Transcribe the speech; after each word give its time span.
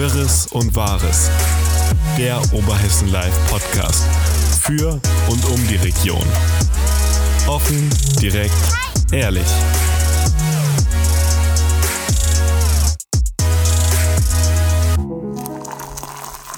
Wirres 0.00 0.46
und 0.46 0.74
Wahres. 0.74 1.30
Der 2.16 2.40
Oberhessen 2.54 3.12
Live 3.12 3.50
Podcast. 3.50 4.02
Für 4.62 4.92
und 5.28 5.44
um 5.44 5.68
die 5.68 5.76
Region. 5.76 6.24
Offen, 7.46 7.90
direkt, 8.18 8.54
ehrlich. 9.12 9.44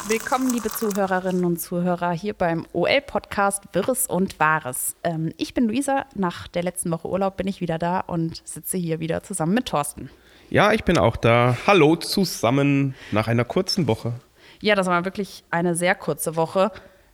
Willkommen, 0.07 0.53
liebe 0.53 0.69
Zuhörerinnen 0.69 1.45
und 1.45 1.61
Zuhörer, 1.61 2.13
hier 2.13 2.35
beim 2.35 2.65
OL-Podcast 2.73 3.65
Wirres 3.73 4.07
und 4.07 4.39
Wahres. 4.39 4.95
Ähm, 5.03 5.33
ich 5.37 5.53
bin 5.53 5.67
Luisa. 5.67 6.07
Nach 6.15 6.47
der 6.47 6.63
letzten 6.63 6.93
Woche 6.93 7.09
Urlaub 7.09 7.39
bin 7.39 7.49
ich 7.49 7.61
wieder 7.61 7.81
da 7.81 7.99
und 7.99 8.41
sitze 8.45 8.77
hier 8.77 9.01
wieder 9.01 9.25
zusammen 9.25 9.55
mit 9.55 9.67
Thorsten. 9.67 10.11
Ja, 10.53 10.71
ich 10.75 10.85
bin 10.85 10.99
auch 10.99 11.17
da. 11.17 11.57
Hallo 11.67 11.97
zusammen 11.97 12.95
nach 13.11 13.27
einer 13.27 13.47
kurzen 13.47 13.89
Woche. 13.89 14.13
Ja, 14.61 14.75
das 14.75 14.87
war 14.87 15.03
wirklich 15.07 15.45
eine 15.51 15.75
sehr 15.75 15.95
kurze 15.95 16.37
Woche. 16.37 16.71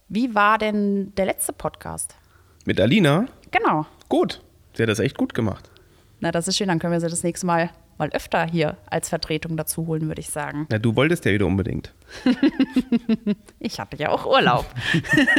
Wie 0.09 0.35
war 0.35 0.59
denn 0.59 1.15
der 1.15 1.27
letzte 1.27 1.53
Podcast? 1.53 2.17
Mit 2.65 2.81
Alina? 2.81 3.27
Genau. 3.53 3.87
Gut. 4.09 4.43
Sie 4.73 4.83
hat 4.83 4.91
das 4.91 4.99
echt 4.99 5.17
gut 5.17 5.35
gemacht. 5.35 5.71
Na, 6.19 6.33
das 6.33 6.49
ist 6.49 6.57
schön. 6.57 6.67
Dann 6.67 6.81
können 6.81 6.93
wir 6.93 6.99
sie 6.99 7.09
das 7.09 7.23
nächste 7.23 7.47
Mal 7.47 7.71
mal 7.99 8.11
öfter 8.11 8.47
hier 8.47 8.77
als 8.87 9.09
Vertretung 9.09 9.57
dazu 9.57 9.87
holen, 9.87 10.09
würde 10.09 10.21
ich 10.21 10.31
sagen. 10.31 10.67
Na, 10.71 10.79
du 10.79 10.97
wolltest 10.97 11.25
ja 11.25 11.33
wieder 11.33 11.47
unbedingt. 11.47 11.93
ich 13.59 13.81
hatte 13.81 13.97
ja 13.97 14.11
auch 14.11 14.27
Urlaub. 14.27 14.67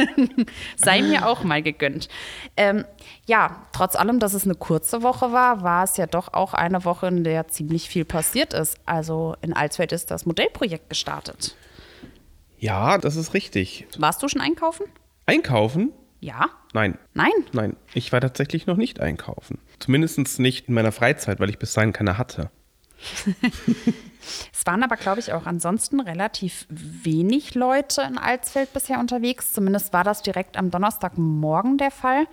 Sei 0.76 1.02
mir 1.02 1.26
auch 1.26 1.42
mal 1.42 1.62
gegönnt. 1.62 2.08
Ähm, 2.56 2.84
ja, 3.26 3.66
trotz 3.72 3.96
allem, 3.96 4.18
dass 4.18 4.34
es 4.34 4.44
eine 4.44 4.54
kurze 4.54 5.02
Woche 5.02 5.32
war, 5.32 5.62
war 5.62 5.84
es 5.84 5.96
ja 5.96 6.06
doch 6.06 6.32
auch 6.32 6.54
eine 6.54 6.84
Woche, 6.84 7.08
in 7.08 7.24
der 7.24 7.48
ziemlich 7.48 7.88
viel 7.88 8.04
passiert 8.04 8.54
ist. 8.54 8.78
Also 8.86 9.36
in 9.40 9.52
Alsfeld 9.52 9.92
ist 9.92 10.10
das 10.10 10.26
Modellprojekt 10.26 10.88
gestartet. 10.88 11.56
Ja, 12.58 12.98
das 12.98 13.16
ist 13.16 13.34
richtig. 13.34 13.86
Warst 13.98 14.22
du 14.22 14.28
schon 14.28 14.42
einkaufen? 14.42 14.86
Einkaufen? 15.26 15.92
Ja. 16.20 16.50
Nein. 16.74 16.98
Nein? 17.14 17.32
Nein, 17.52 17.76
ich 17.94 18.12
war 18.12 18.20
tatsächlich 18.20 18.66
noch 18.66 18.76
nicht 18.76 19.00
einkaufen. 19.00 19.58
Zumindest 19.78 20.38
nicht 20.38 20.68
in 20.68 20.74
meiner 20.74 20.92
Freizeit, 20.92 21.40
weil 21.40 21.48
ich 21.48 21.58
bis 21.58 21.72
dahin 21.72 21.92
keine 21.92 22.18
hatte. 22.18 22.50
es 24.52 24.66
waren 24.66 24.82
aber, 24.82 24.96
glaube 24.96 25.20
ich, 25.20 25.32
auch 25.32 25.46
ansonsten 25.46 26.00
relativ 26.00 26.66
wenig 26.68 27.54
Leute 27.54 28.02
in 28.02 28.18
Alsfeld 28.18 28.72
bisher 28.72 28.98
unterwegs. 28.98 29.52
Zumindest 29.52 29.92
war 29.92 30.04
das 30.04 30.22
direkt 30.22 30.56
am 30.56 30.70
Donnerstagmorgen 30.70 31.78
der 31.78 31.90
Fall. 31.90 32.26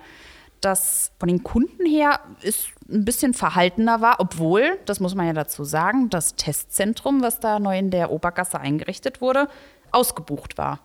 Das 0.60 1.12
von 1.20 1.28
den 1.28 1.44
Kunden 1.44 1.86
her 1.86 2.20
ist 2.42 2.68
ein 2.88 3.04
bisschen 3.04 3.32
verhaltener 3.32 4.00
war, 4.00 4.16
obwohl, 4.18 4.78
das 4.86 4.98
muss 4.98 5.14
man 5.14 5.26
ja 5.26 5.32
dazu 5.32 5.62
sagen, 5.62 6.10
das 6.10 6.34
Testzentrum, 6.34 7.22
was 7.22 7.38
da 7.38 7.60
neu 7.60 7.78
in 7.78 7.90
der 7.90 8.10
Obergasse 8.10 8.58
eingerichtet 8.58 9.20
wurde, 9.20 9.48
ausgebucht 9.92 10.58
war. 10.58 10.80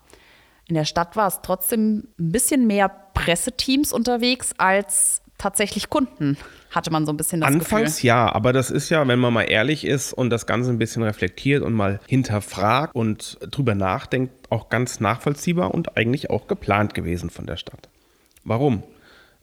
In 0.68 0.76
der 0.76 0.86
Stadt 0.86 1.16
war 1.16 1.28
es 1.28 1.42
trotzdem 1.42 2.08
ein 2.20 2.32
bisschen 2.32 2.68
mehr 2.68 2.88
Presseteams 2.88 3.92
unterwegs 3.92 4.54
als 4.58 5.23
tatsächlich 5.44 5.90
Kunden, 5.90 6.38
hatte 6.72 6.90
man 6.90 7.06
so 7.06 7.12
ein 7.12 7.18
bisschen 7.18 7.42
das 7.42 7.48
Anfangs 7.48 7.96
Gefühl. 7.98 8.08
ja, 8.08 8.34
aber 8.34 8.54
das 8.54 8.72
ist 8.72 8.90
ja, 8.90 9.06
wenn 9.08 9.20
man 9.20 9.34
mal 9.34 9.44
ehrlich 9.44 9.86
ist 9.86 10.14
und 10.14 10.30
das 10.30 10.46
Ganze 10.46 10.72
ein 10.72 10.78
bisschen 10.78 11.04
reflektiert 11.04 11.64
und 11.64 11.74
mal 11.74 12.00
hinterfragt 12.08 12.96
und 12.96 13.38
drüber 13.52 13.76
nachdenkt, 13.76 14.34
auch 14.50 14.70
ganz 14.70 15.02
nachvollziehbar 15.02 15.74
und 15.74 15.98
eigentlich 15.98 16.30
auch 16.30 16.48
geplant 16.48 16.94
gewesen 16.94 17.30
von 17.30 17.46
der 17.46 17.58
Stadt. 17.58 17.90
Warum? 18.46 18.84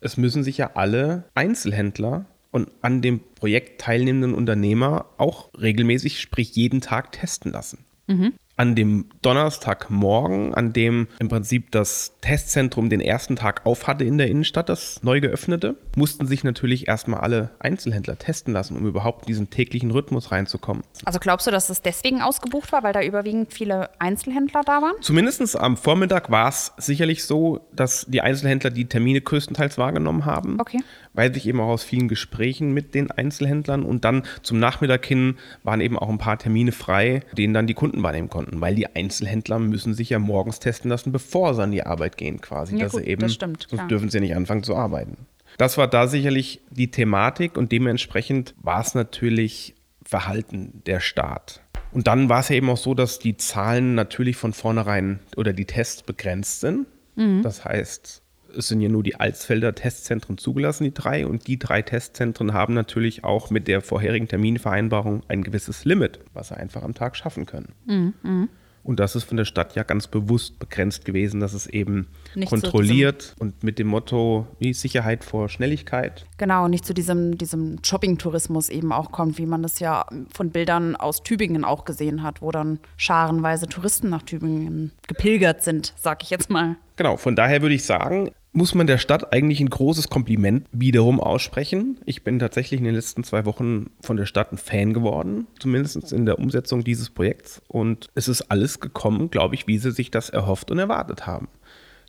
Es 0.01 0.17
müssen 0.17 0.43
sich 0.43 0.57
ja 0.57 0.71
alle 0.75 1.25
Einzelhändler 1.35 2.25
und 2.51 2.71
an 2.81 3.03
dem 3.03 3.21
Projekt 3.35 3.83
teilnehmenden 3.83 4.33
Unternehmer 4.35 5.05
auch 5.19 5.51
regelmäßig, 5.61 6.19
sprich 6.19 6.57
jeden 6.57 6.81
Tag 6.81 7.13
testen 7.13 7.53
lassen. 7.53 7.85
Mhm 8.07 8.33
an 8.61 8.75
dem 8.75 9.07
Donnerstagmorgen, 9.23 10.53
an 10.53 10.75
dem 10.75 11.09
im 11.19 11.31
Prinzip 11.31 11.71
das 11.71 12.13
Testzentrum 12.21 12.91
den 12.91 13.01
ersten 13.01 13.37
Tag 13.37 13.65
auf 13.65 13.87
hatte 13.87 14.05
in 14.05 14.19
der 14.19 14.29
Innenstadt, 14.29 14.69
das 14.69 15.03
neu 15.03 15.23
geöffnete, 15.23 15.77
mussten 15.97 16.27
sich 16.27 16.45
natürlich 16.45 16.87
erstmal 16.87 17.21
alle 17.21 17.53
Einzelhändler 17.59 18.19
testen 18.19 18.53
lassen, 18.53 18.77
um 18.77 18.87
überhaupt 18.87 19.23
in 19.23 19.29
diesen 19.29 19.49
täglichen 19.49 19.91
Rhythmus 19.91 20.31
reinzukommen. 20.31 20.83
Also 21.07 21.21
glaubst 21.21 21.47
du, 21.47 21.51
dass 21.51 21.71
es 21.71 21.81
deswegen 21.81 22.21
ausgebucht 22.21 22.71
war, 22.71 22.83
weil 22.83 22.93
da 22.93 23.03
überwiegend 23.03 23.51
viele 23.51 23.89
Einzelhändler 23.99 24.61
da 24.67 24.83
waren? 24.83 24.97
Zumindest 25.01 25.59
am 25.59 25.79
Vormittag 25.79 26.31
war 26.31 26.51
es 26.51 26.75
sicherlich 26.77 27.25
so, 27.25 27.67
dass 27.73 28.05
die 28.11 28.21
Einzelhändler 28.21 28.69
die 28.69 28.85
Termine 28.85 29.23
größtenteils 29.23 29.79
wahrgenommen 29.79 30.27
haben. 30.27 30.61
Okay. 30.61 30.81
Weil 31.13 31.35
sich 31.35 31.49
eben 31.49 31.61
auch 31.61 31.69
aus 31.69 31.83
vielen 31.83 32.07
Gesprächen 32.07 32.73
mit 32.73 32.95
den 32.95 33.11
Einzelhändlern 33.11 33.83
und 33.83 34.05
dann 34.05 34.23
zum 34.43 34.61
Nachmittag 34.61 35.05
hin 35.05 35.37
waren 35.65 35.81
eben 35.81 35.99
auch 35.99 36.09
ein 36.09 36.19
paar 36.19 36.39
Termine 36.39 36.73
frei, 36.73 37.23
denen 37.37 37.53
dann 37.53 37.67
die 37.67 37.75
Kunden 37.75 38.03
wahrnehmen 38.03 38.29
konnten 38.29 38.61
weil 38.61 38.75
die 38.75 38.95
Einzelhändler 38.95 39.59
müssen 39.59 39.95
sich 39.95 40.11
ja 40.11 40.19
morgens 40.19 40.61
testen 40.61 40.91
lassen, 40.91 41.13
bevor 41.13 41.55
sie 41.55 41.63
an 41.63 41.73
die 41.73 41.85
Arbeit 41.85 42.17
gehen 42.17 42.41
quasi. 42.41 42.77
Ja, 42.77 42.85
dass 42.85 42.93
gut, 42.93 43.03
sie 43.03 43.09
eben, 43.09 43.23
das 43.23 43.35
stimmt, 43.35 43.67
sonst 43.69 43.91
dürfen 43.91 44.11
sie 44.11 44.21
nicht 44.21 44.37
anfangen 44.37 44.63
zu 44.63 44.77
arbeiten. 44.77 45.17
Das 45.59 45.79
war 45.79 45.89
da 45.89 46.07
sicherlich 46.07 46.61
die 46.71 46.91
Thematik 46.91 47.57
und 47.57 47.73
dementsprechend 47.73 48.55
war 48.63 48.81
es 48.81 48.95
natürlich 48.95 49.75
Verhalten 50.05 50.83
der 50.87 51.01
Staat. 51.01 51.63
Und 51.93 52.07
dann 52.07 52.29
war 52.29 52.41
es 52.41 52.49
ja 52.49 52.57
eben 52.57 52.71
auch 52.71 52.77
so, 52.77 52.95
dass 52.95 53.19
die 53.19 53.37
Zahlen 53.37 53.95
natürlich 53.95 54.37
von 54.37 54.53
vornherein 54.53 55.19
oder 55.37 55.53
die 55.53 55.65
Tests 55.65 56.03
begrenzt 56.03 56.61
sind. 56.61 56.87
Mhm. 57.17 57.43
Das 57.43 57.65
heißt, 57.65 58.23
es 58.57 58.69
sind 58.69 58.81
ja 58.81 58.89
nur 58.89 59.03
die 59.03 59.17
Alsfelder 59.17 59.75
Testzentren 59.75 60.39
zugelassen, 60.39 60.85
die 60.85 60.95
drei. 60.95 61.27
Und 61.27 61.47
die 61.47 61.59
drei 61.59 61.83
Testzentren 61.83 62.53
haben 62.53 62.75
natürlich 62.75 63.25
auch 63.25 63.51
mit 63.51 63.69
der 63.69 63.81
vorherigen 63.81 64.29
Terminvereinbarung 64.29 65.23
ein 65.29 65.43
gewisses 65.43 65.85
Limit, 65.85 66.21
was 66.33 66.49
sie 66.49 66.57
einfach 66.57 66.83
am 66.83 66.95
Tag 66.95 67.17
schaffen 67.17 67.47
können. 67.47 67.75
Mhm. 67.87 68.49
Und 68.83 68.99
das 68.99 69.15
ist 69.15 69.25
von 69.25 69.37
der 69.37 69.45
Stadt 69.45 69.75
ja 69.77 69.83
ganz 69.83 70.09
bewusst 70.09 70.59
begrenzt 70.59 71.05
gewesen, 71.05 71.41
dass 71.41 71.53
es 71.53 71.67
eben 71.67 72.09
nicht 72.35 72.49
kontrolliert 72.49 73.35
und 73.39 73.63
mit 73.63 73.79
dem 73.79 73.89
Motto 73.89 74.47
wie 74.59 74.73
Sicherheit 74.73 75.23
vor 75.23 75.49
Schnelligkeit. 75.49 76.25
Genau, 76.39 76.67
nicht 76.69 76.87
zu 76.87 76.95
diesem, 76.95 77.37
diesem 77.37 77.79
Shopping-Tourismus 77.85 78.69
eben 78.71 78.93
auch 78.93 79.13
kommt, 79.13 79.39
wie 79.39 79.47
man 79.47 79.63
das 79.63 79.81
ja 79.81 80.07
von 80.33 80.51
Bildern 80.51 80.97
aus 80.97 81.23
Tübingen 81.23 81.65
auch 81.65 81.85
gesehen 81.85 82.23
hat, 82.23 82.41
wo 82.41 82.51
dann 82.51 82.79
scharenweise 82.97 83.69
Touristen 83.69 84.09
nach 84.09 84.23
Tübingen 84.23 84.93
gepilgert 85.07 85.63
sind, 85.63 85.93
sag 85.99 86.23
ich 86.23 86.31
jetzt 86.31 86.49
mal. 86.51 86.77
Genau, 86.97 87.17
von 87.17 87.37
daher 87.37 87.63
würde 87.63 87.75
ich 87.75 87.85
sagen, 87.85 88.31
muss 88.53 88.75
man 88.75 88.87
der 88.87 88.99
Stadt 88.99 89.33
eigentlich 89.33 89.61
ein 89.61 89.71
großes 89.71 90.09
Kompliment 90.09 90.67
wiederum 90.73 91.21
aussprechen. 91.21 92.01
Ich 92.05 92.25
bin 92.25 92.39
tatsächlich 92.39 92.81
in 92.81 92.85
den 92.85 92.95
letzten 92.95 93.23
zwei 93.23 93.45
Wochen 93.45 93.91
von 94.01 94.17
der 94.17 94.27
Stadt 94.27 94.53
ein 94.53 94.59
Fan 94.59 94.93
geworden, 94.93 95.47
zumindest 95.59 96.13
in 96.13 96.27
der 96.27 96.39
Umsetzung 96.39 96.83
dieses 96.83 97.11
Projekts. 97.11 97.63
Und 97.69 98.09
es 98.15 98.27
ist 98.27 98.51
alles 98.51 98.81
gekommen, 98.81 99.31
glaube 99.31 99.55
ich, 99.55 99.67
wie 99.69 99.79
sie 99.79 99.93
sich 99.93 100.11
das 100.11 100.31
erhofft 100.31 100.71
und 100.71 100.79
erwartet 100.79 101.27
haben. 101.27 101.49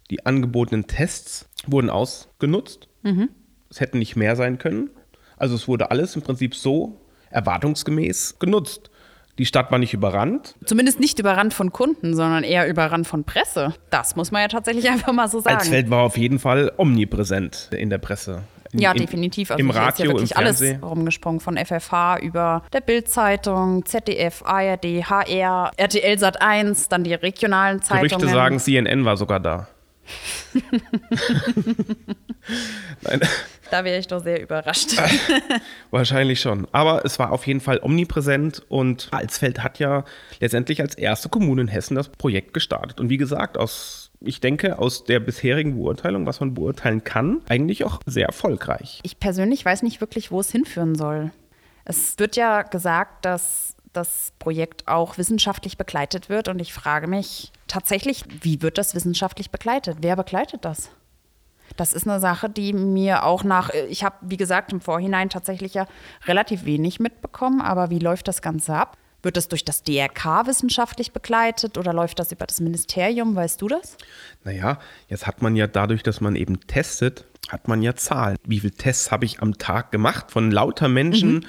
Die 0.09 0.25
angebotenen 0.25 0.87
Tests 0.87 1.47
wurden 1.67 1.89
ausgenutzt. 1.89 2.87
Mhm. 3.03 3.29
Es 3.69 3.79
hätten 3.79 3.99
nicht 3.99 4.15
mehr 4.15 4.35
sein 4.35 4.57
können. 4.57 4.89
Also 5.37 5.55
es 5.55 5.67
wurde 5.67 5.91
alles 5.91 6.15
im 6.15 6.21
Prinzip 6.23 6.55
so 6.55 7.01
erwartungsgemäß 7.29 8.39
genutzt. 8.39 8.89
Die 9.37 9.45
Stadt 9.45 9.71
war 9.71 9.79
nicht 9.79 9.93
überrannt. 9.93 10.55
Zumindest 10.65 10.99
nicht 10.99 11.19
überrannt 11.19 11.53
von 11.53 11.71
Kunden, 11.71 12.15
sondern 12.15 12.43
eher 12.43 12.67
überrannt 12.67 13.07
von 13.07 13.23
Presse. 13.23 13.73
Das 13.89 14.15
muss 14.15 14.31
man 14.31 14.41
ja 14.41 14.47
tatsächlich 14.47 14.89
einfach 14.91 15.13
mal 15.13 15.27
so 15.27 15.39
sagen. 15.39 15.57
Alsfeld 15.57 15.89
war 15.89 16.03
auf 16.03 16.17
jeden 16.17 16.39
Fall 16.39 16.71
omnipräsent 16.77 17.69
in 17.71 17.89
der 17.89 17.97
Presse. 17.97 18.43
In, 18.73 18.79
ja, 18.79 18.93
definitiv. 18.93 19.51
Also 19.51 19.59
Im 19.59 19.69
Radio, 19.69 19.89
ist 19.89 19.99
ja 19.99 20.05
wirklich 20.05 20.37
alles 20.37 20.63
rumgesprungen. 20.81 21.41
Von 21.41 21.57
FFH 21.57 22.19
über 22.19 22.63
der 22.71 22.81
Bild-Zeitung, 22.81 23.85
ZDF, 23.85 24.43
ARD, 24.45 24.85
HR, 25.09 25.71
RTL 25.75 26.19
Sat 26.19 26.41
1, 26.41 26.87
dann 26.87 27.03
die 27.03 27.13
regionalen 27.13 27.81
Zeitungen. 27.81 28.09
Gerüchte 28.09 28.29
sagen, 28.29 28.59
CNN 28.59 29.03
war 29.03 29.17
sogar 29.17 29.39
da. 29.39 29.67
Nein. 33.01 33.21
Da 33.69 33.85
wäre 33.85 33.97
ich 33.97 34.07
doch 34.07 34.21
sehr 34.21 34.41
überrascht. 34.41 34.97
Wahrscheinlich 35.91 36.41
schon. 36.41 36.67
Aber 36.73 37.05
es 37.05 37.19
war 37.19 37.31
auf 37.31 37.47
jeden 37.47 37.61
Fall 37.61 37.79
omnipräsent 37.81 38.63
und 38.67 39.07
Alsfeld 39.11 39.63
hat 39.63 39.79
ja 39.79 40.03
letztendlich 40.39 40.81
als 40.81 40.95
erste 40.95 41.29
Kommune 41.29 41.61
in 41.61 41.67
Hessen 41.69 41.95
das 41.95 42.09
Projekt 42.09 42.53
gestartet. 42.53 42.99
Und 42.99 43.09
wie 43.09 43.17
gesagt, 43.17 43.57
aus, 43.57 44.11
ich 44.19 44.41
denke, 44.41 44.77
aus 44.77 45.05
der 45.05 45.21
bisherigen 45.21 45.77
Beurteilung, 45.77 46.25
was 46.25 46.41
man 46.41 46.53
beurteilen 46.53 47.03
kann, 47.05 47.41
eigentlich 47.47 47.85
auch 47.85 48.01
sehr 48.05 48.25
erfolgreich. 48.25 48.99
Ich 49.03 49.19
persönlich 49.19 49.63
weiß 49.63 49.83
nicht 49.83 50.01
wirklich, 50.01 50.31
wo 50.31 50.41
es 50.41 50.51
hinführen 50.51 50.95
soll. 50.95 51.31
Es 51.85 52.19
wird 52.19 52.35
ja 52.35 52.63
gesagt, 52.63 53.25
dass 53.25 53.70
das 53.93 54.33
Projekt 54.39 54.87
auch 54.87 55.17
wissenschaftlich 55.17 55.77
begleitet 55.77 56.29
wird. 56.29 56.47
Und 56.47 56.59
ich 56.59 56.73
frage 56.73 57.07
mich 57.07 57.51
tatsächlich, 57.67 58.23
wie 58.41 58.61
wird 58.61 58.77
das 58.77 58.95
wissenschaftlich 58.95 59.51
begleitet? 59.51 59.97
Wer 60.01 60.15
begleitet 60.15 60.65
das? 60.65 60.89
Das 61.77 61.93
ist 61.93 62.07
eine 62.07 62.19
Sache, 62.19 62.49
die 62.49 62.73
mir 62.73 63.23
auch 63.23 63.43
nach, 63.43 63.69
ich 63.69 64.03
habe, 64.03 64.15
wie 64.21 64.37
gesagt, 64.37 64.73
im 64.73 64.81
Vorhinein 64.81 65.29
tatsächlich 65.29 65.73
ja 65.73 65.87
relativ 66.25 66.65
wenig 66.65 66.99
mitbekommen, 66.99 67.61
aber 67.61 67.89
wie 67.89 67.99
läuft 67.99 68.27
das 68.27 68.41
Ganze 68.41 68.75
ab? 68.75 68.97
Wird 69.23 69.37
das 69.37 69.47
durch 69.47 69.63
das 69.63 69.83
DRK 69.83 70.47
wissenschaftlich 70.47 71.13
begleitet 71.13 71.77
oder 71.77 71.93
läuft 71.93 72.19
das 72.19 72.31
über 72.31 72.45
das 72.45 72.59
Ministerium? 72.59 73.35
Weißt 73.35 73.61
du 73.61 73.67
das? 73.67 73.95
Naja, 74.43 74.79
jetzt 75.07 75.27
hat 75.27 75.41
man 75.41 75.55
ja 75.55 75.67
dadurch, 75.67 76.01
dass 76.01 76.21
man 76.21 76.35
eben 76.35 76.59
testet, 76.61 77.25
hat 77.49 77.67
man 77.67 77.83
ja 77.83 77.95
Zahlen. 77.95 78.37
Wie 78.43 78.59
viele 78.59 78.73
Tests 78.73 79.11
habe 79.11 79.25
ich 79.25 79.41
am 79.41 79.57
Tag 79.59 79.91
gemacht 79.91 80.31
von 80.31 80.49
lauter 80.49 80.87
Menschen, 80.87 81.35
mhm 81.35 81.45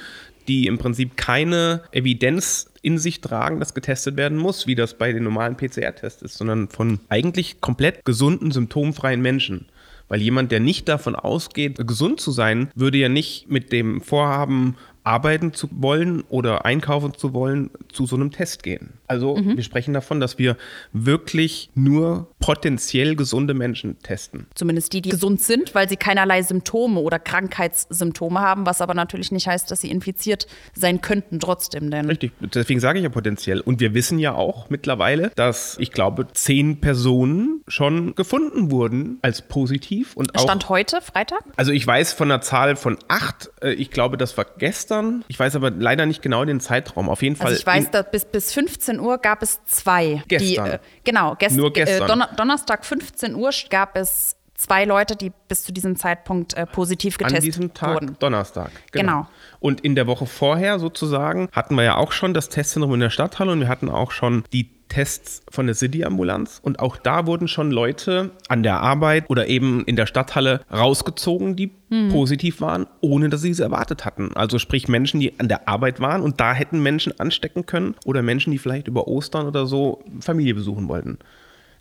die 0.48 0.66
im 0.66 0.78
Prinzip 0.78 1.16
keine 1.16 1.82
Evidenz 1.92 2.70
in 2.82 2.98
sich 2.98 3.20
tragen, 3.20 3.60
dass 3.60 3.74
getestet 3.74 4.16
werden 4.16 4.38
muss, 4.38 4.66
wie 4.66 4.74
das 4.74 4.94
bei 4.98 5.12
den 5.12 5.22
normalen 5.22 5.56
PCR-Tests 5.56 6.22
ist, 6.22 6.36
sondern 6.36 6.68
von 6.68 6.98
eigentlich 7.08 7.60
komplett 7.60 8.04
gesunden, 8.04 8.50
symptomfreien 8.50 9.22
Menschen. 9.22 9.66
Weil 10.08 10.20
jemand, 10.20 10.52
der 10.52 10.60
nicht 10.60 10.88
davon 10.88 11.14
ausgeht, 11.14 11.86
gesund 11.86 12.20
zu 12.20 12.32
sein, 12.32 12.70
würde 12.74 12.98
ja 12.98 13.08
nicht 13.08 13.48
mit 13.48 13.72
dem 13.72 14.02
Vorhaben, 14.02 14.76
arbeiten 15.04 15.52
zu 15.52 15.68
wollen 15.72 16.22
oder 16.28 16.64
einkaufen 16.64 17.14
zu 17.14 17.34
wollen, 17.34 17.70
zu 17.90 18.06
so 18.06 18.16
einem 18.16 18.30
Test 18.30 18.62
gehen. 18.62 18.94
Also 19.08 19.36
mhm. 19.36 19.56
wir 19.56 19.62
sprechen 19.62 19.92
davon, 19.94 20.20
dass 20.20 20.38
wir 20.38 20.56
wirklich 20.92 21.70
nur 21.74 22.28
potenziell 22.38 23.16
gesunde 23.16 23.52
Menschen 23.52 23.98
testen. 23.98 24.46
Zumindest 24.54 24.92
die, 24.92 25.02
die 25.02 25.10
gesund 25.10 25.42
sind, 25.42 25.74
weil 25.74 25.88
sie 25.88 25.96
keinerlei 25.96 26.42
Symptome 26.42 27.00
oder 27.00 27.18
Krankheitssymptome 27.18 28.40
haben, 28.40 28.64
was 28.64 28.80
aber 28.80 28.94
natürlich 28.94 29.32
nicht 29.32 29.48
heißt, 29.48 29.70
dass 29.70 29.80
sie 29.80 29.90
infiziert 29.90 30.46
sein 30.74 31.00
könnten 31.00 31.40
trotzdem. 31.40 31.90
Denn 31.90 32.06
Richtig, 32.06 32.32
deswegen 32.40 32.80
sage 32.80 32.98
ich 32.98 33.04
ja 33.04 33.10
potenziell. 33.10 33.60
Und 33.60 33.80
wir 33.80 33.94
wissen 33.94 34.18
ja 34.18 34.34
auch 34.34 34.70
mittlerweile, 34.70 35.30
dass 35.34 35.76
ich 35.78 35.92
glaube, 35.92 36.28
zehn 36.32 36.80
Personen 36.80 37.62
schon 37.66 38.14
gefunden 38.14 38.70
wurden 38.70 39.18
als 39.22 39.42
positiv. 39.42 40.16
Und 40.16 40.30
Stand 40.38 40.68
heute, 40.68 41.00
Freitag? 41.00 41.42
Also 41.56 41.72
ich 41.72 41.86
weiß 41.86 42.12
von 42.12 42.30
einer 42.30 42.40
Zahl 42.40 42.76
von 42.76 42.98
acht, 43.08 43.50
äh, 43.60 43.72
ich 43.72 43.90
glaube, 43.90 44.16
das 44.16 44.36
war 44.36 44.46
gestern 44.58 44.91
gestern. 44.92 45.24
Ich 45.28 45.38
weiß 45.38 45.56
aber 45.56 45.70
leider 45.70 46.06
nicht 46.06 46.22
genau 46.22 46.44
den 46.44 46.60
Zeitraum. 46.60 47.08
Auf 47.08 47.22
jeden 47.22 47.34
also 47.34 47.42
Fall. 47.42 47.52
Also 47.52 47.60
ich 47.60 47.66
weiß, 47.66 47.90
dass 47.90 48.10
bis, 48.10 48.24
bis 48.24 48.52
15 48.52 49.00
Uhr 49.00 49.18
gab 49.18 49.42
es 49.42 49.64
zwei. 49.64 50.22
Gestern. 50.28 50.64
Die, 50.64 50.70
äh, 50.74 50.78
genau, 51.04 51.34
gest 51.36 51.56
Nur 51.56 51.68
äh, 51.68 51.72
gestern. 51.72 52.04
Äh, 52.04 52.06
Donner 52.06 52.28
Donnerstag 52.36 52.84
15 52.84 53.34
Uhr 53.34 53.50
gab 53.70 53.96
es 53.96 54.36
zwei 54.54 54.84
Leute, 54.84 55.16
die 55.16 55.32
bis 55.48 55.64
zu 55.64 55.72
diesem 55.72 55.96
Zeitpunkt 55.96 56.54
äh, 56.54 56.66
positiv 56.66 57.18
getestet 57.18 57.42
wurden. 57.42 57.44
An 57.44 57.44
diesem 57.44 57.74
Tag, 57.74 57.94
wurden. 57.94 58.16
Donnerstag. 58.18 58.70
Genau. 58.92 59.12
genau. 59.12 59.28
Und 59.60 59.80
in 59.80 59.94
der 59.94 60.06
Woche 60.06 60.26
vorher 60.26 60.78
sozusagen 60.78 61.48
hatten 61.52 61.74
wir 61.74 61.84
ja 61.84 61.96
auch 61.96 62.12
schon 62.12 62.34
das 62.34 62.48
Testzentrum 62.48 62.94
in 62.94 63.00
der 63.00 63.10
Stadthalle 63.10 63.52
und 63.52 63.60
wir 63.60 63.68
hatten 63.68 63.88
auch 63.88 64.12
schon 64.12 64.44
die 64.52 64.70
Tests 64.92 65.42
von 65.50 65.64
der 65.64 65.74
City-Ambulanz. 65.74 66.60
Und 66.62 66.78
auch 66.78 66.98
da 66.98 67.26
wurden 67.26 67.48
schon 67.48 67.70
Leute 67.70 68.30
an 68.48 68.62
der 68.62 68.80
Arbeit 68.80 69.24
oder 69.30 69.46
eben 69.46 69.84
in 69.86 69.96
der 69.96 70.04
Stadthalle 70.04 70.60
rausgezogen, 70.70 71.56
die 71.56 71.70
hm. 71.88 72.10
positiv 72.10 72.60
waren, 72.60 72.86
ohne 73.00 73.30
dass 73.30 73.40
sie 73.40 73.50
es 73.50 73.60
erwartet 73.60 74.04
hatten. 74.04 74.32
Also 74.34 74.58
sprich 74.58 74.88
Menschen, 74.88 75.18
die 75.18 75.40
an 75.40 75.48
der 75.48 75.66
Arbeit 75.66 76.00
waren 76.00 76.20
und 76.20 76.40
da 76.40 76.52
hätten 76.52 76.82
Menschen 76.82 77.18
anstecken 77.18 77.64
können 77.64 77.94
oder 78.04 78.20
Menschen, 78.20 78.50
die 78.50 78.58
vielleicht 78.58 78.86
über 78.86 79.08
Ostern 79.08 79.46
oder 79.46 79.66
so 79.66 80.04
Familie 80.20 80.54
besuchen 80.54 80.88
wollten. 80.88 81.18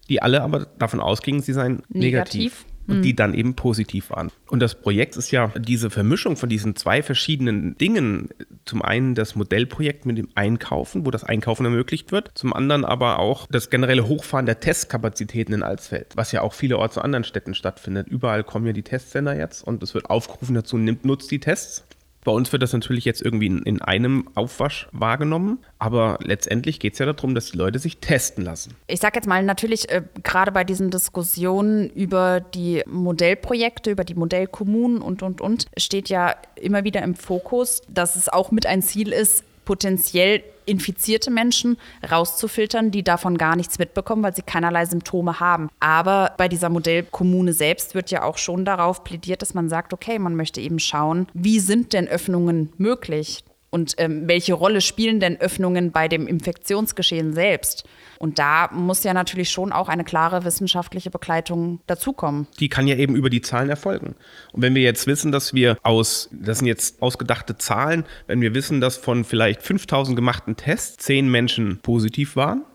Die 0.08 0.22
alle 0.22 0.42
aber 0.42 0.68
davon 0.80 1.02
ausgingen, 1.02 1.42
sie 1.42 1.54
seien 1.54 1.84
negativ. 1.90 2.42
negativ 2.42 2.66
und 2.88 3.01
die 3.04 3.10
hm. 3.10 3.16
dann 3.16 3.33
eben 3.33 3.56
positiv 3.56 4.10
waren. 4.10 4.31
Und 4.50 4.60
das 4.60 4.75
Projekt 4.75 5.16
ist 5.16 5.31
ja 5.31 5.48
diese 5.57 5.89
Vermischung 5.89 6.36
von 6.36 6.50
diesen 6.50 6.75
zwei 6.75 7.04
verschiedenen 7.04 7.78
Dingen. 7.78 8.30
Zum 8.66 8.81
einen 8.81 9.16
das 9.16 9.36
Modellprojekt 9.36 10.06
mit 10.06 10.18
dem 10.18 10.30
Einkaufen, 10.36 11.06
wo 11.06 11.12
das 11.12 11.24
Einkaufen 11.24 11.66
ermöglicht 11.66 12.12
wird. 12.12 12.31
Zum 12.36 12.54
anderen 12.54 12.86
aber 12.86 13.19
auch 13.19 13.48
das 13.50 13.69
generelle 13.69 14.07
Hochfahren 14.07 14.45
der 14.45 14.60
Testkapazitäten 14.60 15.54
in 15.54 15.63
Alsfeld, 15.63 16.07
was 16.16 16.31
ja 16.31 16.42
auch 16.42 16.54
vielerorts 16.54 16.98
in 16.98 17.04
anderen 17.04 17.24
Städten 17.24 17.56
stattfindet. 17.56 18.07
Überall 18.07 18.44
kommen 18.44 18.66
ja 18.66 18.74
die 18.74 18.84
Testsender 18.84 19.38
jetzt 19.38 19.63
und 19.63 19.84
es 19.84 19.94
wird 19.94 20.10
aufgerufen 20.10 20.56
dazu, 20.56 20.77
nimmt, 20.77 21.06
nutzt 21.06 21.31
die 21.31 21.39
Tests. 21.39 21.86
Bei 22.23 22.31
uns 22.31 22.51
wird 22.51 22.62
das 22.62 22.73
natürlich 22.73 23.06
jetzt 23.06 23.21
irgendwie 23.21 23.47
in, 23.47 23.63
in 23.63 23.81
einem 23.81 24.27
Aufwasch 24.35 24.88
wahrgenommen, 24.91 25.59
aber 25.79 26.19
letztendlich 26.21 26.79
geht 26.79 26.94
es 26.94 27.00
ja 27.00 27.06
darum, 27.07 27.33
dass 27.33 27.51
die 27.51 27.57
Leute 27.57 27.79
sich 27.79 27.97
testen 27.97 28.44
lassen. 28.44 28.75
Ich 28.88 29.00
sage 29.00 29.15
jetzt 29.15 29.27
mal 29.27 29.44
natürlich, 29.44 29.89
äh, 29.89 30.03
gerade 30.23 30.51
bei 30.51 30.63
diesen 30.63 30.91
Diskussionen 30.91 31.89
über 31.89 32.39
die 32.39 32.83
Modellprojekte, 32.85 33.91
über 33.91 34.03
die 34.03 34.15
Modellkommunen 34.15 35.01
und, 35.01 35.23
und, 35.23 35.41
und, 35.41 35.65
steht 35.77 36.09
ja 36.09 36.35
immer 36.56 36.83
wieder 36.83 37.01
im 37.01 37.15
Fokus, 37.15 37.81
dass 37.89 38.15
es 38.15 38.29
auch 38.29 38.51
mit 38.51 38.65
ein 38.65 38.81
Ziel 38.81 39.12
ist, 39.12 39.44
potenziell 39.66 40.44
infizierte 40.66 41.31
Menschen 41.31 41.78
rauszufiltern, 42.10 42.92
die 42.92 43.04
davon 43.04 43.38
gar 43.38 43.56
nichts 43.56 43.80
mitbekommen, 43.80 44.24
weil 44.24 44.36
sie 44.36 44.42
keinerlei 44.42 44.86
Symptome 44.86 45.40
haben. 45.40 45.69
Aber 45.80 46.34
bei 46.38 46.48
dieser 46.48 46.69
Modellkommune 46.69 47.54
selbst 47.54 47.96
wird 47.96 48.12
ja 48.12 48.24
auch 48.24 48.38
schon 48.38 48.63
darauf 48.66 49.04
plädiert, 49.04 49.42
dass 49.42 49.54
man 49.54 49.69
sagt, 49.69 49.94
okay, 49.94 50.19
man 50.19 50.36
möchte 50.36 50.62
eben 50.62 50.80
schauen, 50.80 51.28
wie 51.34 51.60
sind 51.60 51.94
denn 51.94 52.08
Öffnungen 52.08 52.72
möglich? 52.78 53.44
Und 53.71 53.95
ähm, 53.97 54.27
welche 54.27 54.53
Rolle 54.53 54.81
spielen 54.81 55.21
denn 55.21 55.39
Öffnungen 55.39 55.91
bei 55.91 56.09
dem 56.09 56.27
Infektionsgeschehen 56.27 57.33
selbst? 57.33 57.85
Und 58.19 58.38
da 58.38 58.69
muss 58.73 59.03
ja 59.03 59.13
natürlich 59.13 59.50
schon 59.50 59.71
auch 59.71 59.88
eine 59.88 60.03
klare 60.03 60.44
wissenschaftliche 60.44 61.09
Begleitung 61.09 61.79
dazukommen. 61.88 62.47
Die 62.59 62.68
kann 62.68 62.85
ja 62.85 62.97
eben 62.97 63.15
über 63.15 63.29
die 63.29 63.41
Zahlen 63.41 63.69
erfolgen. 63.69 64.15
Und 64.51 64.62
wenn 64.62 64.75
wir 64.75 64.81
jetzt 64.81 65.07
wissen, 65.07 65.31
dass 65.31 65.53
wir 65.53 65.77
aus, 65.83 66.29
das 66.33 66.59
sind 66.59 66.68
jetzt 66.68 67.01
ausgedachte 67.01 67.57
Zahlen, 67.57 68.03
wenn 68.27 68.41
wir 68.41 68.53
wissen, 68.53 68.81
dass 68.81 68.97
von 68.97 69.23
vielleicht 69.23 69.63
5000 69.63 70.17
gemachten 70.17 70.57
Tests 70.57 71.03
zehn 71.06 71.31
Menschen 71.31 71.79
positiv 71.81 72.35
waren, 72.35 72.65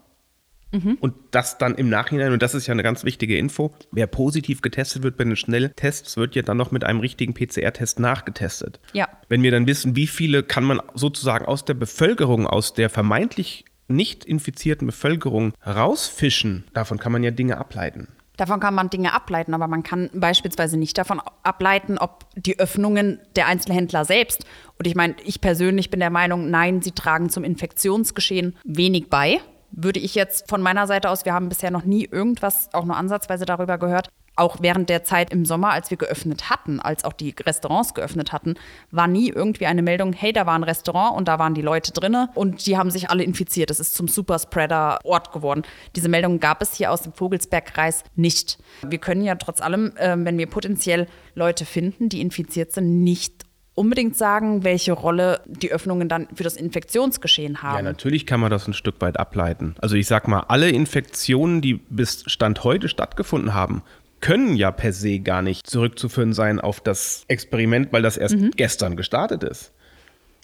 Mhm. 0.73 0.99
Und 1.01 1.15
das 1.31 1.59
dann 1.59 1.75
im 1.75 1.89
Nachhinein, 1.89 2.33
und 2.33 2.43
das 2.43 2.55
ist 2.55 2.67
ja 2.67 2.73
eine 2.73 2.83
ganz 2.83 3.05
wichtige 3.05 3.39
Info, 3.39 3.75
wer 3.93 4.07
positiv 4.07 4.63
getestet 4.63 5.03
wird 5.03 5.17
bei 5.17 5.25
den 5.25 5.37
Schnelltests, 5.37 6.17
wird 6.17 6.35
ja 6.35 6.43
dann 6.43 6.57
noch 6.57 6.71
mit 6.71 6.85
einem 6.85 7.01
richtigen 7.01 7.35
PCR-Test 7.35 8.01
nachgetestet. 8.01 8.81
Ja. 8.93 9.09
Wenn 9.29 9.43
wir 9.43 9.51
dann 9.51 9.67
wissen, 9.67 9.97
wie 9.97 10.07
viele 10.07 10.43
kann 10.43 10.65
man 10.65 10.81
sozusagen 10.95 11.47
aus 11.47 11.65
der 11.65 11.75
Bevölkerung, 11.75 12.47
aus 12.47 12.75
der 12.75 12.91
vermeintlich 12.91 13.65
nicht 13.89 14.25
infizierten 14.25 14.87
Bevölkerung 14.87 15.53
rausfischen, 15.65 16.65
davon 16.73 16.99
kann 16.99 17.13
man 17.13 17.23
ja 17.23 17.31
Dinge 17.31 17.59
ableiten. 17.59 18.09
Davon 18.37 18.61
kann 18.61 18.75
man 18.75 18.91
Dinge 18.91 19.15
ableiten, 19.15 19.55
aber 19.55 19.67
man 19.67 19.83
kann 19.83 20.11
beispielsweise 20.13 20.77
nicht 20.77 20.99
davon 20.99 21.23
ableiten, 21.43 21.97
ob 21.97 22.27
die 22.35 22.59
Öffnungen 22.59 23.19
der 23.35 23.47
Einzelhändler 23.47 24.05
selbst, 24.05 24.45
und 24.79 24.87
ich 24.87 24.95
meine, 24.95 25.15
ich 25.25 25.41
persönlich 25.41 25.89
bin 25.89 26.01
der 26.01 26.11
Meinung, 26.11 26.51
nein, 26.51 26.83
sie 26.83 26.91
tragen 26.91 27.31
zum 27.31 27.45
Infektionsgeschehen 27.45 28.57
wenig 28.65 29.09
bei 29.09 29.41
würde 29.77 30.01
ich 30.01 30.15
jetzt 30.15 30.49
von 30.49 30.63
meiner 30.63 30.87
Seite 30.87 31.11
aus, 31.11 31.25
wir 31.25 31.35
haben 31.35 31.49
bisher 31.49 31.71
noch 31.71 31.85
nie 31.85 32.09
irgendwas 32.11 32.71
auch 32.73 32.85
nur 32.85 32.97
ansatzweise 32.97 33.45
darüber 33.45 33.79
gehört. 33.79 34.09
Auch 34.39 34.59
während 34.61 34.91
der 34.91 35.03
Zeit 35.03 35.33
im 35.33 35.47
Sommer, 35.47 35.71
als 35.71 35.91
wir 35.91 35.97
geöffnet 35.97 36.51
hatten, 36.51 36.79
als 36.79 37.05
auch 37.05 37.15
die 37.15 37.35
Restaurants 37.41 37.95
geöffnet 37.95 38.33
hatten, 38.33 38.55
war 38.91 39.07
nie 39.07 39.31
irgendwie 39.31 39.65
eine 39.65 39.81
Meldung, 39.81 40.13
hey, 40.13 40.33
da 40.33 40.45
war 40.45 40.55
ein 40.55 40.63
Restaurant 40.63 41.17
und 41.17 41.27
da 41.27 41.39
waren 41.39 41.55
die 41.55 41.63
Leute 41.63 41.93
drinne 41.93 42.29
und 42.35 42.67
die 42.67 42.77
haben 42.77 42.91
sich 42.91 43.09
alle 43.09 43.25
infiziert. 43.25 43.71
Es 43.71 43.81
ist 43.81 43.95
zum 43.95 44.09
Superspreader-Ort 44.09 45.33
geworden. 45.33 45.63
Diese 45.95 46.11
Meldung 46.11 46.39
gab 46.39 46.61
es 46.61 46.75
hier 46.75 46.93
aus 46.93 47.01
dem 47.01 47.15
Vogelsbergkreis 47.15 48.05
nicht. 48.15 48.59
Wir 48.87 48.99
können 48.99 49.25
ja 49.25 49.37
trotz 49.37 49.63
allem, 49.63 49.97
äh, 49.97 50.17
wenn 50.19 50.37
wir 50.37 50.49
potenziell 50.49 51.07
Leute 51.35 51.65
finden, 51.65 52.11
die 52.11 52.21
infiziert 52.21 52.73
sind, 52.73 53.03
nicht 53.03 53.46
unbedingt 53.77 54.17
sagen, 54.17 54.65
welche 54.65 54.93
Rolle 54.93 55.41
die 55.47 55.71
Öffnungen 55.71 56.09
dann 56.09 56.27
für 56.35 56.43
das 56.43 56.57
Infektionsgeschehen 56.57 57.63
haben. 57.63 57.77
Ja, 57.77 57.83
natürlich 57.83 58.27
kann 58.27 58.41
man 58.41 58.51
das 58.51 58.67
ein 58.67 58.75
Stück 58.75 59.01
weit 59.01 59.21
ableiten. 59.21 59.77
Also 59.81 59.95
ich 59.95 60.09
sag 60.09 60.27
mal, 60.27 60.41
alle 60.49 60.71
Infektionen, 60.71 61.61
die 61.61 61.75
bis 61.75 62.25
Stand 62.27 62.65
heute 62.65 62.89
stattgefunden 62.89 63.55
haben, 63.55 63.83
können 64.21 64.57
ja 64.57 64.71
per 64.73 64.93
se 64.93 65.21
gar 65.21 65.43
nicht 65.43 65.69
zurückzuführen 65.69 66.33
sein 66.33 66.59
auf 66.59 66.81
das 66.81 67.25
Experiment, 67.29 67.93
weil 67.93 68.03
das 68.03 68.17
erst 68.17 68.37
mhm. 68.37 68.51
gestern 68.57 68.97
gestartet 68.97 69.45
ist. 69.45 69.73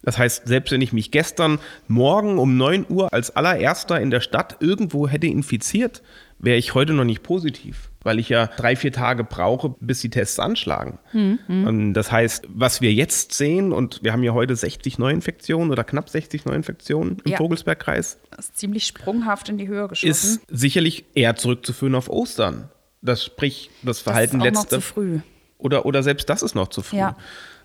Das 0.02 0.18
heißt, 0.18 0.46
selbst 0.46 0.72
wenn 0.72 0.82
ich 0.82 0.92
mich 0.92 1.10
gestern 1.10 1.58
Morgen 1.88 2.38
um 2.38 2.56
9 2.56 2.86
Uhr 2.88 3.12
als 3.12 3.34
allererster 3.34 4.00
in 4.00 4.10
der 4.10 4.20
Stadt 4.20 4.56
irgendwo 4.60 5.08
hätte 5.08 5.28
infiziert, 5.28 6.02
wäre 6.42 6.58
ich 6.58 6.74
heute 6.74 6.92
noch 6.92 7.04
nicht 7.04 7.22
positiv 7.22 7.90
weil 8.04 8.18
ich 8.18 8.28
ja 8.28 8.46
drei, 8.46 8.76
vier 8.76 8.92
Tage 8.92 9.24
brauche, 9.24 9.74
bis 9.80 10.00
die 10.00 10.10
Tests 10.10 10.38
anschlagen. 10.38 10.98
Mhm. 11.12 11.94
das 11.94 12.10
heißt, 12.10 12.48
was 12.48 12.80
wir 12.80 12.92
jetzt 12.92 13.32
sehen, 13.32 13.72
und 13.72 14.02
wir 14.02 14.12
haben 14.12 14.22
ja 14.22 14.32
heute 14.32 14.54
60 14.56 14.98
Neuinfektionen 14.98 15.70
oder 15.70 15.84
knapp 15.84 16.08
60 16.08 16.44
Neuinfektionen 16.44 17.18
im 17.24 17.32
ja. 17.32 17.36
Vogelsbergkreis. 17.36 18.18
Das 18.30 18.46
ist 18.46 18.58
ziemlich 18.58 18.86
sprunghaft 18.86 19.48
in 19.48 19.58
die 19.58 19.68
Höhe 19.68 19.88
geschossen. 19.88 20.10
Ist 20.10 20.40
sicherlich 20.48 21.04
eher 21.14 21.36
zurückzuführen 21.36 21.94
auf 21.94 22.08
Ostern. 22.08 22.70
Das 23.00 23.24
sprich, 23.24 23.70
das 23.82 24.00
Verhalten 24.00 24.38
das 24.38 24.48
ist 24.48 24.56
auch 24.56 24.62
letzte. 24.62 24.76
Noch 24.76 24.82
zu 24.82 24.92
früh. 24.92 25.20
Oder, 25.58 25.86
oder 25.86 26.02
selbst 26.02 26.28
das 26.28 26.42
ist 26.42 26.54
noch 26.54 26.68
zu 26.68 26.82
früh. 26.82 26.98
Ja. 26.98 27.16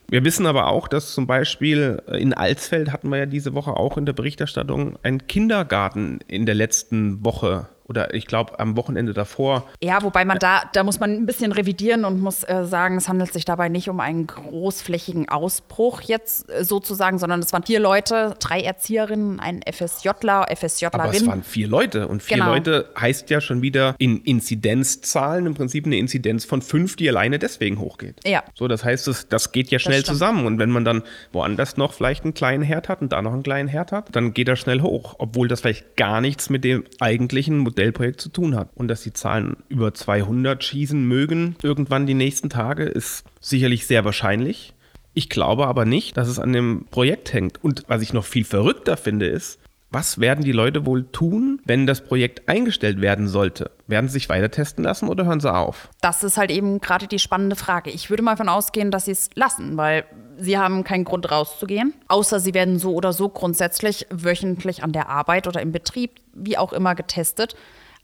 Wir 0.09 0.23
wissen 0.23 0.45
aber 0.45 0.67
auch, 0.67 0.87
dass 0.87 1.13
zum 1.13 1.27
Beispiel 1.27 2.01
in 2.13 2.33
Alsfeld 2.33 2.93
hatten 2.93 3.09
wir 3.09 3.17
ja 3.17 3.25
diese 3.25 3.53
Woche 3.53 3.71
auch 3.71 3.97
in 3.97 4.05
der 4.05 4.13
Berichterstattung 4.13 4.97
einen 5.03 5.27
Kindergarten 5.27 6.19
in 6.27 6.45
der 6.45 6.55
letzten 6.55 7.25
Woche 7.25 7.67
oder 7.87 8.13
ich 8.13 8.27
glaube 8.27 8.59
am 8.59 8.75
Wochenende 8.77 9.13
davor. 9.13 9.65
Ja, 9.81 10.03
wobei 10.03 10.25
man 10.25 10.39
da, 10.39 10.63
da 10.73 10.83
muss 10.83 10.99
man 10.99 11.11
ein 11.11 11.25
bisschen 11.25 11.51
revidieren 11.51 12.05
und 12.05 12.19
muss 12.19 12.43
äh, 12.43 12.65
sagen, 12.65 12.97
es 12.97 13.07
handelt 13.07 13.33
sich 13.33 13.45
dabei 13.45 13.69
nicht 13.69 13.89
um 13.89 13.99
einen 13.99 14.27
großflächigen 14.27 15.29
Ausbruch 15.29 16.01
jetzt 16.01 16.49
äh, 16.49 16.63
sozusagen, 16.63 17.19
sondern 17.19 17.39
es 17.39 17.53
waren 17.53 17.63
vier 17.63 17.79
Leute, 17.79 18.35
drei 18.39 18.61
Erzieherinnen, 18.61 19.39
ein 19.39 19.61
FSJler, 19.61 20.47
FSJlerin. 20.55 20.99
Aber 20.99 21.13
es 21.13 21.25
waren 21.25 21.43
vier 21.43 21.67
Leute 21.67 22.07
und 22.07 22.21
vier 22.21 22.37
genau. 22.37 22.53
Leute 22.53 22.89
heißt 22.99 23.29
ja 23.29 23.41
schon 23.41 23.61
wieder 23.61 23.95
in 23.97 24.21
Inzidenzzahlen 24.21 25.45
im 25.45 25.53
Prinzip 25.53 25.85
eine 25.85 25.97
Inzidenz 25.97 26.45
von 26.45 26.61
fünf, 26.61 26.95
die 26.95 27.07
alleine 27.09 27.39
deswegen 27.39 27.79
hochgeht. 27.79 28.19
Ja. 28.25 28.43
So, 28.55 28.67
das 28.67 28.83
heißt, 28.83 29.07
das, 29.07 29.29
das 29.29 29.51
geht 29.51 29.69
ja 29.71 29.79
schnell 29.79 30.03
zusammen 30.03 30.45
und 30.45 30.59
wenn 30.59 30.69
man 30.69 30.83
dann 30.83 31.03
woanders 31.31 31.77
noch 31.77 31.93
vielleicht 31.93 32.23
einen 32.23 32.33
kleinen 32.33 32.63
Herd 32.63 32.89
hat 32.89 33.01
und 33.01 33.13
da 33.13 33.21
noch 33.21 33.33
einen 33.33 33.43
kleinen 33.43 33.69
Herd 33.69 33.91
hat, 33.91 34.15
dann 34.15 34.33
geht 34.33 34.47
er 34.47 34.55
schnell 34.55 34.81
hoch, 34.81 35.15
obwohl 35.19 35.47
das 35.47 35.61
vielleicht 35.61 35.95
gar 35.95 36.21
nichts 36.21 36.49
mit 36.49 36.63
dem 36.63 36.83
eigentlichen 36.99 37.59
Modellprojekt 37.77 38.19
zu 38.19 38.29
tun 38.29 38.55
hat. 38.55 38.69
Und 38.75 38.87
dass 38.87 39.03
die 39.03 39.13
Zahlen 39.13 39.57
über 39.69 39.93
200 39.93 40.63
schießen 40.63 41.01
mögen, 41.03 41.55
irgendwann 41.61 42.07
die 42.07 42.15
nächsten 42.15 42.49
Tage, 42.49 42.83
ist 42.83 43.23
sicherlich 43.39 43.85
sehr 43.85 44.03
wahrscheinlich. 44.03 44.73
Ich 45.13 45.29
glaube 45.29 45.67
aber 45.67 45.85
nicht, 45.85 46.17
dass 46.17 46.27
es 46.27 46.39
an 46.39 46.53
dem 46.53 46.85
Projekt 46.89 47.33
hängt. 47.33 47.63
Und 47.63 47.83
was 47.87 48.01
ich 48.01 48.13
noch 48.13 48.25
viel 48.25 48.43
verrückter 48.43 48.97
finde, 48.97 49.27
ist, 49.27 49.59
was 49.89 50.19
werden 50.19 50.43
die 50.43 50.51
Leute 50.51 50.85
wohl 50.85 51.05
tun, 51.11 51.61
wenn 51.65 51.87
das 51.87 52.01
Projekt 52.01 52.49
eingestellt 52.49 52.99
werden 52.99 53.27
sollte? 53.27 53.71
Werden 53.87 54.07
sie 54.07 54.13
sich 54.13 54.27
weiter 54.27 54.51
testen 54.51 54.83
lassen 54.83 55.07
oder 55.07 55.25
hören 55.25 55.39
sie 55.39 55.53
auf? 55.53 55.89
Das 56.01 56.23
ist 56.23 56.37
halt 56.37 56.51
eben 56.51 56.81
gerade 56.81 57.07
die 57.07 57.19
spannende 57.19 57.55
Frage. 57.55 57.89
Ich 57.91 58.09
würde 58.09 58.21
mal 58.21 58.31
davon 58.31 58.49
ausgehen, 58.49 58.91
dass 58.91 59.05
sie 59.05 59.11
es 59.11 59.29
lassen, 59.35 59.77
weil 59.77 60.03
sie 60.37 60.57
haben 60.57 60.83
keinen 60.83 61.03
Grund 61.03 61.29
rauszugehen. 61.31 61.93
Außer 62.07 62.39
sie 62.39 62.53
werden 62.53 62.79
so 62.79 62.93
oder 62.93 63.13
so 63.13 63.29
grundsätzlich 63.29 64.07
wöchentlich 64.09 64.83
an 64.83 64.91
der 64.91 65.09
Arbeit 65.09 65.47
oder 65.47 65.61
im 65.61 65.71
Betrieb, 65.71 66.11
wie 66.33 66.57
auch 66.57 66.73
immer, 66.73 66.95
getestet. 66.95 67.55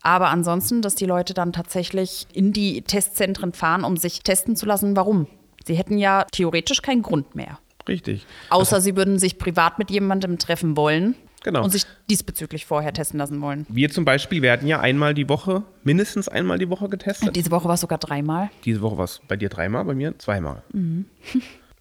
Aber 0.02 0.30
ansonsten, 0.30 0.82
dass 0.82 0.96
die 0.96 1.06
Leute 1.06 1.34
dann 1.34 1.54
tatsächlich 1.54 2.28
in 2.34 2.52
die 2.52 2.82
Testzentren 2.82 3.54
fahren, 3.54 3.86
um 3.86 3.96
sich 3.96 4.22
testen 4.22 4.56
zu 4.56 4.66
lassen. 4.66 4.96
Warum? 4.96 5.28
Sie 5.66 5.76
hätten 5.76 5.98
ja 5.98 6.26
theoretisch 6.32 6.82
keinen 6.82 7.02
Grund 7.02 7.36
mehr. 7.36 7.60
Richtig. 7.88 8.26
Außer 8.50 8.82
sie 8.82 8.96
würden 8.96 9.18
sich 9.18 9.38
privat 9.38 9.80
mit 9.80 9.92
jemandem 9.92 10.38
treffen 10.38 10.76
wollen. 10.76 11.16
Genau. 11.44 11.64
Und 11.64 11.72
sich 11.72 11.86
diesbezüglich 12.10 12.66
vorher 12.66 12.94
testen 12.94 13.20
lassen 13.20 13.42
wollen. 13.42 13.66
Wir 13.68 13.90
zum 13.90 14.06
Beispiel 14.06 14.42
werden 14.42 14.66
ja 14.66 14.80
einmal 14.80 15.14
die 15.14 15.28
Woche, 15.28 15.64
mindestens 15.84 16.30
einmal 16.30 16.58
die 16.58 16.70
Woche 16.70 16.88
getestet. 16.88 17.36
Diese 17.36 17.52
Woche 17.52 17.68
war 17.68 17.74
es 17.74 17.82
sogar 17.82 17.98
dreimal. 17.98 18.50
Diese 18.64 18.82
Woche 18.82 18.98
war 18.98 19.04
es 19.04 19.22
bei 19.28 19.36
dir 19.36 19.50
dreimal, 19.50 19.84
bei 19.84 19.94
mir 19.94 20.18
zweimal. 20.20 20.64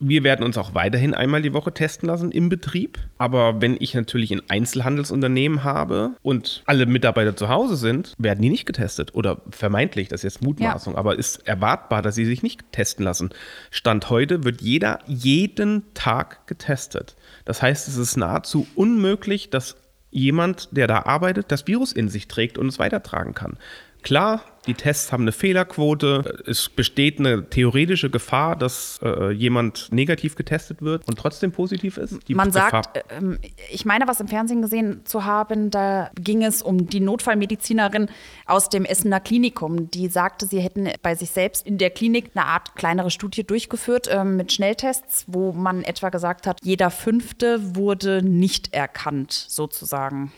Wir 0.04 0.24
werden 0.24 0.44
uns 0.44 0.58
auch 0.58 0.74
weiterhin 0.74 1.14
einmal 1.14 1.42
die 1.42 1.54
Woche 1.54 1.72
testen 1.72 2.08
lassen 2.08 2.32
im 2.32 2.48
Betrieb. 2.48 2.98
Aber 3.18 3.60
wenn 3.62 3.76
ich 3.78 3.94
natürlich 3.94 4.32
ein 4.32 4.42
Einzelhandelsunternehmen 4.48 5.62
habe 5.62 6.16
und 6.22 6.64
alle 6.66 6.86
Mitarbeiter 6.86 7.36
zu 7.36 7.48
Hause 7.48 7.76
sind, 7.76 8.14
werden 8.18 8.42
die 8.42 8.50
nicht 8.50 8.66
getestet. 8.66 9.14
Oder 9.14 9.40
vermeintlich, 9.50 10.08
das 10.08 10.24
ist 10.24 10.34
jetzt 10.34 10.42
Mutmaßung, 10.42 10.96
aber 10.96 11.16
ist 11.16 11.46
erwartbar, 11.46 12.02
dass 12.02 12.16
sie 12.16 12.24
sich 12.24 12.42
nicht 12.42 12.72
testen 12.72 13.04
lassen. 13.04 13.30
Stand 13.70 14.10
heute 14.10 14.42
wird 14.42 14.60
jeder 14.60 14.98
jeden 15.06 15.84
Tag 15.94 16.48
getestet. 16.48 17.14
Das 17.44 17.62
heißt, 17.62 17.86
es 17.86 17.96
ist 17.96 18.16
nahezu 18.16 18.66
unmöglich, 18.74 19.50
dass 19.50 19.76
jemand, 20.10 20.68
der 20.76 20.88
da 20.88 21.02
arbeitet, 21.04 21.52
das 21.52 21.66
Virus 21.68 21.92
in 21.92 22.08
sich 22.08 22.26
trägt 22.26 22.58
und 22.58 22.66
es 22.66 22.78
weitertragen 22.78 23.34
kann. 23.34 23.56
Klar, 24.02 24.42
die 24.66 24.74
Tests 24.74 25.12
haben 25.12 25.22
eine 25.22 25.32
Fehlerquote. 25.32 26.42
Es 26.46 26.68
besteht 26.68 27.18
eine 27.18 27.48
theoretische 27.48 28.10
Gefahr, 28.10 28.56
dass 28.56 29.00
äh, 29.02 29.30
jemand 29.30 29.92
negativ 29.92 30.34
getestet 30.34 30.82
wird 30.82 31.06
und 31.08 31.18
trotzdem 31.18 31.52
positiv 31.52 31.98
ist. 31.98 32.18
Die 32.28 32.34
Man 32.34 32.50
Gefahr- 32.50 32.70
sagt, 32.70 33.04
ähm, 33.10 33.38
ich 33.70 33.84
meine, 33.84 34.06
was 34.06 34.20
im 34.20 34.28
Fernsehen 34.28 34.62
gesehen 34.62 35.02
zu 35.04 35.24
haben, 35.24 35.70
da 35.70 36.10
ging 36.14 36.44
es 36.44 36.62
um 36.62 36.88
die 36.88 37.00
Notfallmedizinerin 37.00 38.08
aus 38.46 38.68
dem 38.68 38.84
Essener 38.84 39.20
Klinikum, 39.20 39.90
die 39.90 40.08
sagte, 40.08 40.46
sie 40.46 40.60
hätten 40.60 40.88
bei 41.02 41.14
sich 41.14 41.30
selbst 41.30 41.66
in 41.66 41.78
der 41.78 41.90
Klinik 41.90 42.30
eine 42.34 42.46
Art 42.46 42.74
kleinere 42.76 43.10
Studie 43.10 43.44
durchgeführt 43.44 44.08
ähm, 44.10 44.36
mit 44.36 44.52
Schnelltests, 44.52 45.24
wo 45.28 45.52
man 45.52 45.82
etwa 45.82 46.08
gesagt 46.10 46.46
hat, 46.46 46.58
jeder 46.62 46.90
fünfte 46.90 47.76
wurde 47.76 48.22
nicht 48.22 48.74
erkannt, 48.74 49.32
sozusagen. 49.32 50.32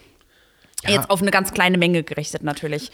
Ja. 0.83 0.91
Jetzt 0.91 1.09
auf 1.09 1.23
eine 1.23 1.31
ganz 1.31 1.53
kleine 1.53 1.79
Menge 1.79 2.03
gerichtet 2.03 2.43
natürlich. 2.43 2.91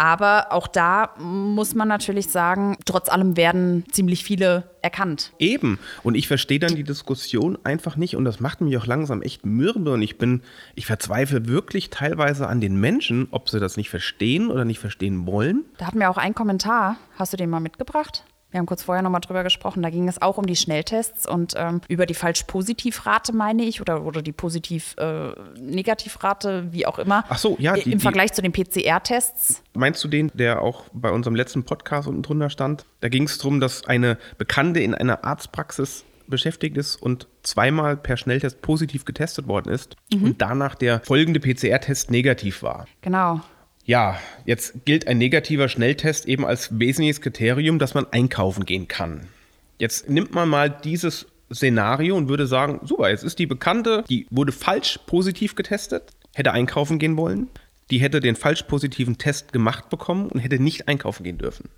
Aber 0.00 0.50
auch 0.50 0.66
da 0.66 1.10
muss 1.18 1.74
man 1.74 1.86
natürlich 1.86 2.28
sagen, 2.28 2.78
trotz 2.86 3.10
allem 3.10 3.36
werden 3.36 3.84
ziemlich 3.92 4.24
viele 4.24 4.70
erkannt. 4.80 5.34
Eben. 5.38 5.78
Und 6.02 6.14
ich 6.14 6.26
verstehe 6.26 6.58
dann 6.58 6.74
die 6.74 6.84
Diskussion 6.84 7.58
einfach 7.64 7.96
nicht 7.96 8.16
und 8.16 8.24
das 8.24 8.40
macht 8.40 8.62
mich 8.62 8.78
auch 8.78 8.86
langsam 8.86 9.20
echt 9.20 9.44
mürbe 9.44 9.92
und 9.92 10.00
ich 10.00 10.16
bin, 10.16 10.40
ich 10.74 10.86
verzweifle 10.86 11.48
wirklich 11.48 11.90
teilweise 11.90 12.46
an 12.46 12.62
den 12.62 12.80
Menschen, 12.80 13.28
ob 13.30 13.50
sie 13.50 13.60
das 13.60 13.76
nicht 13.76 13.90
verstehen 13.90 14.50
oder 14.50 14.64
nicht 14.64 14.78
verstehen 14.78 15.26
wollen. 15.26 15.66
Da 15.76 15.88
hatten 15.88 15.98
wir 15.98 16.08
auch 16.08 16.16
einen 16.16 16.34
Kommentar. 16.34 16.96
Hast 17.18 17.34
du 17.34 17.36
den 17.36 17.50
mal 17.50 17.60
mitgebracht? 17.60 18.24
Wir 18.50 18.58
haben 18.58 18.66
kurz 18.66 18.82
vorher 18.82 19.02
nochmal 19.02 19.20
drüber 19.20 19.44
gesprochen. 19.44 19.82
Da 19.82 19.90
ging 19.90 20.08
es 20.08 20.20
auch 20.20 20.36
um 20.38 20.46
die 20.46 20.56
Schnelltests 20.56 21.28
und 21.28 21.54
ähm, 21.56 21.80
über 21.88 22.06
die 22.06 22.14
Falsch-Positiv-Rate, 22.14 23.32
meine 23.32 23.62
ich, 23.62 23.80
oder, 23.80 24.04
oder 24.04 24.22
die 24.22 24.32
Positiv-Negativ-Rate, 24.32 26.72
wie 26.72 26.86
auch 26.86 26.98
immer. 26.98 27.24
Ach 27.28 27.38
so, 27.38 27.56
ja, 27.58 27.74
die- 27.74 27.92
Im 27.92 27.98
die- 27.98 28.02
Vergleich 28.02 28.32
zu 28.32 28.42
den 28.42 28.52
PCR-Tests. 28.52 29.62
Meinst 29.74 30.02
du 30.04 30.08
den, 30.08 30.30
der 30.34 30.62
auch 30.62 30.84
bei 30.92 31.10
unserem 31.10 31.34
letzten 31.34 31.64
Podcast 31.64 32.08
unten 32.08 32.22
drunter 32.22 32.50
stand? 32.50 32.84
Da 33.00 33.08
ging 33.08 33.24
es 33.24 33.38
darum, 33.38 33.60
dass 33.60 33.84
eine 33.86 34.18
Bekannte 34.38 34.80
in 34.80 34.94
einer 34.94 35.24
Arztpraxis 35.24 36.04
beschäftigt 36.26 36.76
ist 36.76 36.96
und 36.96 37.26
zweimal 37.42 37.96
per 37.96 38.16
Schnelltest 38.16 38.62
positiv 38.62 39.04
getestet 39.04 39.48
worden 39.48 39.72
ist 39.72 39.96
und 40.12 40.40
danach 40.40 40.76
der 40.76 41.00
folgende 41.00 41.40
PCR-Test 41.40 42.10
negativ 42.12 42.62
war. 42.62 42.86
Genau. 43.02 43.40
Ja, 43.90 44.20
jetzt 44.46 44.84
gilt 44.84 45.08
ein 45.08 45.18
negativer 45.18 45.68
Schnelltest 45.68 46.26
eben 46.26 46.46
als 46.46 46.78
wesentliches 46.78 47.20
Kriterium, 47.20 47.80
dass 47.80 47.92
man 47.92 48.06
einkaufen 48.12 48.64
gehen 48.64 48.86
kann. 48.86 49.26
Jetzt 49.80 50.08
nimmt 50.08 50.32
man 50.32 50.48
mal 50.48 50.70
dieses 50.70 51.26
Szenario 51.52 52.16
und 52.16 52.28
würde 52.28 52.46
sagen, 52.46 52.78
super, 52.84 53.10
jetzt 53.10 53.24
ist 53.24 53.40
die 53.40 53.48
Bekannte, 53.48 54.04
die 54.08 54.28
wurde 54.30 54.52
falsch 54.52 55.00
positiv 55.06 55.56
getestet, 55.56 56.12
hätte 56.34 56.52
einkaufen 56.52 57.00
gehen 57.00 57.16
wollen, 57.16 57.48
die 57.90 57.98
hätte 57.98 58.20
den 58.20 58.36
falsch 58.36 58.62
positiven 58.62 59.18
Test 59.18 59.52
gemacht 59.52 59.90
bekommen 59.90 60.28
und 60.28 60.38
hätte 60.38 60.62
nicht 60.62 60.86
einkaufen 60.86 61.24
gehen 61.24 61.38
dürfen. 61.38 61.68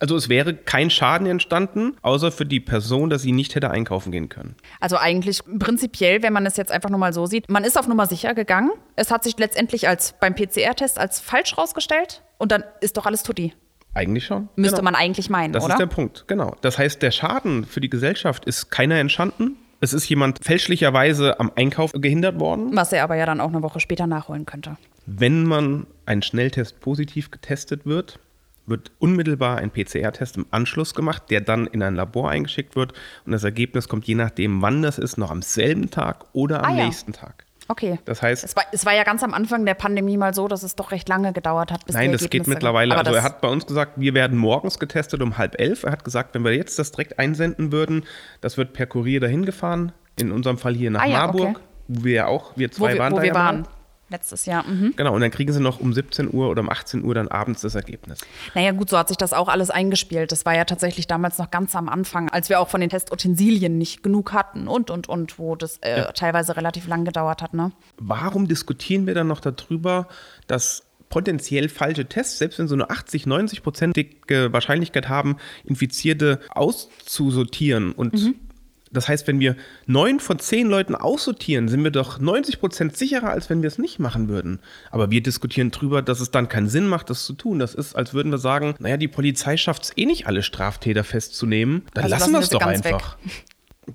Also 0.00 0.16
es 0.16 0.28
wäre 0.30 0.54
kein 0.54 0.88
Schaden 0.90 1.26
entstanden, 1.26 1.94
außer 2.02 2.32
für 2.32 2.46
die 2.46 2.58
Person, 2.58 3.10
dass 3.10 3.22
sie 3.22 3.32
nicht 3.32 3.54
hätte 3.54 3.70
einkaufen 3.70 4.10
gehen 4.10 4.28
können. 4.30 4.56
Also 4.80 4.96
eigentlich 4.96 5.42
prinzipiell, 5.58 6.22
wenn 6.22 6.32
man 6.32 6.46
es 6.46 6.56
jetzt 6.56 6.72
einfach 6.72 6.88
nur 6.90 6.98
mal 6.98 7.12
so 7.12 7.26
sieht, 7.26 7.48
man 7.50 7.64
ist 7.64 7.78
auf 7.78 7.86
Nummer 7.86 8.06
sicher 8.06 8.34
gegangen. 8.34 8.70
Es 8.96 9.10
hat 9.10 9.24
sich 9.24 9.38
letztendlich 9.38 9.86
als 9.88 10.14
beim 10.18 10.34
PCR-Test 10.34 10.98
als 10.98 11.20
falsch 11.20 11.56
rausgestellt 11.58 12.22
und 12.38 12.50
dann 12.50 12.64
ist 12.80 12.96
doch 12.96 13.04
alles 13.06 13.22
tutti. 13.22 13.52
Eigentlich 13.92 14.24
schon. 14.24 14.48
Müsste 14.56 14.76
Genau. 14.76 14.84
man 14.84 14.94
eigentlich 14.94 15.28
meinen, 15.30 15.52
Das 15.52 15.64
oder? 15.64 15.74
ist 15.74 15.78
der 15.80 15.86
Punkt, 15.86 16.24
genau. 16.28 16.56
Das 16.62 16.78
heißt, 16.78 17.02
der 17.02 17.10
Schaden 17.10 17.64
für 17.66 17.80
die 17.80 17.90
Gesellschaft 17.90 18.44
ist 18.46 18.70
keiner 18.70 18.94
entstanden. 18.96 19.56
Es 19.80 19.92
ist 19.92 20.08
jemand 20.08 20.44
fälschlicherweise 20.44 21.40
am 21.40 21.50
Einkauf 21.56 21.92
gehindert 21.92 22.38
worden. 22.38 22.70
Was 22.74 22.92
er 22.92 23.02
aber 23.02 23.16
ja 23.16 23.26
dann 23.26 23.40
auch 23.40 23.48
eine 23.48 23.62
Woche 23.62 23.80
später 23.80 24.06
nachholen 24.06 24.46
könnte. 24.46 24.76
Wenn 25.06 25.44
man 25.44 25.86
ein 26.06 26.22
Schnelltest 26.22 26.80
positiv 26.80 27.30
getestet 27.30 27.84
wird, 27.84 28.18
wird 28.70 28.90
unmittelbar 28.98 29.58
ein 29.58 29.70
PCR-Test 29.70 30.38
im 30.38 30.46
Anschluss 30.50 30.94
gemacht, 30.94 31.24
der 31.30 31.42
dann 31.42 31.66
in 31.66 31.82
ein 31.82 31.94
Labor 31.94 32.30
eingeschickt 32.30 32.76
wird 32.76 32.92
und 33.26 33.32
das 33.32 33.44
Ergebnis 33.44 33.88
kommt 33.88 34.06
je 34.06 34.14
nachdem, 34.14 34.62
wann 34.62 34.80
das 34.82 34.98
ist, 34.98 35.18
noch 35.18 35.30
am 35.30 35.42
selben 35.42 35.90
Tag 35.90 36.24
oder 36.32 36.64
am 36.64 36.72
Ah 36.72 36.76
ja. 36.78 36.84
nächsten 36.86 37.12
Tag. 37.12 37.44
Okay. 37.68 38.00
Das 38.04 38.20
heißt, 38.20 38.42
Es 38.42 38.56
war, 38.56 38.64
es 38.72 38.84
war 38.84 38.94
ja 38.94 39.04
ganz 39.04 39.22
am 39.22 39.32
Anfang 39.32 39.64
der 39.64 39.74
Pandemie 39.74 40.16
mal 40.16 40.34
so, 40.34 40.48
dass 40.48 40.64
es 40.64 40.74
doch 40.74 40.90
recht 40.90 41.08
lange 41.08 41.32
gedauert 41.32 41.70
hat, 41.70 41.86
bis 41.86 41.94
Nein, 41.94 42.10
das 42.10 42.28
geht 42.28 42.48
mittlerweile. 42.48 42.94
Aber 42.94 43.06
Also 43.06 43.14
er 43.16 43.22
hat 43.22 43.40
bei 43.40 43.46
uns 43.48 43.64
gesagt, 43.64 43.92
wir 43.96 44.12
werden 44.14 44.36
morgens 44.38 44.80
getestet 44.80 45.22
um 45.22 45.38
halb 45.38 45.60
elf. 45.60 45.84
Er 45.84 45.92
hat 45.92 46.04
gesagt, 46.04 46.34
wenn 46.34 46.42
wir 46.42 46.52
jetzt 46.52 46.80
das 46.80 46.90
direkt 46.90 47.20
einsenden 47.20 47.70
würden, 47.70 48.04
das 48.40 48.56
wird 48.56 48.72
per 48.72 48.86
Kurier 48.86 49.20
dahin 49.20 49.44
gefahren. 49.44 49.92
In 50.18 50.32
unserem 50.32 50.58
Fall 50.58 50.74
hier 50.74 50.90
nach 50.90 51.02
Ah 51.02 51.06
ja, 51.06 51.18
Marburg, 51.18 51.48
okay. 51.50 51.58
wo 51.86 52.04
wir 52.04 52.12
ja 52.12 52.26
auch, 52.26 52.56
wir 52.56 52.68
wo 52.70 52.74
zwei 52.74 52.94
wir, 52.94 52.98
waren 52.98 53.12
wo 53.12 53.16
da 53.18 53.22
wir 53.22 53.28
ja 53.28 53.34
waren. 53.34 53.60
mal. 53.62 53.68
Letztes 54.10 54.44
Jahr. 54.44 54.66
Mhm. 54.66 54.94
Genau, 54.96 55.14
und 55.14 55.20
dann 55.20 55.30
kriegen 55.30 55.52
sie 55.52 55.60
noch 55.60 55.78
um 55.80 55.92
17 55.92 56.34
Uhr 56.34 56.50
oder 56.50 56.60
um 56.60 56.68
18 56.68 57.04
Uhr 57.04 57.14
dann 57.14 57.28
abends 57.28 57.62
das 57.62 57.76
Ergebnis. 57.76 58.20
Naja, 58.54 58.72
gut, 58.72 58.90
so 58.90 58.98
hat 58.98 59.08
sich 59.08 59.16
das 59.16 59.32
auch 59.32 59.48
alles 59.48 59.70
eingespielt. 59.70 60.32
Das 60.32 60.44
war 60.44 60.54
ja 60.54 60.64
tatsächlich 60.64 61.06
damals 61.06 61.38
noch 61.38 61.50
ganz 61.50 61.76
am 61.76 61.88
Anfang, 61.88 62.28
als 62.28 62.48
wir 62.48 62.58
auch 62.60 62.68
von 62.68 62.80
den 62.80 62.90
Testutensilien 62.90 63.78
nicht 63.78 64.02
genug 64.02 64.32
hatten 64.32 64.66
und, 64.66 64.90
und, 64.90 65.08
und, 65.08 65.38
wo 65.38 65.54
das 65.54 65.78
äh, 65.78 66.12
teilweise 66.12 66.56
relativ 66.56 66.88
lang 66.88 67.04
gedauert 67.04 67.40
hat, 67.40 67.54
ne? 67.54 67.70
Warum 67.98 68.48
diskutieren 68.48 69.06
wir 69.06 69.14
dann 69.14 69.28
noch 69.28 69.40
darüber, 69.40 70.08
dass 70.48 70.82
potenziell 71.08 71.68
falsche 71.68 72.06
Tests, 72.06 72.38
selbst 72.38 72.58
wenn 72.58 72.68
sie 72.68 72.76
nur 72.76 72.90
80, 72.90 73.26
90 73.26 73.62
prozentige 73.62 74.52
Wahrscheinlichkeit 74.52 75.08
haben, 75.08 75.36
Infizierte 75.64 76.40
auszusortieren 76.50 77.92
und 77.92 78.14
Mhm. 78.14 78.34
Das 78.92 79.08
heißt, 79.08 79.26
wenn 79.28 79.38
wir 79.38 79.54
neun 79.86 80.18
von 80.18 80.38
zehn 80.40 80.66
Leuten 80.68 80.94
aussortieren, 80.96 81.68
sind 81.68 81.84
wir 81.84 81.92
doch 81.92 82.18
90 82.18 82.58
Prozent 82.58 82.96
sicherer, 82.96 83.30
als 83.30 83.48
wenn 83.48 83.62
wir 83.62 83.68
es 83.68 83.78
nicht 83.78 83.98
machen 84.00 84.28
würden. 84.28 84.58
Aber 84.90 85.10
wir 85.10 85.22
diskutieren 85.22 85.70
drüber, 85.70 86.02
dass 86.02 86.18
es 86.20 86.30
dann 86.32 86.48
keinen 86.48 86.68
Sinn 86.68 86.86
macht, 86.88 87.08
das 87.08 87.24
zu 87.24 87.32
tun. 87.34 87.58
Das 87.60 87.74
ist, 87.74 87.94
als 87.94 88.14
würden 88.14 88.32
wir 88.32 88.38
sagen, 88.38 88.74
naja, 88.80 88.96
die 88.96 89.08
Polizei 89.08 89.56
schafft 89.56 89.84
es 89.84 89.92
eh 89.96 90.06
nicht, 90.06 90.26
alle 90.26 90.42
Straftäter 90.42 91.04
festzunehmen. 91.04 91.82
Dann 91.94 92.04
Also 92.04 92.16
lassen 92.16 92.32
wir 92.32 92.40
es 92.40 92.48
doch 92.50 92.60
ganz 92.60 92.84
weg. 92.84 92.94
einfach. 92.94 93.16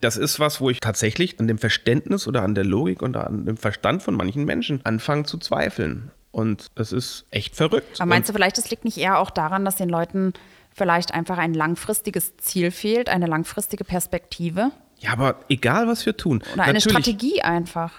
Das 0.01 0.17
ist 0.17 0.39
was, 0.39 0.59
wo 0.61 0.69
ich 0.69 0.79
tatsächlich 0.79 1.39
an 1.39 1.47
dem 1.47 1.57
Verständnis 1.57 2.27
oder 2.27 2.41
an 2.43 2.55
der 2.55 2.65
Logik 2.65 3.01
und 3.01 3.15
an 3.17 3.45
dem 3.45 3.57
Verstand 3.57 4.01
von 4.03 4.15
manchen 4.15 4.45
Menschen 4.45 4.81
anfange 4.83 5.23
zu 5.23 5.37
zweifeln. 5.37 6.11
Und 6.31 6.67
das 6.75 6.91
ist 6.91 7.25
echt 7.31 7.55
verrückt. 7.55 7.99
Aber 8.01 8.09
meinst 8.09 8.27
du 8.29 8.33
vielleicht, 8.33 8.57
das 8.57 8.69
liegt 8.69 8.83
nicht 8.83 8.97
eher 8.97 9.19
auch 9.19 9.29
daran, 9.29 9.63
dass 9.63 9.77
den 9.77 9.87
Leuten 9.87 10.33
vielleicht 10.75 11.13
einfach 11.13 11.39
ein 11.39 11.55
langfristiges 11.55 12.37
Ziel 12.37 12.69
fehlt, 12.69 13.09
eine 13.09 13.25
langfristige 13.25 13.83
Perspektive 13.83 14.71
ja, 14.99 15.11
aber 15.11 15.41
egal, 15.49 15.87
was 15.87 16.05
wir 16.05 16.15
tun. 16.15 16.41
oder 16.53 16.63
eine 16.63 16.79
Strategie 16.79 17.41
einfach? 17.41 17.91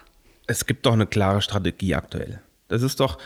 es 0.46 0.66
gibt 0.66 0.86
doch 0.86 0.92
eine 0.92 1.06
klare 1.06 1.42
Strategie 1.42 1.94
aktuell. 1.94 2.40
Das 2.68 2.82
ist 2.82 3.00
doch 3.00 3.18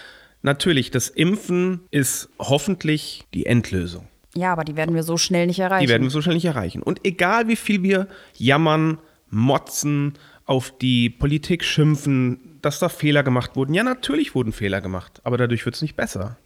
natürlich, 0.43 0.91
das 0.91 1.09
Impfen 1.09 1.81
ist 1.91 2.29
hoffentlich 2.39 3.25
die 3.35 3.47
Endlösung. 3.47 4.09
Ja, 4.35 4.53
aber 4.53 4.65
die 4.65 4.77
werden 4.77 4.95
wir 4.95 5.03
so 5.03 5.17
schnell 5.17 5.47
nicht 5.47 5.59
erreichen. 5.59 5.85
Die 5.85 5.89
werden 5.89 6.05
wir 6.05 6.11
so 6.11 6.23
schnell 6.23 6.37
nicht 6.37 6.45
erreichen. 6.45 6.83
Und 6.83 7.05
egal 7.05 7.49
wie 7.49 7.57
viel 7.57 7.83
wir 7.83 8.07
jammern, 8.37 8.99
motzen, 9.29 10.15
auf 10.45 10.77
die 10.77 11.11
Politik 11.11 11.65
schimpfen, 11.65 12.59
dass 12.63 12.79
da 12.79 12.89
Fehler 12.89 13.23
gemacht 13.23 13.57
wurden. 13.57 13.75
Ja, 13.75 13.83
natürlich 13.83 14.35
wurden 14.35 14.53
Fehler 14.53 14.81
gemacht, 14.81 15.21
aber 15.25 15.37
dadurch 15.37 15.65
wird 15.65 15.77
es 15.77 15.83
nicht 15.83 15.97
besser. 15.97 16.37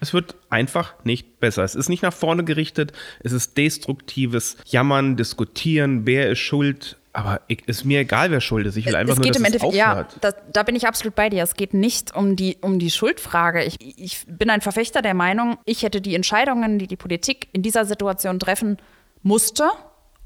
Es 0.00 0.14
wird 0.14 0.34
einfach 0.48 0.94
nicht 1.04 1.40
besser. 1.40 1.62
Es 1.62 1.74
ist 1.74 1.88
nicht 1.88 2.02
nach 2.02 2.12
vorne 2.12 2.42
gerichtet, 2.44 2.92
es 3.22 3.32
ist 3.32 3.56
destruktives 3.56 4.56
Jammern, 4.66 5.16
Diskutieren, 5.16 6.06
wer 6.06 6.30
ist 6.30 6.38
schuld. 6.38 6.96
Aber 7.12 7.40
ich, 7.48 7.66
ist 7.68 7.84
mir 7.84 8.00
egal, 8.00 8.30
wer 8.30 8.40
schuld 8.40 8.66
ist. 8.66 8.76
Ich 8.76 8.86
will 8.86 8.94
einfach 8.94 9.12
es 9.12 9.18
nur, 9.18 9.24
geht 9.24 9.34
dass 9.34 9.40
im 9.40 9.44
Endeffekt, 9.44 9.74
ja, 9.74 9.92
aufhört. 9.92 10.16
da, 10.20 10.32
da 10.52 10.62
bin 10.62 10.76
ich 10.76 10.86
absolut 10.86 11.14
bei 11.14 11.28
dir. 11.28 11.42
Es 11.42 11.54
geht 11.54 11.74
nicht 11.74 12.14
um 12.14 12.36
die, 12.36 12.56
um 12.60 12.78
die 12.78 12.90
Schuldfrage. 12.90 13.64
Ich, 13.64 13.76
ich 13.80 14.24
bin 14.26 14.48
ein 14.48 14.60
Verfechter 14.60 15.02
der 15.02 15.14
Meinung, 15.14 15.58
ich 15.64 15.82
hätte 15.82 16.00
die 16.00 16.14
Entscheidungen, 16.14 16.78
die 16.78 16.86
die 16.86 16.96
Politik 16.96 17.48
in 17.52 17.62
dieser 17.62 17.84
Situation 17.84 18.38
treffen 18.38 18.78
musste 19.22 19.68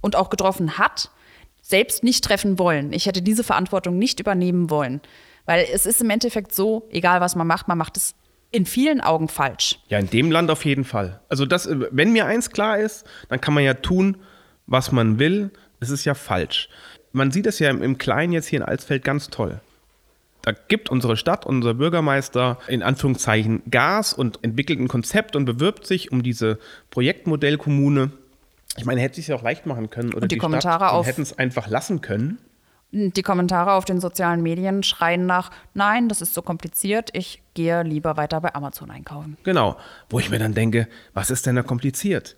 und 0.02 0.14
auch 0.14 0.28
getroffen 0.28 0.78
hat, 0.78 1.10
selbst 1.62 2.04
nicht 2.04 2.22
treffen 2.22 2.58
wollen. 2.58 2.92
Ich 2.92 3.06
hätte 3.06 3.22
diese 3.22 3.42
Verantwortung 3.42 3.98
nicht 3.98 4.20
übernehmen 4.20 4.68
wollen. 4.68 5.00
Weil 5.46 5.66
es 5.72 5.86
ist 5.86 6.02
im 6.02 6.10
Endeffekt 6.10 6.54
so, 6.54 6.88
egal 6.90 7.20
was 7.20 7.34
man 7.34 7.46
macht, 7.46 7.66
man 7.68 7.78
macht 7.78 7.96
es 7.96 8.14
in 8.54 8.66
vielen 8.66 9.00
Augen 9.00 9.28
falsch. 9.28 9.78
Ja, 9.88 9.98
in 9.98 10.08
dem 10.08 10.30
Land 10.30 10.50
auf 10.50 10.64
jeden 10.64 10.84
Fall. 10.84 11.20
Also 11.28 11.44
das, 11.46 11.68
wenn 11.90 12.12
mir 12.12 12.26
eins 12.26 12.50
klar 12.50 12.78
ist, 12.78 13.04
dann 13.28 13.40
kann 13.40 13.52
man 13.54 13.64
ja 13.64 13.74
tun, 13.74 14.16
was 14.66 14.92
man 14.92 15.18
will. 15.18 15.50
Es 15.80 15.90
ist 15.90 16.04
ja 16.04 16.14
falsch. 16.14 16.68
Man 17.12 17.30
sieht 17.32 17.46
es 17.46 17.58
ja 17.58 17.68
im, 17.70 17.82
im 17.82 17.98
Kleinen 17.98 18.32
jetzt 18.32 18.46
hier 18.46 18.58
in 18.60 18.64
Alsfeld 18.64 19.04
ganz 19.04 19.28
toll. 19.28 19.60
Da 20.42 20.52
gibt 20.52 20.90
unsere 20.90 21.16
Stadt, 21.16 21.46
unser 21.46 21.74
Bürgermeister 21.74 22.58
in 22.68 22.82
Anführungszeichen 22.82 23.62
Gas 23.70 24.12
und 24.12 24.38
entwickelt 24.42 24.78
ein 24.78 24.88
Konzept 24.88 25.36
und 25.36 25.46
bewirbt 25.46 25.86
sich 25.86 26.12
um 26.12 26.22
diese 26.22 26.58
Projektmodellkommune. 26.90 28.10
Ich 28.76 28.84
meine, 28.84 29.00
hätte 29.00 29.20
es 29.20 29.26
ja 29.26 29.36
auch 29.36 29.42
leicht 29.42 29.66
machen 29.66 29.88
können 29.90 30.12
oder 30.12 30.22
Und 30.24 30.32
die 30.32 30.36
Kommentare 30.38 30.84
Stadt 30.84 30.92
auf- 30.92 31.06
hätten 31.06 31.22
es 31.22 31.38
einfach 31.38 31.68
lassen 31.68 32.00
können. 32.00 32.38
Die 32.96 33.22
Kommentare 33.22 33.72
auf 33.72 33.84
den 33.84 34.00
sozialen 34.00 34.40
Medien 34.40 34.84
schreien 34.84 35.26
nach, 35.26 35.50
nein, 35.74 36.08
das 36.08 36.20
ist 36.20 36.32
so 36.32 36.42
kompliziert, 36.42 37.10
ich 37.12 37.42
gehe 37.54 37.82
lieber 37.82 38.16
weiter 38.16 38.40
bei 38.40 38.54
Amazon 38.54 38.88
einkaufen. 38.88 39.36
Genau. 39.42 39.76
Wo 40.08 40.20
ich 40.20 40.30
mir 40.30 40.38
dann 40.38 40.54
denke, 40.54 40.86
was 41.12 41.30
ist 41.30 41.44
denn 41.44 41.56
da 41.56 41.64
kompliziert? 41.64 42.36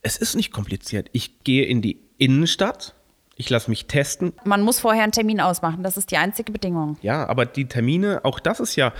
Es 0.00 0.16
ist 0.16 0.36
nicht 0.36 0.52
kompliziert. 0.52 1.08
Ich 1.12 1.42
gehe 1.42 1.64
in 1.64 1.82
die 1.82 2.00
Innenstadt, 2.16 2.94
ich 3.34 3.50
lasse 3.50 3.70
mich 3.70 3.86
testen. 3.86 4.34
Man 4.44 4.62
muss 4.62 4.78
vorher 4.78 5.02
einen 5.02 5.10
Termin 5.10 5.40
ausmachen, 5.40 5.82
das 5.82 5.96
ist 5.96 6.12
die 6.12 6.16
einzige 6.16 6.52
Bedingung. 6.52 6.96
Ja, 7.02 7.26
aber 7.26 7.44
die 7.44 7.66
Termine, 7.66 8.24
auch 8.24 8.38
das 8.38 8.60
ist 8.60 8.76
ja 8.76 8.92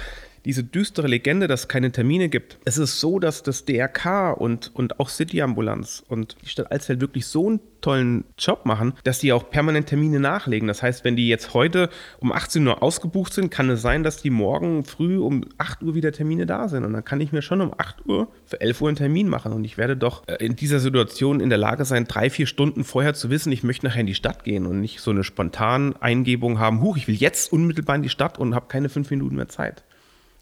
diese 0.49 0.65
düstere 0.65 1.09
Legende, 1.09 1.47
dass 1.47 1.61
es 1.61 1.69
keine 1.69 1.93
Termine 1.93 2.31
gibt. 2.31 2.57
Es 2.65 2.79
ist 2.79 3.01
so, 3.01 3.19
dass 3.19 3.43
das 3.43 3.67
DRK 3.67 4.33
und, 4.33 4.71
und 4.75 4.99
auch 4.99 5.11
City-Ambulanz 5.11 6.03
und 6.09 6.39
die 6.43 6.49
Stadt 6.49 6.73
Alsfeld 6.73 7.03
wirklich 7.03 7.27
so 7.27 7.49
einen 7.49 7.61
tollen 7.83 8.25
Job 8.39 8.65
machen, 8.65 8.95
dass 9.05 9.19
die 9.19 9.35
auch 9.35 9.51
permanent 9.51 9.89
Termine 9.89 10.21
nachlegen. 10.21 10.67
Das 10.67 10.83
heißt, 10.83 11.05
wenn 11.05 11.17
die 11.17 11.29
jetzt 11.29 11.53
heute 11.53 11.91
um 12.19 12.33
18 12.33 12.67
Uhr 12.67 12.83
ausgebucht 12.83 13.35
sind, 13.35 13.51
kann 13.51 13.69
es 13.69 13.83
sein, 13.83 14.03
dass 14.03 14.23
die 14.23 14.31
morgen 14.31 14.85
früh 14.85 15.19
um 15.19 15.45
8 15.59 15.83
Uhr 15.83 15.95
wieder 15.95 16.13
Termine 16.13 16.47
da 16.47 16.67
sind. 16.69 16.83
Und 16.87 16.95
dann 16.95 17.05
kann 17.05 17.21
ich 17.21 17.31
mir 17.31 17.43
schon 17.43 17.61
um 17.61 17.75
8 17.77 18.07
Uhr 18.07 18.29
für 18.47 18.59
11 18.63 18.81
Uhr 18.81 18.89
einen 18.89 18.97
Termin 18.97 19.29
machen. 19.29 19.53
Und 19.53 19.65
ich 19.65 19.77
werde 19.77 19.99
doch 19.99 20.27
äh, 20.29 20.43
in 20.43 20.57
dieser 20.57 20.81
Situation 20.81 21.41
in 21.41 21.51
der 21.51 21.59
Lage 21.59 21.85
sein, 21.85 22.07
drei, 22.07 22.31
vier 22.31 22.47
Stunden 22.47 22.85
vorher 22.85 23.13
zu 23.13 23.29
wissen, 23.29 23.53
ich 23.53 23.65
möchte 23.65 23.85
nachher 23.85 24.01
in 24.01 24.07
die 24.07 24.15
Stadt 24.15 24.45
gehen 24.45 24.65
und 24.65 24.81
nicht 24.81 25.01
so 25.01 25.11
eine 25.11 25.25
spontane 25.25 25.95
Eingebung 26.01 26.59
haben, 26.59 26.81
huch, 26.81 26.97
ich 26.97 27.07
will 27.07 27.17
jetzt 27.17 27.53
unmittelbar 27.53 27.97
in 27.97 28.03
die 28.03 28.09
Stadt 28.09 28.39
und 28.39 28.55
habe 28.55 28.69
keine 28.69 28.89
fünf 28.89 29.11
Minuten 29.11 29.37
mehr 29.37 29.49
Zeit. 29.49 29.85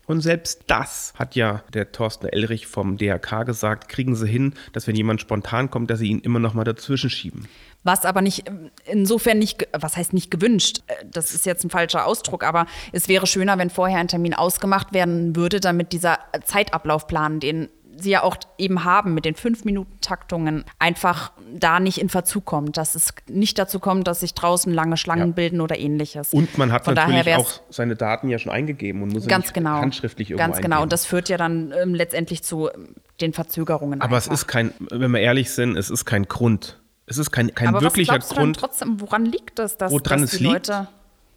Und 0.06 0.20
selbst 0.20 0.62
das 0.68 1.12
hat 1.16 1.34
ja 1.34 1.62
der 1.74 1.92
Thorsten 1.92 2.26
Elrich 2.26 2.66
vom 2.66 2.96
DRK 2.96 3.44
gesagt, 3.44 3.88
kriegen 3.88 4.14
sie 4.16 4.28
hin, 4.28 4.54
dass 4.72 4.86
wenn 4.86 4.96
jemand 4.96 5.20
spontan 5.20 5.70
kommt, 5.70 5.90
dass 5.90 5.98
sie 5.98 6.08
ihn 6.08 6.20
immer 6.20 6.38
noch 6.38 6.54
mal 6.54 6.64
dazwischen 6.64 7.10
schieben. 7.10 7.48
Was 7.82 8.04
aber 8.04 8.20
nicht, 8.20 8.50
insofern 8.84 9.38
nicht, 9.38 9.68
was 9.72 9.96
heißt 9.96 10.12
nicht 10.12 10.30
gewünscht, 10.30 10.80
Äh, 10.86 11.04
das 11.10 11.32
ist 11.34 11.46
jetzt 11.46 11.64
ein 11.64 11.70
falscher 11.70 12.06
Ausdruck, 12.06 12.44
aber 12.44 12.66
es 12.92 13.08
wäre 13.08 13.26
schöner, 13.26 13.58
wenn 13.58 13.70
vorher 13.70 13.98
ein 13.98 14.08
Termin 14.08 14.34
ausgemacht 14.34 14.92
werden 14.92 15.36
würde, 15.36 15.60
damit 15.60 15.92
dieser 15.92 16.18
Zeitablaufplan, 16.44 17.40
den 17.40 17.68
Sie 17.98 18.10
ja 18.10 18.22
auch 18.22 18.36
eben 18.58 18.84
haben 18.84 19.14
mit 19.14 19.24
den 19.24 19.34
Fünf-Minuten-Taktungen, 19.34 20.64
einfach 20.78 21.32
da 21.54 21.80
nicht 21.80 21.98
in 21.98 22.08
Verzug 22.08 22.44
kommt, 22.44 22.76
dass 22.76 22.94
es 22.94 23.14
nicht 23.28 23.58
dazu 23.58 23.78
kommt, 23.80 24.06
dass 24.06 24.20
sich 24.20 24.34
draußen 24.34 24.72
lange 24.72 24.96
Schlangen 24.96 25.28
Ja. 25.28 25.34
bilden 25.34 25.60
oder 25.60 25.78
ähnliches. 25.78 26.32
Und 26.32 26.58
man 26.58 26.72
hat 26.72 26.84
Von 26.84 26.94
daher 26.94 27.18
natürlich 27.18 27.38
auch 27.38 27.60
seine 27.70 27.96
Daten 27.96 28.28
ja 28.28 28.38
schon 28.38 28.52
eingegeben 28.52 29.02
und 29.02 29.12
muss 29.12 29.26
Ganz 29.26 29.46
nicht 29.46 29.54
genau. 29.54 29.78
handschriftlich 29.80 30.30
irgendwo 30.30 30.46
Ganz 30.46 30.56
genau. 30.62 30.76
eingeben. 30.76 30.82
Und 30.84 30.92
das 30.92 31.06
führt 31.06 31.28
ja 31.28 31.36
dann 31.36 31.72
ähm, 31.72 31.94
letztendlich 31.94 32.42
zu 32.42 32.68
ähm, 32.72 32.94
den 33.20 33.32
Verzögerungen. 33.32 34.00
Aber 34.00 34.16
es 34.16 34.24
einfach. 34.28 34.34
ist 34.42 34.46
kein, 34.46 34.72
wenn 34.90 35.10
wir 35.10 35.20
ehrlich 35.20 35.50
sind, 35.50 35.76
es 35.76 35.90
ist 35.90 36.04
kein 36.04 36.24
Grund. 36.26 36.80
Es 37.06 37.18
ist 37.18 37.30
kein, 37.30 37.54
kein 37.54 37.68
Aber 37.68 37.82
wirklicher 37.82 38.16
was 38.16 38.28
Grund. 38.30 38.56
trotzdem, 38.58 39.00
woran 39.00 39.24
liegt 39.24 39.58
es, 39.60 39.76
dass, 39.76 39.92
Woran 39.92 40.22
dass 40.22 40.32
es 40.32 40.38
die 40.38 40.44
liegt? 40.44 40.68
Leute 40.68 40.88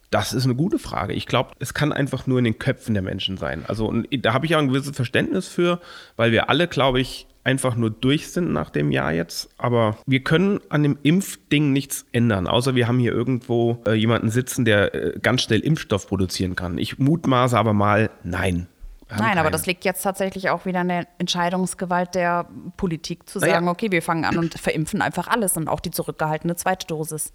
Das 0.09 0.33
ist 0.33 0.45
eine 0.45 0.55
gute 0.55 0.79
Frage. 0.79 1.13
Ich 1.13 1.27
glaube, 1.27 1.51
es 1.59 1.73
kann 1.73 1.93
einfach 1.93 2.25
nur 2.25 2.39
in 2.39 2.45
den 2.45 2.57
Köpfen 2.57 2.95
der 2.95 3.03
Menschen 3.03 3.37
sein. 3.37 3.63
Also 3.67 3.87
und 3.87 4.07
da 4.25 4.33
habe 4.33 4.45
ich 4.45 4.55
auch 4.55 4.59
ein 4.59 4.69
gewisses 4.69 4.95
Verständnis 4.95 5.47
für, 5.47 5.79
weil 6.15 6.31
wir 6.31 6.49
alle, 6.49 6.67
glaube 6.67 6.99
ich, 6.99 7.27
einfach 7.43 7.75
nur 7.75 7.89
durch 7.89 8.29
sind 8.29 8.51
nach 8.51 8.69
dem 8.69 8.91
Jahr 8.91 9.11
jetzt. 9.13 9.49
Aber 9.57 9.97
wir 10.05 10.23
können 10.23 10.59
an 10.69 10.83
dem 10.83 10.97
Impfding 11.03 11.71
nichts 11.71 12.05
ändern, 12.11 12.47
außer 12.47 12.75
wir 12.75 12.87
haben 12.87 12.99
hier 12.99 13.11
irgendwo 13.11 13.81
äh, 13.85 13.93
jemanden 13.93 14.29
sitzen, 14.29 14.65
der 14.65 14.93
äh, 14.93 15.19
ganz 15.19 15.43
schnell 15.43 15.59
Impfstoff 15.59 16.07
produzieren 16.07 16.55
kann. 16.55 16.77
Ich 16.77 16.99
mutmaße 16.99 17.57
aber 17.57 17.73
mal, 17.73 18.09
nein. 18.23 18.67
Nein, 19.09 19.21
aber 19.21 19.35
keine. 19.35 19.51
das 19.51 19.65
liegt 19.65 19.85
jetzt 19.85 20.03
tatsächlich 20.03 20.51
auch 20.51 20.65
wieder 20.65 20.81
in 20.81 20.89
der 20.89 21.07
Entscheidungsgewalt 21.17 22.13
der 22.13 22.47
Politik 22.77 23.27
zu 23.27 23.39
Naja. 23.39 23.53
sagen, 23.53 23.67
okay, 23.67 23.89
wir 23.89 24.03
fangen 24.03 24.23
an 24.23 24.37
und 24.37 24.53
verimpfen 24.59 25.01
einfach 25.01 25.27
alles 25.27 25.57
und 25.57 25.67
auch 25.67 25.79
die 25.79 25.89
zurückgehaltene 25.89 26.55
zweite 26.55 26.85
Dosis. 26.85 27.33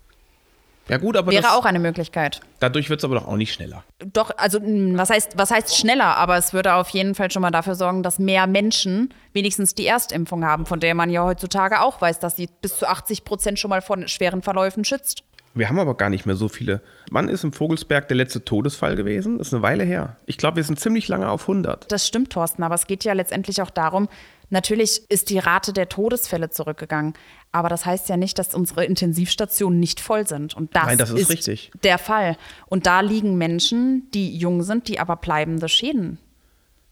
Ja 0.89 0.99
gut, 0.99 1.17
aber 1.17 1.33
Wäre 1.33 1.43
das, 1.43 1.53
auch 1.53 1.65
eine 1.65 1.79
Möglichkeit. 1.79 2.41
dadurch 2.61 2.91
wird 2.91 3.01
es 3.01 3.05
aber 3.05 3.15
doch 3.15 3.27
auch 3.27 3.37
nicht 3.37 3.53
schneller. 3.55 3.85
Doch, 4.13 4.31
also 4.37 4.61
mh, 4.61 4.99
was 4.99 5.11
heißt, 5.11 5.33
was 5.37 5.51
heißt 5.51 5.77
schneller, 5.77 6.17
aber 6.17 6.37
es 6.37 6.53
würde 6.53 6.75
auf 6.75 6.91
jeden 6.91 7.15
Fall 7.15 7.31
schon 7.31 7.43
mal 7.43 7.51
dafür 7.51 7.75
sorgen, 7.75 8.03
dass 8.03 8.19
mehr 8.19 8.47
Menschen 8.47 9.13
wenigstens 9.33 9.75
die 9.75 9.87
Erstimpfung 9.87 10.45
haben, 10.45 10.67
von 10.67 10.81
der 10.81 10.95
man 10.95 11.09
ja 11.11 11.25
heutzutage 11.25 11.81
auch 11.81 12.01
weiß, 12.01 12.19
dass 12.21 12.37
sie 12.37 12.49
bis 12.61 12.79
zu 12.79 12.87
80 12.87 13.25
Prozent 13.25 13.59
schon 13.59 13.71
mal 13.71 13.81
vor 13.83 13.97
schweren 14.09 14.43
Verläufen 14.43 14.85
schützt. 14.85 15.25
Wir 15.55 15.69
haben 15.69 15.79
aber 15.79 15.97
gar 15.97 16.11
nicht 16.11 16.27
mehr 16.27 16.35
so 16.35 16.49
viele. 16.49 16.83
Wann 17.11 17.29
ist 17.29 17.45
im 17.45 17.53
Vogelsberg 17.53 18.09
der 18.09 18.17
letzte 18.17 18.45
Todesfall 18.45 18.97
gewesen? 18.97 19.39
Das 19.39 19.49
ist 19.49 19.55
eine 19.55 19.63
Weile 19.63 19.85
her. 19.85 20.17
Ich 20.27 20.37
glaube, 20.37 20.57
wir 20.57 20.65
sind 20.65 20.81
ziemlich 20.81 21.07
lange 21.07 21.29
auf 21.29 21.43
100. 21.43 21.91
Das 21.91 22.07
stimmt, 22.07 22.31
Thorsten, 22.31 22.63
aber 22.65 22.75
es 22.75 22.87
geht 22.87 23.05
ja 23.05 23.13
letztendlich 23.13 23.63
auch 23.63 23.71
darum, 23.71 24.09
natürlich 24.51 25.09
ist 25.11 25.31
die 25.31 25.39
Rate 25.39 25.73
der 25.73 25.89
Todesfälle 25.89 26.51
zurückgegangen, 26.51 27.15
aber 27.53 27.69
das 27.69 27.87
heißt 27.87 28.09
ja 28.09 28.17
nicht, 28.17 28.39
dass 28.39 28.55
unsere 28.55 28.85
Intensivstationen 28.85 29.79
nicht 29.79 30.01
voll 30.01 30.27
sind. 30.27 30.55
Und 30.55 30.75
das, 30.75 30.87
Nein, 30.87 30.99
das 30.99 31.11
ist 31.11 31.31
richtig. 31.31 31.71
der 31.83 31.99
Fall. 31.99 32.37
Und 32.67 32.87
da 32.87 33.01
liegen 33.01 33.37
Menschen, 33.39 34.11
die 34.13 34.37
jung 34.37 34.63
sind, 34.63 34.89
die 34.89 34.99
aber 34.99 35.17
bleibende 35.17 35.69
Schäden 35.69 36.15
ist 36.15 36.25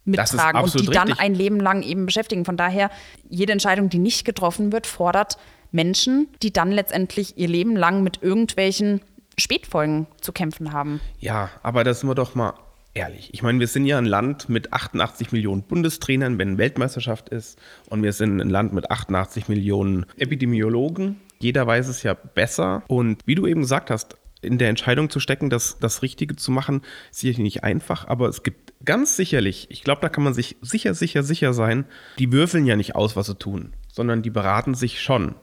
mittragen 0.05 0.61
und 0.61 0.75
die 0.75 0.79
absolut 0.79 0.96
dann 0.96 1.09
richtig. 1.09 1.25
ein 1.25 1.35
Leben 1.35 1.61
lang 1.61 1.83
eben 1.83 2.07
beschäftigen. 2.07 2.44
Von 2.44 2.57
daher, 2.57 2.90
jede 3.29 3.53
Entscheidung, 3.53 3.88
die 3.88 3.98
nicht 3.98 4.25
getroffen 4.25 4.72
wird, 4.72 4.87
fordert 4.87 5.38
Menschen, 5.72 6.28
die 6.42 6.52
dann 6.52 6.70
letztendlich 6.70 7.38
ihr 7.38 7.48
Leben 7.48 7.76
lang 7.76 8.02
mit 8.02 8.22
irgendwelchen 8.22 9.00
Spätfolgen 9.38 10.06
zu 10.20 10.32
kämpfen 10.32 10.72
haben. 10.72 11.00
Ja, 11.18 11.50
aber 11.62 11.85
das 11.85 12.00
sind 12.00 12.08
wir 12.08 12.14
doch 12.14 12.35
mal 12.35 12.54
ehrlich. 12.94 13.30
Ich 13.32 13.42
meine, 13.42 13.58
wir 13.58 13.66
sind 13.66 13.87
ja 13.87 13.98
ein 13.98 14.06
Land 14.06 14.48
mit 14.48 14.72
88 14.72 15.32
Millionen 15.32 15.62
Bundestrainern, 15.62 16.38
wenn 16.38 16.58
Weltmeisterschaft 16.58 17.30
ist. 17.30 17.58
Und 17.88 18.02
wir 18.02 18.12
sind 18.12 18.40
ein 18.40 18.50
Land 18.50 18.72
mit 18.72 18.90
88 18.90 19.48
Millionen 19.48 20.06
Epidemiologen. 20.16 21.20
Jeder 21.38 21.66
weiß 21.66 21.88
es 21.88 22.02
ja 22.02 22.14
besser. 22.14 22.82
Und 22.88 23.22
wie 23.24 23.35
du 23.35 23.46
eben 23.46 23.62
gesagt 23.62 23.90
hast, 23.90 24.16
in 24.42 24.58
der 24.58 24.68
Entscheidung 24.68 25.08
zu 25.08 25.20
stecken, 25.20 25.50
das, 25.50 25.78
das 25.78 26.02
Richtige 26.02 26.37
zu 26.37 26.50
machen, 26.50 26.82
ist 27.11 27.20
sicherlich 27.20 27.38
nicht 27.38 27.64
einfach, 27.64 28.08
aber 28.08 28.28
es 28.28 28.42
gibt 28.42 28.72
ganz 28.85 29.16
sicherlich, 29.16 29.68
ich 29.70 29.85
glaube, 29.85 30.00
da 30.00 30.08
kann 30.08 30.24
man 30.24 30.35
sich 30.35 30.56
sicher, 30.61 30.94
sicher, 30.94 31.22
sicher 31.22 31.52
sein, 31.52 31.87
die 32.18 32.32
würfeln 32.32 32.66
ja 32.66 32.74
nicht 32.74 32.96
aus, 32.96 33.14
was 33.14 33.28
sie 33.28 33.37
tun, 33.37 33.72
sondern 33.88 34.22
die 34.22 34.30
beraten 34.30 34.74
sich 34.74 35.00
schon. 35.00 35.37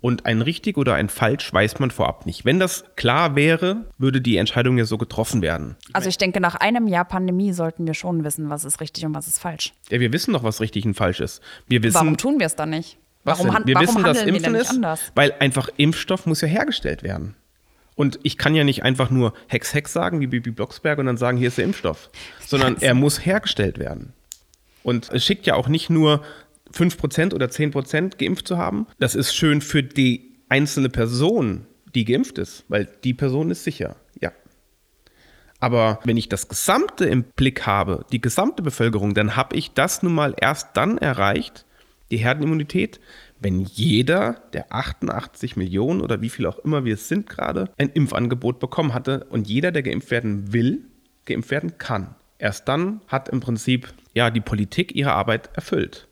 Und 0.00 0.26
ein 0.26 0.42
richtig 0.42 0.76
oder 0.76 0.94
ein 0.94 1.08
falsch 1.08 1.52
weiß 1.52 1.78
man 1.78 1.90
vorab 1.90 2.26
nicht. 2.26 2.44
Wenn 2.44 2.60
das 2.60 2.84
klar 2.96 3.34
wäre, 3.34 3.86
würde 3.98 4.20
die 4.20 4.36
Entscheidung 4.36 4.78
ja 4.78 4.84
so 4.84 4.98
getroffen 4.98 5.42
werden. 5.42 5.76
Also 5.92 6.08
ich 6.08 6.18
denke, 6.18 6.40
nach 6.40 6.54
einem 6.54 6.86
Jahr 6.86 7.04
Pandemie 7.04 7.52
sollten 7.52 7.86
wir 7.86 7.94
schon 7.94 8.22
wissen, 8.22 8.50
was 8.50 8.64
ist 8.64 8.80
richtig 8.80 9.04
und 9.06 9.14
was 9.14 9.26
ist 9.26 9.38
falsch. 9.38 9.72
Ja, 9.90 9.98
wir 9.98 10.12
wissen 10.12 10.32
doch, 10.32 10.42
was 10.44 10.60
richtig 10.60 10.84
und 10.84 10.94
falsch 10.94 11.20
ist. 11.20 11.42
Wir 11.66 11.82
wissen, 11.82 11.94
Warum 11.94 12.16
tun 12.16 12.38
wir 12.38 12.46
es 12.46 12.54
dann 12.54 12.70
nicht? 12.70 12.98
was 13.26 13.40
Warum, 13.40 13.54
denn? 13.54 13.66
wir 13.66 13.74
warum 13.74 13.88
wissen, 13.88 14.04
dass 14.04 14.18
handeln 14.18 14.34
wir 14.34 14.36
Impfen 14.36 14.54
ist, 14.54 14.70
anders? 14.70 15.00
weil 15.14 15.34
einfach 15.40 15.68
Impfstoff 15.76 16.26
muss 16.26 16.40
ja 16.40 16.48
hergestellt 16.48 17.02
werden. 17.02 17.34
Und 17.96 18.20
ich 18.22 18.38
kann 18.38 18.54
ja 18.54 18.62
nicht 18.62 18.82
einfach 18.84 19.10
nur 19.10 19.32
Hex 19.48 19.74
Hex 19.74 19.92
sagen, 19.92 20.20
wie 20.20 20.26
Bibi 20.26 20.50
Blocksberg, 20.50 20.98
und 20.98 21.06
dann 21.06 21.16
sagen, 21.16 21.38
hier 21.38 21.48
ist 21.48 21.58
der 21.58 21.64
Impfstoff, 21.64 22.10
sondern 22.46 22.76
er 22.80 22.94
muss 22.94 23.24
hergestellt 23.24 23.78
werden. 23.78 24.12
Und 24.82 25.10
es 25.10 25.24
schickt 25.24 25.46
ja 25.46 25.54
auch 25.54 25.66
nicht 25.66 25.90
nur 25.90 26.22
5% 26.76 27.34
oder 27.34 27.46
10% 27.46 28.18
geimpft 28.18 28.46
zu 28.46 28.58
haben. 28.58 28.86
Das 28.98 29.14
ist 29.14 29.34
schön 29.34 29.60
für 29.60 29.82
die 29.82 30.36
einzelne 30.48 30.88
Person, 30.88 31.66
die 31.94 32.04
geimpft 32.04 32.38
ist, 32.38 32.64
weil 32.68 32.88
die 33.04 33.14
Person 33.14 33.50
ist 33.50 33.64
sicher, 33.64 33.96
ja. 34.20 34.32
Aber 35.58 36.00
wenn 36.04 36.16
ich 36.16 36.28
das 36.28 36.48
Gesamte 36.48 37.06
im 37.06 37.24
Blick 37.24 37.66
habe, 37.66 38.04
die 38.12 38.20
gesamte 38.20 38.62
Bevölkerung, 38.62 39.14
dann 39.14 39.36
habe 39.36 39.56
ich 39.56 39.72
das 39.72 40.02
nun 40.02 40.14
mal 40.14 40.34
erst 40.38 40.76
dann 40.76 40.98
erreicht, 40.98 41.64
die 42.10 42.18
Herdenimmunität, 42.18 43.00
wenn 43.40 43.60
jeder 43.60 44.42
der 44.52 44.72
88 44.72 45.56
Millionen 45.56 46.00
oder 46.00 46.20
wie 46.20 46.28
viel 46.28 46.46
auch 46.46 46.58
immer 46.58 46.84
wir 46.84 46.94
es 46.94 47.08
sind 47.08 47.28
gerade, 47.28 47.70
ein 47.78 47.88
Impfangebot 47.88 48.60
bekommen 48.60 48.94
hatte 48.94 49.26
und 49.30 49.48
jeder, 49.48 49.72
der 49.72 49.82
geimpft 49.82 50.10
werden 50.10 50.52
will, 50.52 50.84
geimpft 51.24 51.50
werden 51.50 51.78
kann. 51.78 52.14
Erst 52.38 52.68
dann 52.68 53.00
hat 53.08 53.28
im 53.28 53.40
Prinzip 53.40 53.92
ja, 54.14 54.30
die 54.30 54.40
Politik 54.40 54.94
ihre 54.94 55.12
Arbeit 55.12 55.50
erfüllt. 55.54 56.08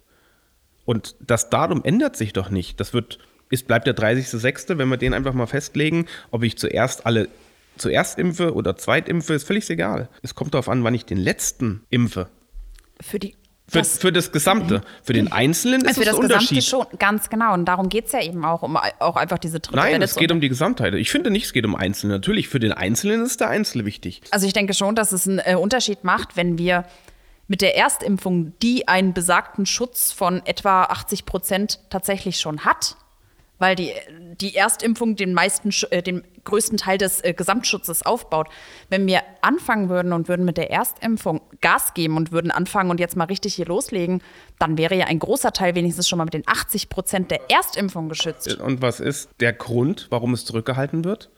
Und 0.85 1.17
das 1.21 1.51
Datum 1.51 1.83
ändert 1.85 2.17
sich 2.17 2.33
doch 2.33 2.51
nicht. 2.51 2.79
Das 2.81 2.93
wird, 2.93 3.19
es 3.51 3.63
bleibt 3.63 3.87
der 3.87 3.97
30.06., 3.97 4.79
wenn 4.79 4.89
wir 4.89 4.97
den 4.97 5.15
einfach 5.15 5.33
mal 5.35 5.47
festlegen, 5.47 6.07
ob 6.31 6.43
ich 6.43 6.57
zuerst 6.59 7.07
alle 7.07 7.29
zuerst 7.77 8.19
impfe 8.19 8.55
oder 8.55 8.77
zweitimpfe, 8.77 9.35
ist 9.35 9.47
völlig 9.47 9.69
egal. 9.71 10.09
Es 10.23 10.35
kommt 10.37 10.55
darauf 10.55 10.69
an, 10.69 10.85
wann 10.85 10.95
ich 10.95 11.05
den 11.07 11.19
letzten 11.19 11.85
impfe. 11.91 12.29
Für 13.01 13.19
die 13.19 13.35
Für 13.67 13.79
das- 13.79 13.93
das, 13.95 13.99
für 14.01 14.13
das 14.13 14.31
Gesamte. 14.31 14.83
Für 15.03 15.13
den 15.15 15.33
Einzelnen 15.33 15.81
ist 15.85 15.95
für 15.97 16.03
es 16.03 16.07
das 16.07 16.15
ein 16.17 16.21
Gesamte 16.21 16.35
Unterschied. 16.51 16.65
schon, 16.65 16.87
ganz 17.01 17.31
genau. 17.31 17.53
Und 17.55 17.65
darum 17.65 17.89
geht 17.89 18.07
es 18.07 18.13
ja 18.13 18.23
eben 18.23 18.45
auch, 18.45 18.63
um 18.63 18.77
auch 18.77 19.17
einfach 19.17 19.39
diese 19.39 19.59
dritte 19.59 19.75
Nein, 19.77 19.95
Welle 19.95 20.05
es 20.05 20.15
geht 20.15 20.31
um 20.31 20.41
die 20.41 20.51
Gesamtheit. 20.51 20.95
Ich 20.95 21.11
finde 21.11 21.31
nicht, 21.31 21.47
es 21.47 21.53
geht 21.53 21.65
um 21.65 21.75
Einzelne. 21.75 22.13
Natürlich, 22.13 22.49
für 22.49 22.61
den 22.61 22.73
Einzelnen 22.73 23.23
ist 23.25 23.41
der 23.41 23.49
Einzelne 23.49 23.85
wichtig. 23.87 24.21
Also 24.31 24.47
ich 24.47 24.53
denke 24.53 24.75
schon, 24.75 24.95
dass 24.95 25.11
es 25.13 25.27
einen 25.27 25.41
äh, 25.41 25.57
Unterschied 25.57 26.05
macht, 26.05 26.37
wenn 26.37 26.59
wir 26.59 26.85
mit 27.47 27.61
der 27.61 27.77
Erstimpfung, 27.77 28.53
die 28.61 28.89
einen 28.89 29.13
besagten 29.13 29.67
Schutz 29.67 30.13
von 30.13 30.45
etwa 30.47 30.85
80 30.85 31.27
Prozent 31.27 31.81
tatsächlich 31.91 32.39
schon 32.39 32.65
hat, 32.65 32.97
weil 33.59 33.77
die, 33.77 33.93
die 34.41 34.57
Erstimpfung 34.57 35.17
den 35.17 35.33
meisten, 35.33 35.71
äh, 35.91 36.03
den 36.03 36.25
größten 36.45 36.79
Teil 36.79 36.99
des 36.99 37.23
äh, 37.23 37.33
Gesamtschutzes 37.33 38.03
aufbaut. 38.03 38.49
Wenn 38.91 39.07
wir 39.07 39.23
anfangen 39.43 39.89
würden 39.89 40.13
und 40.13 40.29
würden 40.29 40.45
mit 40.45 40.57
der 40.57 40.71
Erstimpfung 40.71 41.41
Gas 41.61 41.95
geben 41.95 42.17
und 42.17 42.33
würden 42.33 42.51
anfangen 42.51 42.91
und 42.91 43.01
jetzt 43.01 43.17
mal 43.17 43.25
richtig 43.25 43.55
hier 43.55 43.67
loslegen, 43.67 44.23
dann 44.59 44.77
wäre 44.77 44.97
ja 44.97 45.07
ein 45.07 45.19
großer 45.19 45.53
Teil 45.53 45.75
wenigstens 45.75 46.09
schon 46.09 46.19
mal 46.19 46.25
mit 46.25 46.35
den 46.35 46.47
80 46.47 46.89
Prozent 46.89 47.31
der 47.31 47.51
Erstimpfung 47.51 48.09
geschützt. 48.09 48.55
Und 48.59 48.83
was 48.83 49.01
ist 49.01 49.31
der 49.41 49.53
Grund, 49.53 50.09
warum 50.11 50.35
es 50.35 50.45
zurückgehalten 50.45 51.05
wird? 51.05 51.31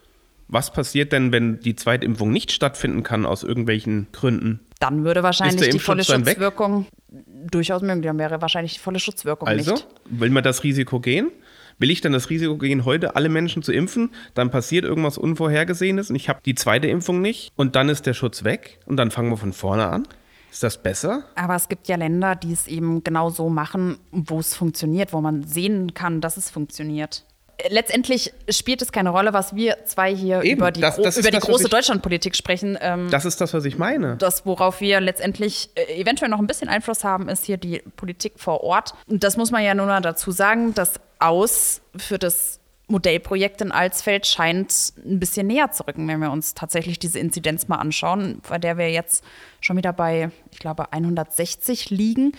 Was 0.48 0.72
passiert 0.72 1.12
denn, 1.12 1.32
wenn 1.32 1.60
die 1.60 1.74
Zweitimpfung 1.74 2.30
nicht 2.30 2.52
stattfinden 2.52 3.02
kann 3.02 3.26
aus 3.26 3.42
irgendwelchen 3.42 4.06
Gründen? 4.12 4.60
Dann 4.78 5.04
würde 5.04 5.22
wahrscheinlich 5.22 5.70
die 5.70 5.78
volle? 5.78 6.04
Schutzwirkung 6.04 6.86
durchaus 7.08 7.82
möglich. 7.82 8.04
Dann 8.06 8.18
wäre 8.18 8.40
wahrscheinlich 8.42 8.74
die 8.74 8.78
volle 8.80 8.98
Schutzwirkung 8.98 9.48
Also, 9.48 9.72
nicht. 9.72 9.86
will 10.06 10.30
man 10.30 10.42
das 10.44 10.64
Risiko 10.64 11.00
gehen? 11.00 11.30
Will 11.78 11.90
ich 11.90 12.00
dann 12.00 12.12
das 12.12 12.30
Risiko 12.30 12.56
gehen, 12.56 12.84
heute 12.86 13.16
alle 13.16 13.28
Menschen 13.28 13.62
zu 13.62 13.72
impfen? 13.72 14.10
Dann 14.34 14.50
passiert 14.50 14.84
irgendwas 14.84 15.18
Unvorhergesehenes 15.18 16.08
und 16.10 16.16
ich 16.16 16.28
habe 16.28 16.40
die 16.44 16.54
zweite 16.54 16.88
Impfung 16.88 17.20
nicht 17.20 17.52
und 17.56 17.76
dann 17.76 17.88
ist 17.90 18.06
der 18.06 18.14
Schutz 18.14 18.44
weg 18.44 18.78
und 18.86 18.96
dann 18.96 19.10
fangen 19.10 19.30
wir 19.30 19.36
von 19.36 19.52
vorne 19.52 19.86
an? 19.88 20.08
Ist 20.50 20.62
das 20.62 20.82
besser? 20.82 21.24
Aber 21.34 21.54
es 21.54 21.68
gibt 21.68 21.86
ja 21.88 21.96
Länder, 21.96 22.34
die 22.34 22.52
es 22.52 22.66
eben 22.66 23.04
genau 23.04 23.28
so 23.28 23.50
machen, 23.50 23.98
wo 24.10 24.38
es 24.38 24.54
funktioniert, 24.54 25.12
wo 25.12 25.20
man 25.20 25.42
sehen 25.42 25.92
kann, 25.92 26.22
dass 26.22 26.38
es 26.38 26.48
funktioniert. 26.50 27.24
Letztendlich 27.70 28.32
spielt 28.48 28.82
es 28.82 28.92
keine 28.92 29.10
Rolle, 29.10 29.32
was 29.32 29.54
wir 29.54 29.78
zwei 29.84 30.14
hier 30.14 30.42
Eben, 30.42 30.58
über 30.58 30.70
die, 30.72 30.80
das- 30.80 30.96
das 30.96 31.16
über 31.16 31.30
die 31.30 31.36
das, 31.38 31.44
große 31.44 31.64
ich- 31.64 31.70
Deutschlandpolitik 31.70 32.34
sprechen. 32.36 32.76
Ähm, 32.80 33.08
Das 33.10 33.24
ist 33.24 33.40
das, 33.40 33.52
was 33.54 33.64
ich 33.64 33.78
meine. 33.78 34.16
das, 34.16 34.46
worauf 34.46 34.80
wir 34.80 35.00
letztendlich 35.00 35.70
äh, 35.74 36.00
eventuell 36.00 36.30
noch 36.30 36.38
ein 36.38 36.46
bisschen 36.46 36.68
Einfluss 36.68 37.04
haben, 37.04 37.28
ist 37.28 37.44
hier 37.44 37.56
die 37.56 37.82
Politik 37.96 38.34
vor 38.36 38.62
Ort. 38.62 38.94
Und 39.06 39.24
das 39.24 39.36
muss 39.36 39.50
man 39.50 39.62
ja 39.64 39.74
nun 39.74 39.86
mal 39.86 40.00
dazu 40.00 40.30
sagen, 40.30 40.74
das 40.74 40.94
Aus 41.18 41.80
für 41.96 42.18
das 42.18 42.60
Modellprojekt 42.88 43.60
in 43.62 43.72
Alsfeld 43.72 44.26
scheint 44.28 44.92
ein 45.04 45.18
bisschen 45.18 45.48
näher 45.48 45.72
zu 45.72 45.84
rücken, 45.88 46.06
wenn 46.06 46.20
wir 46.20 46.30
uns 46.30 46.54
tatsächlich 46.54 47.00
diese 47.00 47.18
Inzidenz 47.18 47.66
mal 47.66 47.76
anschauen, 47.78 48.40
bei 48.48 48.58
der 48.58 48.78
wir 48.78 48.90
jetzt 48.92 49.24
schon 49.60 49.76
wieder 49.76 49.92
bei, 49.92 50.30
ich 50.52 50.60
glaube, 50.60 50.92
160 50.92 51.90
liegen. 51.90 52.32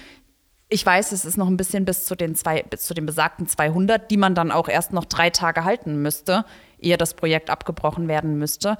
Ich 0.69 0.85
weiß, 0.85 1.13
es 1.13 1.23
ist 1.23 1.37
noch 1.37 1.47
ein 1.47 1.55
bisschen 1.55 1.85
bis 1.85 2.05
zu 2.05 2.15
den, 2.15 2.35
zwei, 2.35 2.61
bis 2.63 2.83
zu 2.83 2.93
den 2.93 3.05
besagten 3.05 3.47
200, 3.47 4.11
die 4.11 4.17
man 4.17 4.35
dann 4.35 4.51
auch 4.51 4.67
erst 4.67 4.91
noch 4.91 5.05
drei 5.05 5.29
Tage 5.29 5.63
halten 5.63 6.01
müsste, 6.01 6.43
ehe 6.79 6.97
das 6.97 7.13
Projekt 7.13 7.49
abgebrochen 7.49 8.09
werden 8.09 8.37
müsste. 8.37 8.77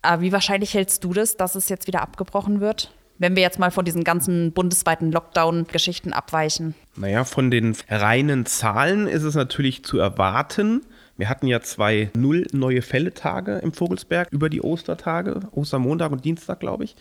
Aber 0.00 0.22
wie 0.22 0.32
wahrscheinlich 0.32 0.72
hältst 0.72 1.04
du 1.04 1.12
das, 1.12 1.36
dass 1.36 1.54
es 1.56 1.68
jetzt 1.68 1.86
wieder 1.86 2.00
abgebrochen 2.00 2.60
wird? 2.60 2.94
Wenn 3.18 3.36
wir 3.36 3.42
jetzt 3.42 3.58
mal 3.58 3.70
von 3.70 3.84
diesen 3.84 4.04
ganzen 4.04 4.52
bundesweiten 4.52 5.12
Lockdown-Geschichten 5.12 6.12
abweichen. 6.12 6.74
Naja, 6.96 7.24
von 7.24 7.50
den 7.50 7.76
reinen 7.88 8.46
Zahlen 8.46 9.08
ist 9.08 9.24
es 9.24 9.34
natürlich 9.34 9.84
zu 9.84 9.98
erwarten. 9.98 10.82
Wir 11.16 11.28
hatten 11.28 11.48
ja 11.48 11.60
zwei 11.60 12.10
null 12.16 12.46
neue 12.52 12.80
Fälle-Tage 12.80 13.58
im 13.58 13.72
Vogelsberg 13.72 14.28
über 14.30 14.48
die 14.48 14.62
Ostertage, 14.62 15.40
Ostermontag 15.50 16.12
und 16.12 16.24
Dienstag, 16.24 16.60
glaube 16.60 16.84
ich. 16.84 16.96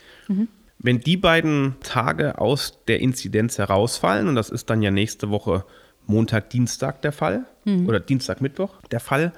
Wenn 0.80 1.00
die 1.00 1.18
beiden 1.18 1.76
Tage 1.82 2.40
aus 2.40 2.80
der 2.88 3.00
Inzidenz 3.00 3.58
herausfallen, 3.58 4.28
und 4.28 4.36
das 4.36 4.50
ist 4.50 4.70
dann 4.70 4.82
ja 4.82 4.92
nächste 4.92 5.30
Woche 5.30 5.66
Montag, 6.06 6.50
Dienstag 6.50 7.02
der 7.02 7.12
Fall, 7.12 7.46
oder 7.86 8.00
Dienstag, 8.00 8.40
Mittwoch 8.40 8.82
der 8.92 9.02
Fall, 9.02 9.34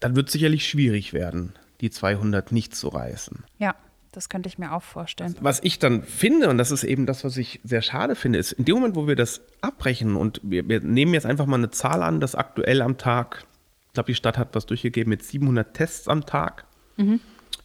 dann 0.00 0.16
wird 0.16 0.26
es 0.26 0.32
sicherlich 0.32 0.68
schwierig 0.68 1.12
werden, 1.12 1.54
die 1.80 1.90
200 1.90 2.50
nicht 2.50 2.74
zu 2.74 2.88
reißen. 2.88 3.44
Ja, 3.58 3.76
das 4.10 4.28
könnte 4.28 4.48
ich 4.48 4.58
mir 4.58 4.72
auch 4.72 4.82
vorstellen. 4.82 5.36
Was 5.40 5.60
ich 5.62 5.78
dann 5.78 6.02
finde, 6.02 6.50
und 6.50 6.58
das 6.58 6.70
ist 6.70 6.84
eben 6.84 7.06
das, 7.06 7.24
was 7.24 7.36
ich 7.36 7.60
sehr 7.64 7.82
schade 7.82 8.16
finde, 8.16 8.38
ist, 8.38 8.52
in 8.52 8.64
dem 8.64 8.74
Moment, 8.76 8.96
wo 8.96 9.06
wir 9.06 9.16
das 9.16 9.40
abbrechen 9.60 10.16
und 10.16 10.40
wir, 10.42 10.68
wir 10.68 10.80
nehmen 10.80 11.14
jetzt 11.14 11.24
einfach 11.24 11.46
mal 11.46 11.56
eine 11.56 11.70
Zahl 11.70 12.02
an, 12.02 12.20
dass 12.20 12.34
aktuell 12.34 12.82
am 12.82 12.98
Tag, 12.98 13.44
ich 13.86 13.92
glaube, 13.94 14.08
die 14.08 14.16
Stadt 14.16 14.38
hat 14.38 14.54
was 14.54 14.66
durchgegeben 14.66 15.08
mit 15.08 15.22
700 15.22 15.72
Tests 15.72 16.08
am 16.08 16.26
Tag, 16.26 16.64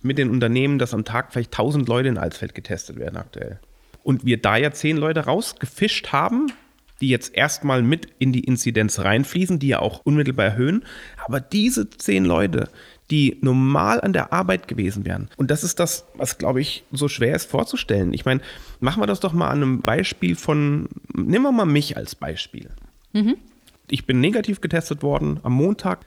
mit 0.01 0.17
den 0.17 0.29
Unternehmen, 0.29 0.79
dass 0.79 0.93
am 0.93 1.05
Tag 1.05 1.33
vielleicht 1.33 1.53
1000 1.53 1.87
Leute 1.87 2.09
in 2.09 2.17
Alsfeld 2.17 2.55
getestet 2.55 2.97
werden 2.97 3.17
aktuell. 3.17 3.59
Und 4.03 4.25
wir 4.25 4.41
da 4.41 4.55
ja 4.55 4.71
10 4.71 4.97
Leute 4.97 5.21
rausgefischt 5.21 6.11
haben, 6.13 6.47
die 7.01 7.09
jetzt 7.09 7.35
erstmal 7.35 7.83
mit 7.83 8.07
in 8.19 8.31
die 8.31 8.43
Inzidenz 8.43 8.99
reinfließen, 8.99 9.59
die 9.59 9.67
ja 9.67 9.79
auch 9.79 9.99
unmittelbar 10.03 10.45
erhöhen. 10.45 10.83
Aber 11.25 11.39
diese 11.39 11.89
10 11.89 12.25
Leute, 12.25 12.69
die 13.11 13.37
normal 13.41 14.01
an 14.01 14.13
der 14.13 14.33
Arbeit 14.33 14.67
gewesen 14.67 15.05
wären. 15.05 15.29
Und 15.37 15.51
das 15.51 15.63
ist 15.63 15.79
das, 15.79 16.05
was, 16.15 16.37
glaube 16.37 16.61
ich, 16.61 16.83
so 16.91 17.07
schwer 17.07 17.35
ist 17.35 17.49
vorzustellen. 17.49 18.13
Ich 18.13 18.25
meine, 18.25 18.41
machen 18.79 19.01
wir 19.01 19.07
das 19.07 19.19
doch 19.19 19.33
mal 19.33 19.49
an 19.49 19.61
einem 19.61 19.81
Beispiel 19.81 20.35
von, 20.35 20.89
nehmen 21.13 21.43
wir 21.43 21.51
mal 21.51 21.65
mich 21.65 21.95
als 21.97 22.15
Beispiel. 22.15 22.69
Ich 23.89 24.05
bin 24.05 24.19
negativ 24.19 24.59
getestet 24.59 25.03
worden 25.03 25.39
am 25.43 25.53
Montag. 25.53 26.05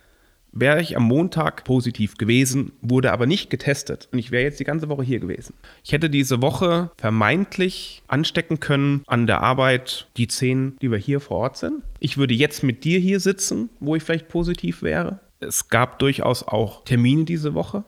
Wäre 0.53 0.81
ich 0.81 0.97
am 0.97 1.05
Montag 1.05 1.65
positiv 1.65 2.17
gewesen, 2.17 2.73
wurde 2.83 3.13
aber 3.13 3.27
nicht 3.27 3.51
getestet 3.51 4.09
und 4.13 4.19
ich 4.19 4.31
wäre 4.31 4.43
jetzt 4.43 4.59
die 4.59 4.65
ganze 4.65 4.89
Woche 4.89 5.05
hier 5.05 5.21
gewesen. 5.21 5.55
Ich 5.85 5.93
hätte 5.93 6.11
diese 6.11 6.43
Woche 6.43 6.91
vermeintlich 6.97 8.03
anstecken 8.09 8.59
können 8.59 9.03
an 9.07 9.27
der 9.27 9.43
Arbeit 9.43 10.09
die 10.17 10.27
zehn, 10.27 10.77
die 10.83 10.91
wir 10.91 10.99
hier 10.99 11.21
vor 11.21 11.39
Ort 11.39 11.57
sind. 11.57 11.83
Ich 12.01 12.17
würde 12.19 12.35
jetzt 12.35 12.63
mit 12.63 12.85
dir 12.85 12.99
hier 12.99 13.21
sitzen, 13.21 13.71
wo 13.79 13.95
ich 13.95 14.03
vielleicht 14.03 14.29
positiv 14.29 14.83
wäre. 14.83 15.21
Es 15.39 15.69
gab 15.69 15.99
durchaus 16.01 16.43
auch 16.43 16.85
Termine 16.85 17.25
diese 17.25 17.55
Woche, 17.55 17.85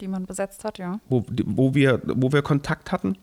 Die 0.00 0.08
man 0.08 0.26
besetzt 0.26 0.64
hat, 0.64 0.78
ja. 0.78 1.00
wo, 1.08 1.24
wo, 1.28 1.74
wir, 1.74 2.02
wo 2.04 2.32
wir 2.32 2.42
Kontakt 2.42 2.92
hatten. 2.92 3.16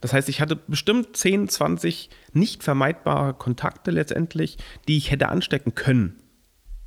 Das 0.00 0.12
heißt, 0.12 0.28
ich 0.28 0.40
hatte 0.40 0.56
bestimmt 0.56 1.16
10, 1.16 1.48
20 1.48 2.10
nicht 2.32 2.62
vermeidbare 2.62 3.34
Kontakte 3.34 3.90
letztendlich, 3.90 4.56
die 4.88 4.96
ich 4.96 5.10
hätte 5.10 5.28
anstecken 5.28 5.74
können. 5.74 6.16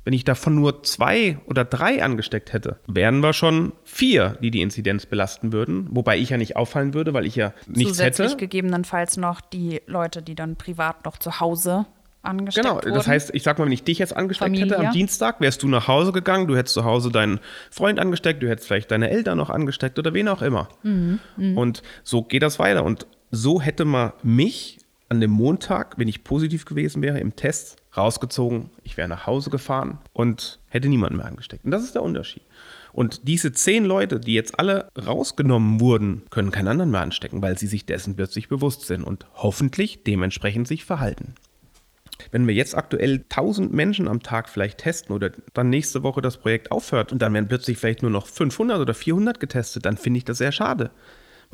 Wenn 0.04 0.12
ich 0.12 0.24
davon 0.24 0.54
nur 0.54 0.82
zwei 0.82 1.38
oder 1.46 1.64
drei 1.64 2.02
angesteckt 2.02 2.52
hätte, 2.52 2.78
wären 2.86 3.20
wir 3.20 3.32
schon 3.32 3.72
vier, 3.84 4.36
die 4.42 4.50
die 4.50 4.60
Inzidenz 4.60 5.06
belasten 5.06 5.52
würden. 5.52 5.86
Wobei 5.90 6.18
ich 6.18 6.30
ja 6.30 6.36
nicht 6.36 6.56
auffallen 6.56 6.92
würde, 6.94 7.14
weil 7.14 7.24
ich 7.24 7.36
ja 7.36 7.54
nichts 7.66 7.92
Zusätzlich 7.92 8.28
hätte. 8.32 8.36
gegebenenfalls 8.36 9.16
noch 9.16 9.40
die 9.40 9.80
Leute, 9.86 10.20
die 10.22 10.34
dann 10.34 10.56
privat 10.56 11.04
noch 11.06 11.16
zu 11.18 11.40
Hause 11.40 11.86
angesteckt 12.22 12.64
Genau, 12.66 12.76
wurden. 12.76 12.94
das 12.94 13.06
heißt, 13.06 13.34
ich 13.34 13.42
sag 13.42 13.58
mal, 13.58 13.64
wenn 13.66 13.72
ich 13.72 13.82
dich 13.84 13.98
jetzt 13.98 14.16
angesteckt 14.16 14.46
Familie. 14.50 14.76
hätte 14.76 14.86
am 14.88 14.92
Dienstag, 14.92 15.40
wärst 15.40 15.62
du 15.62 15.68
nach 15.68 15.88
Hause 15.88 16.12
gegangen, 16.12 16.46
du 16.48 16.56
hättest 16.56 16.74
zu 16.74 16.84
Hause 16.84 17.10
deinen 17.10 17.38
Freund 17.70 17.98
angesteckt, 17.98 18.42
du 18.42 18.48
hättest 18.48 18.66
vielleicht 18.68 18.90
deine 18.90 19.10
Eltern 19.10 19.36
noch 19.38 19.50
angesteckt 19.50 19.98
oder 19.98 20.12
wen 20.14 20.28
auch 20.28 20.40
immer. 20.42 20.68
Mhm, 20.82 21.18
Und 21.54 21.82
so 22.02 22.22
geht 22.22 22.42
das 22.42 22.58
weiter. 22.58 22.84
Und 22.84 23.06
so 23.30 23.60
hätte 23.60 23.84
man 23.84 24.12
mich 24.22 24.78
an 25.10 25.20
dem 25.20 25.30
Montag, 25.32 25.98
wenn 25.98 26.08
ich 26.08 26.24
positiv 26.24 26.64
gewesen 26.64 27.02
wäre, 27.02 27.20
im 27.20 27.36
Test 27.36 27.76
rausgezogen, 27.96 28.70
ich 28.82 28.96
wäre 28.96 29.08
nach 29.08 29.26
Hause 29.26 29.50
gefahren 29.50 29.98
und 30.12 30.60
hätte 30.68 30.88
niemanden 30.88 31.16
mehr 31.16 31.26
angesteckt. 31.26 31.64
Und 31.64 31.70
das 31.70 31.84
ist 31.84 31.94
der 31.94 32.02
Unterschied. 32.02 32.42
Und 32.92 33.26
diese 33.26 33.52
zehn 33.52 33.84
Leute, 33.84 34.20
die 34.20 34.34
jetzt 34.34 34.58
alle 34.58 34.88
rausgenommen 34.96 35.80
wurden, 35.80 36.22
können 36.30 36.52
keinen 36.52 36.68
anderen 36.68 36.90
mehr 36.90 37.00
anstecken, 37.00 37.42
weil 37.42 37.58
sie 37.58 37.66
sich 37.66 37.86
dessen 37.86 38.14
plötzlich 38.14 38.48
bewusst 38.48 38.82
sind 38.82 39.02
und 39.02 39.26
hoffentlich 39.34 40.04
dementsprechend 40.04 40.68
sich 40.68 40.84
verhalten. 40.84 41.34
Wenn 42.30 42.46
wir 42.46 42.54
jetzt 42.54 42.76
aktuell 42.76 43.24
1000 43.28 43.72
Menschen 43.72 44.06
am 44.06 44.22
Tag 44.22 44.48
vielleicht 44.48 44.78
testen 44.78 45.14
oder 45.14 45.32
dann 45.52 45.70
nächste 45.70 46.02
Woche 46.04 46.22
das 46.22 46.36
Projekt 46.36 46.70
aufhört 46.70 47.12
und 47.12 47.20
dann 47.20 47.34
werden 47.34 47.48
plötzlich 47.48 47.78
vielleicht 47.78 48.02
nur 48.02 48.10
noch 48.10 48.26
500 48.26 48.78
oder 48.78 48.94
400 48.94 49.40
getestet, 49.40 49.84
dann 49.84 49.96
finde 49.96 50.18
ich 50.18 50.24
das 50.24 50.38
sehr 50.38 50.52
schade. 50.52 50.90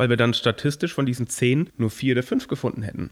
Weil 0.01 0.09
wir 0.09 0.17
dann 0.17 0.33
statistisch 0.33 0.95
von 0.95 1.05
diesen 1.05 1.27
10 1.27 1.69
nur 1.77 1.91
4 1.91 2.15
oder 2.15 2.23
5 2.23 2.49
gefunden 2.49 2.81
hätten. 2.81 3.11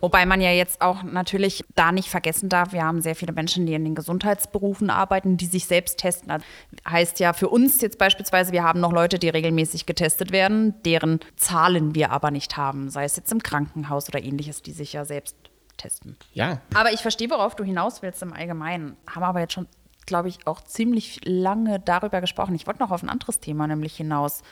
Wobei 0.00 0.24
man 0.24 0.40
ja 0.40 0.50
jetzt 0.50 0.80
auch 0.80 1.02
natürlich 1.02 1.62
da 1.74 1.92
nicht 1.92 2.08
vergessen 2.08 2.48
darf, 2.48 2.72
wir 2.72 2.82
haben 2.82 3.02
sehr 3.02 3.14
viele 3.14 3.34
Menschen, 3.34 3.66
die 3.66 3.74
in 3.74 3.84
den 3.84 3.94
Gesundheitsberufen 3.94 4.88
arbeiten, 4.88 5.36
die 5.36 5.44
sich 5.44 5.66
selbst 5.66 5.98
testen. 5.98 6.30
Also 6.30 6.46
heißt 6.88 7.20
ja 7.20 7.34
für 7.34 7.50
uns 7.50 7.82
jetzt 7.82 7.98
beispielsweise, 7.98 8.52
wir 8.52 8.62
haben 8.62 8.80
noch 8.80 8.92
Leute, 8.92 9.18
die 9.18 9.28
regelmäßig 9.28 9.84
getestet 9.84 10.32
werden, 10.32 10.72
deren 10.86 11.20
Zahlen 11.36 11.94
wir 11.94 12.12
aber 12.12 12.30
nicht 12.30 12.56
haben, 12.56 12.88
sei 12.88 13.04
es 13.04 13.16
jetzt 13.16 13.30
im 13.30 13.42
Krankenhaus 13.42 14.08
oder 14.08 14.24
ähnliches, 14.24 14.62
die 14.62 14.72
sich 14.72 14.94
ja 14.94 15.04
selbst 15.04 15.36
testen. 15.76 16.16
Ja, 16.32 16.62
Aber 16.72 16.94
ich 16.94 17.00
verstehe, 17.00 17.28
worauf 17.28 17.54
du 17.56 17.62
hinaus 17.62 18.00
willst 18.00 18.22
im 18.22 18.32
Allgemeinen. 18.32 18.96
Haben 19.06 19.22
aber 19.22 19.40
jetzt 19.40 19.52
schon, 19.52 19.66
glaube 20.06 20.30
ich, 20.30 20.46
auch 20.46 20.62
ziemlich 20.62 21.20
lange 21.26 21.78
darüber 21.78 22.22
gesprochen. 22.22 22.54
Ich 22.54 22.66
wollte 22.66 22.80
noch 22.80 22.90
auf 22.90 23.02
ein 23.02 23.10
anderes 23.10 23.40
Thema 23.40 23.66
nämlich 23.66 23.96
hinaus. 23.96 24.42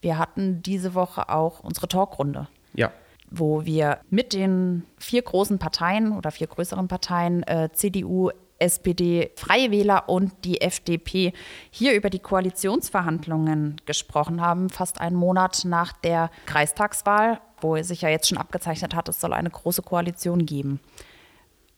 Wir 0.00 0.18
hatten 0.18 0.62
diese 0.62 0.94
Woche 0.94 1.28
auch 1.28 1.60
unsere 1.60 1.88
Talkrunde. 1.88 2.48
ja. 2.74 2.92
wo 3.28 3.64
wir 3.64 3.98
mit 4.08 4.32
den 4.32 4.84
vier 4.98 5.22
großen 5.22 5.58
Parteien 5.58 6.16
oder 6.16 6.30
vier 6.30 6.46
größeren 6.46 6.86
Parteien, 6.86 7.42
äh, 7.42 7.70
CDU, 7.72 8.30
SPD, 8.58 9.32
Freie 9.36 9.70
Wähler 9.70 10.08
und 10.08 10.32
die 10.44 10.60
FDP 10.60 11.32
hier 11.70 11.94
über 11.94 12.08
die 12.08 12.20
Koalitionsverhandlungen 12.20 13.80
gesprochen 13.84 14.40
haben, 14.40 14.70
fast 14.70 15.00
einen 15.00 15.16
Monat 15.16 15.64
nach 15.64 15.92
der 15.92 16.30
Kreistagswahl, 16.46 17.40
wo 17.60 17.76
sich 17.82 18.02
ja 18.02 18.08
jetzt 18.08 18.28
schon 18.28 18.38
abgezeichnet 18.38 18.94
hat, 18.94 19.08
es 19.08 19.20
soll 19.20 19.32
eine 19.32 19.50
große 19.50 19.82
Koalition 19.82 20.46
geben 20.46 20.80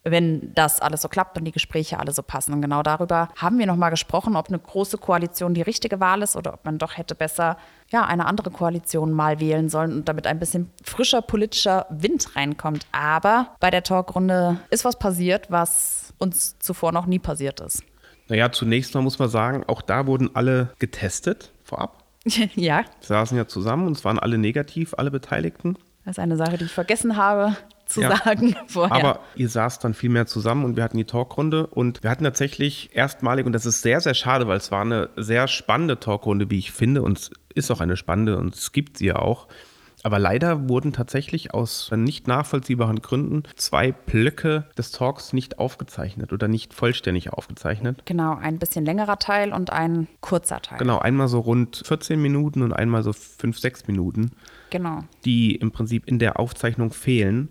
wenn 0.03 0.53
das 0.53 0.81
alles 0.81 1.01
so 1.01 1.09
klappt 1.09 1.37
und 1.37 1.45
die 1.45 1.51
Gespräche 1.51 1.99
alle 1.99 2.11
so 2.11 2.23
passen. 2.23 2.53
Und 2.53 2.61
genau 2.61 2.83
darüber 2.83 3.29
haben 3.35 3.59
wir 3.59 3.65
nochmal 3.65 3.89
gesprochen, 3.89 4.35
ob 4.35 4.47
eine 4.47 4.59
große 4.59 4.97
Koalition 4.97 5.53
die 5.53 5.61
richtige 5.61 5.99
Wahl 5.99 6.21
ist 6.21 6.35
oder 6.35 6.53
ob 6.53 6.65
man 6.65 6.77
doch 6.77 6.97
hätte 6.97 7.15
besser 7.15 7.57
ja, 7.89 8.05
eine 8.05 8.25
andere 8.25 8.51
Koalition 8.51 9.11
mal 9.11 9.39
wählen 9.39 9.69
sollen 9.69 9.93
und 9.93 10.07
damit 10.07 10.27
ein 10.27 10.39
bisschen 10.39 10.69
frischer 10.83 11.21
politischer 11.21 11.85
Wind 11.89 12.35
reinkommt. 12.35 12.85
Aber 12.91 13.55
bei 13.59 13.71
der 13.71 13.83
Talkrunde 13.83 14.59
ist 14.69 14.85
was 14.85 14.97
passiert, 14.97 15.49
was 15.49 16.13
uns 16.17 16.57
zuvor 16.59 16.91
noch 16.91 17.05
nie 17.05 17.19
passiert 17.19 17.59
ist. 17.59 17.83
Naja, 18.27 18.51
zunächst 18.51 18.93
mal 18.93 19.01
muss 19.01 19.17
man 19.19 19.29
sagen, 19.29 19.63
auch 19.67 19.81
da 19.81 20.05
wurden 20.05 20.35
alle 20.35 20.69
getestet 20.79 21.51
vorab. 21.63 22.03
ja. 22.55 22.83
Wir 22.83 23.07
saßen 23.07 23.35
ja 23.35 23.47
zusammen 23.47 23.87
und 23.87 23.97
es 23.97 24.05
waren 24.05 24.19
alle 24.19 24.37
negativ, 24.37 24.93
alle 24.97 25.09
Beteiligten. 25.09 25.77
Das 26.05 26.17
ist 26.17 26.19
eine 26.19 26.37
Sache, 26.37 26.57
die 26.57 26.65
ich 26.65 26.71
vergessen 26.71 27.17
habe 27.17 27.55
zu 27.89 28.01
ja. 28.01 28.15
sagen 28.15 28.55
vorher. 28.67 28.95
Aber 28.95 29.19
ihr 29.35 29.49
saßt 29.49 29.83
dann 29.83 29.93
viel 29.93 30.09
mehr 30.09 30.27
zusammen 30.27 30.63
und 30.63 30.77
wir 30.77 30.83
hatten 30.83 30.97
die 30.97 31.05
Talkrunde 31.05 31.67
und 31.67 32.03
wir 32.03 32.09
hatten 32.09 32.23
tatsächlich 32.23 32.91
erstmalig, 32.93 33.45
und 33.45 33.53
das 33.53 33.65
ist 33.65 33.81
sehr, 33.81 33.99
sehr 33.99 34.13
schade, 34.13 34.47
weil 34.47 34.57
es 34.57 34.71
war 34.71 34.81
eine 34.81 35.09
sehr 35.17 35.47
spannende 35.47 35.99
Talkrunde, 35.99 36.49
wie 36.49 36.59
ich 36.59 36.71
finde, 36.71 37.01
und 37.01 37.17
es 37.17 37.31
ist 37.55 37.71
auch 37.71 37.81
eine 37.81 37.97
spannende 37.97 38.37
und 38.37 38.55
es 38.55 38.71
gibt 38.71 38.97
sie 38.97 39.07
ja 39.07 39.17
auch. 39.17 39.47
Aber 40.03 40.19
leider 40.19 40.69
wurden 40.69 40.93
tatsächlich 40.93 41.53
aus 41.53 41.91
nicht 41.93 42.27
nachvollziehbaren 42.27 43.01
Gründen 43.01 43.43
zwei 43.55 43.91
Blöcke 43.91 44.65
des 44.77 44.91
Talks 44.91 45.33
nicht 45.33 45.59
aufgezeichnet 45.59 46.31
oder 46.31 46.47
nicht 46.47 46.73
vollständig 46.73 47.33
aufgezeichnet. 47.33 48.03
Genau, 48.05 48.35
ein 48.35 48.59
bisschen 48.59 48.85
längerer 48.85 49.19
Teil 49.19 49.51
und 49.51 49.71
ein 49.71 50.07
kurzer 50.21 50.61
Teil. 50.61 50.77
Genau, 50.77 50.99
einmal 50.99 51.27
so 51.27 51.39
rund 51.39 51.83
14 51.85 52.21
Minuten 52.21 52.61
und 52.61 52.71
einmal 52.71 53.03
so 53.03 53.11
5, 53.11 53.59
6 53.59 53.87
Minuten. 53.87 54.31
Genau. 54.69 55.03
Die 55.25 55.55
im 55.55 55.71
Prinzip 55.71 56.07
in 56.07 56.19
der 56.19 56.39
Aufzeichnung 56.39 56.93
fehlen. 56.93 57.49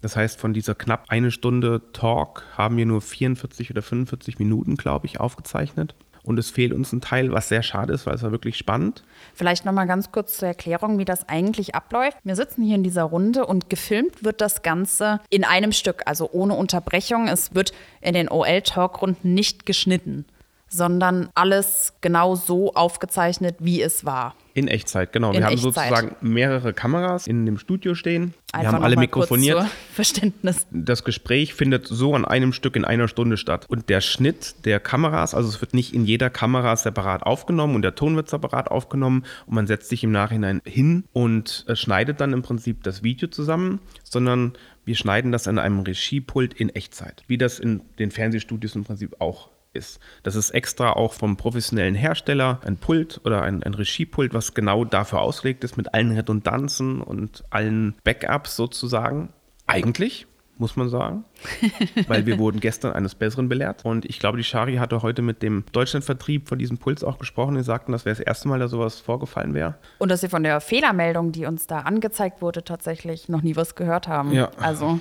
Das 0.00 0.16
heißt, 0.16 0.40
von 0.40 0.52
dieser 0.52 0.74
knapp 0.74 1.04
eine 1.08 1.30
Stunde 1.30 1.82
Talk 1.92 2.44
haben 2.56 2.76
wir 2.76 2.86
nur 2.86 3.00
44 3.00 3.70
oder 3.70 3.82
45 3.82 4.38
Minuten, 4.38 4.76
glaube 4.76 5.06
ich, 5.06 5.20
aufgezeichnet. 5.20 5.94
Und 6.22 6.38
es 6.38 6.50
fehlt 6.50 6.72
uns 6.72 6.92
ein 6.92 7.00
Teil, 7.00 7.32
was 7.32 7.48
sehr 7.48 7.62
schade 7.62 7.94
ist, 7.94 8.06
weil 8.06 8.14
es 8.14 8.22
war 8.22 8.30
wirklich 8.30 8.56
spannend. 8.56 9.02
Vielleicht 9.34 9.64
noch 9.64 9.72
mal 9.72 9.86
ganz 9.86 10.12
kurz 10.12 10.36
zur 10.36 10.48
Erklärung, 10.48 10.98
wie 10.98 11.06
das 11.06 11.28
eigentlich 11.28 11.74
abläuft. 11.74 12.18
Wir 12.24 12.36
sitzen 12.36 12.62
hier 12.62 12.74
in 12.74 12.82
dieser 12.82 13.04
Runde 13.04 13.46
und 13.46 13.70
gefilmt 13.70 14.22
wird 14.22 14.40
das 14.40 14.62
Ganze 14.62 15.20
in 15.30 15.44
einem 15.44 15.72
Stück, 15.72 16.02
also 16.06 16.28
ohne 16.30 16.54
Unterbrechung. 16.54 17.26
Es 17.26 17.54
wird 17.54 17.72
in 18.02 18.14
den 18.14 18.28
OL-Talkrunden 18.28 19.32
nicht 19.32 19.64
geschnitten, 19.64 20.26
sondern 20.70 21.28
alles 21.34 21.94
genau 22.00 22.36
so 22.36 22.72
aufgezeichnet, 22.74 23.56
wie 23.58 23.82
es 23.82 24.04
war. 24.04 24.34
In 24.54 24.68
Echtzeit, 24.68 25.12
genau. 25.12 25.28
In 25.28 25.38
wir 25.38 25.46
haben 25.46 25.52
Echtzeit. 25.52 25.74
sozusagen 25.74 26.16
mehrere 26.20 26.72
Kameras 26.72 27.26
in 27.26 27.44
dem 27.44 27.58
Studio 27.58 27.94
stehen. 27.94 28.34
Einfach 28.52 28.72
wir 28.72 28.76
haben 28.76 28.84
alle 28.84 28.96
mikrofoniert. 28.96 29.64
Verständnis. 29.92 30.66
Das 30.70 31.04
Gespräch 31.04 31.54
findet 31.54 31.86
so 31.86 32.14
an 32.14 32.24
einem 32.24 32.52
Stück 32.52 32.76
in 32.76 32.84
einer 32.84 33.08
Stunde 33.08 33.36
statt. 33.36 33.66
Und 33.68 33.88
der 33.88 34.00
Schnitt 34.00 34.64
der 34.64 34.80
Kameras, 34.80 35.34
also 35.34 35.48
es 35.48 35.60
wird 35.60 35.74
nicht 35.74 35.94
in 35.94 36.04
jeder 36.04 36.30
Kamera 36.30 36.76
separat 36.76 37.24
aufgenommen 37.24 37.74
und 37.74 37.82
der 37.82 37.94
Ton 37.94 38.16
wird 38.16 38.28
separat 38.28 38.70
aufgenommen 38.70 39.24
und 39.46 39.54
man 39.54 39.66
setzt 39.66 39.88
sich 39.88 40.04
im 40.04 40.12
Nachhinein 40.12 40.60
hin 40.64 41.04
und 41.12 41.64
äh, 41.68 41.76
schneidet 41.76 42.20
dann 42.20 42.32
im 42.32 42.42
Prinzip 42.42 42.82
das 42.82 43.02
Video 43.02 43.28
zusammen, 43.28 43.80
sondern 44.04 44.52
wir 44.84 44.96
schneiden 44.96 45.32
das 45.32 45.46
an 45.46 45.58
einem 45.58 45.80
Regiepult 45.80 46.54
in 46.54 46.70
Echtzeit, 46.70 47.22
wie 47.28 47.38
das 47.38 47.58
in 47.58 47.82
den 47.98 48.10
Fernsehstudios 48.10 48.74
im 48.74 48.84
Prinzip 48.84 49.20
auch 49.20 49.48
ist. 49.72 50.00
Das 50.22 50.34
ist 50.34 50.50
extra 50.50 50.92
auch 50.92 51.12
vom 51.12 51.36
professionellen 51.36 51.94
Hersteller 51.94 52.60
ein 52.64 52.76
Pult 52.76 53.20
oder 53.24 53.42
ein, 53.42 53.62
ein 53.62 53.74
Regiepult, 53.74 54.34
was 54.34 54.54
genau 54.54 54.84
dafür 54.84 55.20
ausgelegt 55.20 55.64
ist, 55.64 55.76
mit 55.76 55.94
allen 55.94 56.12
Redundanzen 56.12 57.00
und 57.00 57.44
allen 57.50 57.94
Backups 58.04 58.56
sozusagen. 58.56 59.32
Eigentlich, 59.66 60.26
muss 60.58 60.76
man 60.76 60.88
sagen, 60.88 61.24
weil 62.08 62.26
wir 62.26 62.38
wurden 62.38 62.60
gestern 62.60 62.92
eines 62.92 63.14
Besseren 63.14 63.48
belehrt. 63.48 63.84
Und 63.84 64.04
ich 64.04 64.18
glaube, 64.18 64.36
die 64.36 64.44
Shari 64.44 64.76
hatte 64.76 65.02
heute 65.02 65.22
mit 65.22 65.42
dem 65.42 65.64
Deutschlandvertrieb 65.72 66.48
von 66.48 66.58
diesem 66.58 66.78
Puls 66.78 67.02
auch 67.02 67.18
gesprochen. 67.18 67.54
Die 67.54 67.62
sagten, 67.62 67.92
das 67.92 68.04
wäre 68.04 68.16
das 68.16 68.24
erste 68.24 68.48
Mal, 68.48 68.58
dass 68.58 68.72
sowas 68.72 69.00
vorgefallen 69.00 69.54
wäre. 69.54 69.76
Und 69.98 70.10
dass 70.10 70.20
sie 70.20 70.28
von 70.28 70.42
der 70.42 70.60
Fehlermeldung, 70.60 71.32
die 71.32 71.46
uns 71.46 71.66
da 71.66 71.80
angezeigt 71.80 72.42
wurde, 72.42 72.64
tatsächlich 72.64 73.28
noch 73.28 73.42
nie 73.42 73.56
was 73.56 73.74
gehört 73.74 74.06
haben. 74.06 74.32
Ja. 74.32 74.50
Also. 74.58 75.00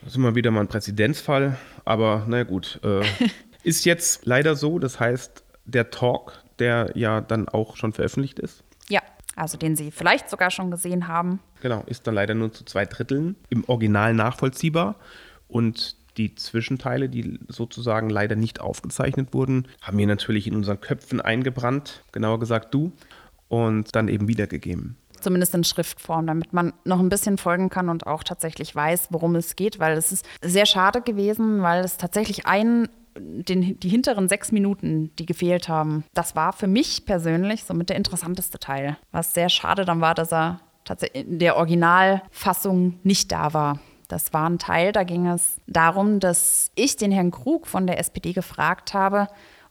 Das 0.00 0.12
ist 0.12 0.16
immer 0.16 0.34
wieder 0.34 0.50
mal 0.50 0.60
ein 0.60 0.68
Präzedenzfall, 0.68 1.56
aber 1.84 2.24
naja 2.28 2.44
gut. 2.44 2.80
Äh, 2.84 3.00
Ist 3.66 3.84
jetzt 3.84 4.26
leider 4.26 4.54
so, 4.54 4.78
das 4.78 5.00
heißt, 5.00 5.42
der 5.64 5.90
Talk, 5.90 6.40
der 6.60 6.92
ja 6.94 7.20
dann 7.20 7.48
auch 7.48 7.76
schon 7.76 7.92
veröffentlicht 7.92 8.38
ist. 8.38 8.62
Ja, 8.88 9.00
also 9.34 9.58
den 9.58 9.74
Sie 9.74 9.90
vielleicht 9.90 10.30
sogar 10.30 10.52
schon 10.52 10.70
gesehen 10.70 11.08
haben. 11.08 11.40
Genau, 11.62 11.82
ist 11.86 12.06
dann 12.06 12.14
leider 12.14 12.34
nur 12.34 12.52
zu 12.52 12.64
zwei 12.64 12.86
Dritteln 12.86 13.34
im 13.48 13.64
Original 13.68 14.14
nachvollziehbar. 14.14 14.94
Und 15.48 15.96
die 16.16 16.36
Zwischenteile, 16.36 17.08
die 17.08 17.40
sozusagen 17.48 18.08
leider 18.08 18.36
nicht 18.36 18.60
aufgezeichnet 18.60 19.34
wurden, 19.34 19.66
haben 19.82 19.98
wir 19.98 20.06
natürlich 20.06 20.46
in 20.46 20.54
unseren 20.54 20.80
Köpfen 20.80 21.20
eingebrannt, 21.20 22.04
genauer 22.12 22.38
gesagt 22.38 22.72
du, 22.72 22.92
und 23.48 23.96
dann 23.96 24.06
eben 24.06 24.28
wiedergegeben 24.28 24.96
zumindest 25.18 25.54
in 25.56 25.64
Schriftform, 25.64 26.26
damit 26.28 26.52
man 26.52 26.72
noch 26.84 27.00
ein 27.00 27.08
bisschen 27.08 27.36
folgen 27.36 27.68
kann 27.68 27.88
und 27.88 28.06
auch 28.06 28.22
tatsächlich 28.22 28.76
weiß, 28.76 29.08
worum 29.10 29.34
es 29.34 29.56
geht, 29.56 29.80
weil 29.80 29.96
es 29.96 30.12
ist 30.12 30.24
sehr 30.40 30.66
schade 30.66 31.00
gewesen, 31.00 31.62
weil 31.62 31.82
es 31.84 31.96
tatsächlich 31.96 32.46
ein 32.46 32.88
den, 33.18 33.78
die 33.80 33.88
hinteren 33.88 34.28
sechs 34.28 34.52
Minuten, 34.52 35.14
die 35.16 35.26
gefehlt 35.26 35.68
haben, 35.68 36.04
das 36.14 36.36
war 36.36 36.52
für 36.52 36.66
mich 36.66 37.06
persönlich 37.06 37.64
somit 37.64 37.90
der 37.90 37.96
interessanteste 37.96 38.58
Teil. 38.58 38.96
Was 39.12 39.34
sehr 39.34 39.48
schade 39.48 39.84
dann 39.84 40.00
war, 40.00 40.14
dass 40.14 40.32
er 40.32 40.60
tatsächlich 40.84 41.26
in 41.26 41.38
der 41.38 41.56
Originalfassung 41.56 42.98
nicht 43.02 43.32
da 43.32 43.52
war. 43.52 43.80
Das 44.08 44.32
war 44.32 44.48
ein 44.48 44.58
Teil, 44.58 44.92
da 44.92 45.02
ging 45.02 45.26
es 45.26 45.60
darum, 45.66 46.20
dass 46.20 46.70
ich 46.76 46.96
den 46.96 47.10
Herrn 47.10 47.32
Krug 47.32 47.66
von 47.66 47.86
der 47.86 47.98
SPD 47.98 48.32
gefragt 48.32 48.94
habe, 48.94 49.26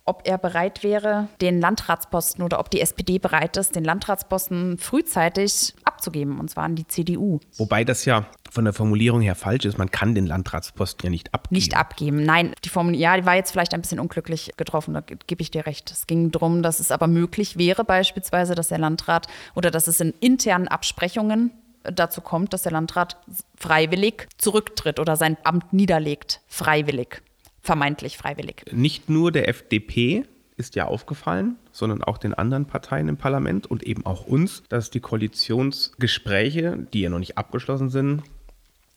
ob 0.06 0.22
er 0.26 0.38
bereit 0.38 0.84
wäre, 0.84 1.28
den 1.42 1.60
Landratsposten 1.60 2.44
oder 2.44 2.60
ob 2.60 2.70
die 2.70 2.80
SPD 2.80 3.18
bereit 3.18 3.58
ist, 3.58 3.76
den 3.76 3.84
Landratsposten 3.84 4.78
frühzeitig 4.78 5.74
abzugeben, 5.84 6.40
und 6.40 6.50
zwar 6.50 6.66
an 6.66 6.76
die 6.76 6.88
CDU. 6.88 7.40
Wobei 7.58 7.84
das 7.84 8.06
ja 8.06 8.28
von 8.52 8.66
der 8.66 8.74
Formulierung 8.74 9.22
her 9.22 9.36
falsch 9.36 9.66
ist. 9.66 9.78
Man 9.78 9.90
kann 9.92 10.16
den 10.16 10.28
Landratsposten 10.28 11.08
ja 11.08 11.10
nicht 11.10 11.34
abgeben. 11.34 11.56
Nicht 11.56 11.76
abgeben. 11.76 12.24
Nein, 12.24 12.54
die 12.64 12.70
Formulierung, 12.70 13.02
ja, 13.02 13.18
die 13.18 13.26
war 13.26 13.36
jetzt 13.36 13.52
vielleicht 13.52 13.74
ein 13.74 13.82
bisschen 13.82 14.00
unglücklich 14.00 14.52
getroffen, 14.58 14.94
da 14.94 15.02
gebe 15.02 15.42
ich 15.42 15.52
dir 15.52 15.66
recht. 15.66 15.92
Es 15.92 16.08
ging 16.08 16.32
darum, 16.32 16.62
dass 16.62 16.80
es 16.80 16.92
aber 16.92 17.08
möglich 17.08 17.58
wäre, 17.58 17.84
beispielsweise, 17.84 18.54
dass 18.54 18.68
der 18.68 18.78
Landrat 18.78 19.28
oder 19.56 19.72
dass 19.72 19.88
es 19.88 20.00
in 20.00 20.14
internen 20.20 20.68
Absprechungen 20.68 21.52
dazu 21.84 22.22
kommt, 22.22 22.54
dass 22.54 22.64
der 22.64 22.72
Landrat 22.72 23.18
freiwillig 23.58 24.28
zurücktritt 24.38 25.00
oder 25.00 25.16
sein 25.16 25.38
Amt 25.44 25.74
niederlegt. 25.74 26.42
Freiwillig 26.48 27.22
vermeintlich 27.66 28.18
freiwillig. 28.18 28.66
Nicht 28.72 29.10
nur 29.10 29.32
der 29.32 29.50
FDP 29.50 30.26
ist 30.58 30.76
ja 30.76 30.86
aufgefallen, 30.86 31.58
sondern 31.72 32.04
auch 32.04 32.18
den 32.18 32.34
anderen 32.34 32.66
Parteien 32.66 33.10
im 33.10 33.18
Parlament 33.18 33.68
und 33.68 33.84
eben 33.84 34.06
auch 34.06 34.26
uns, 34.26 34.64
dass 34.70 34.90
die 34.90 35.02
Koalitionsgespräche, 35.02 36.88
die 36.94 37.02
ja 37.02 37.10
noch 37.10 37.20
nicht 37.20 37.38
abgeschlossen 37.38 37.90
sind, 37.90 38.24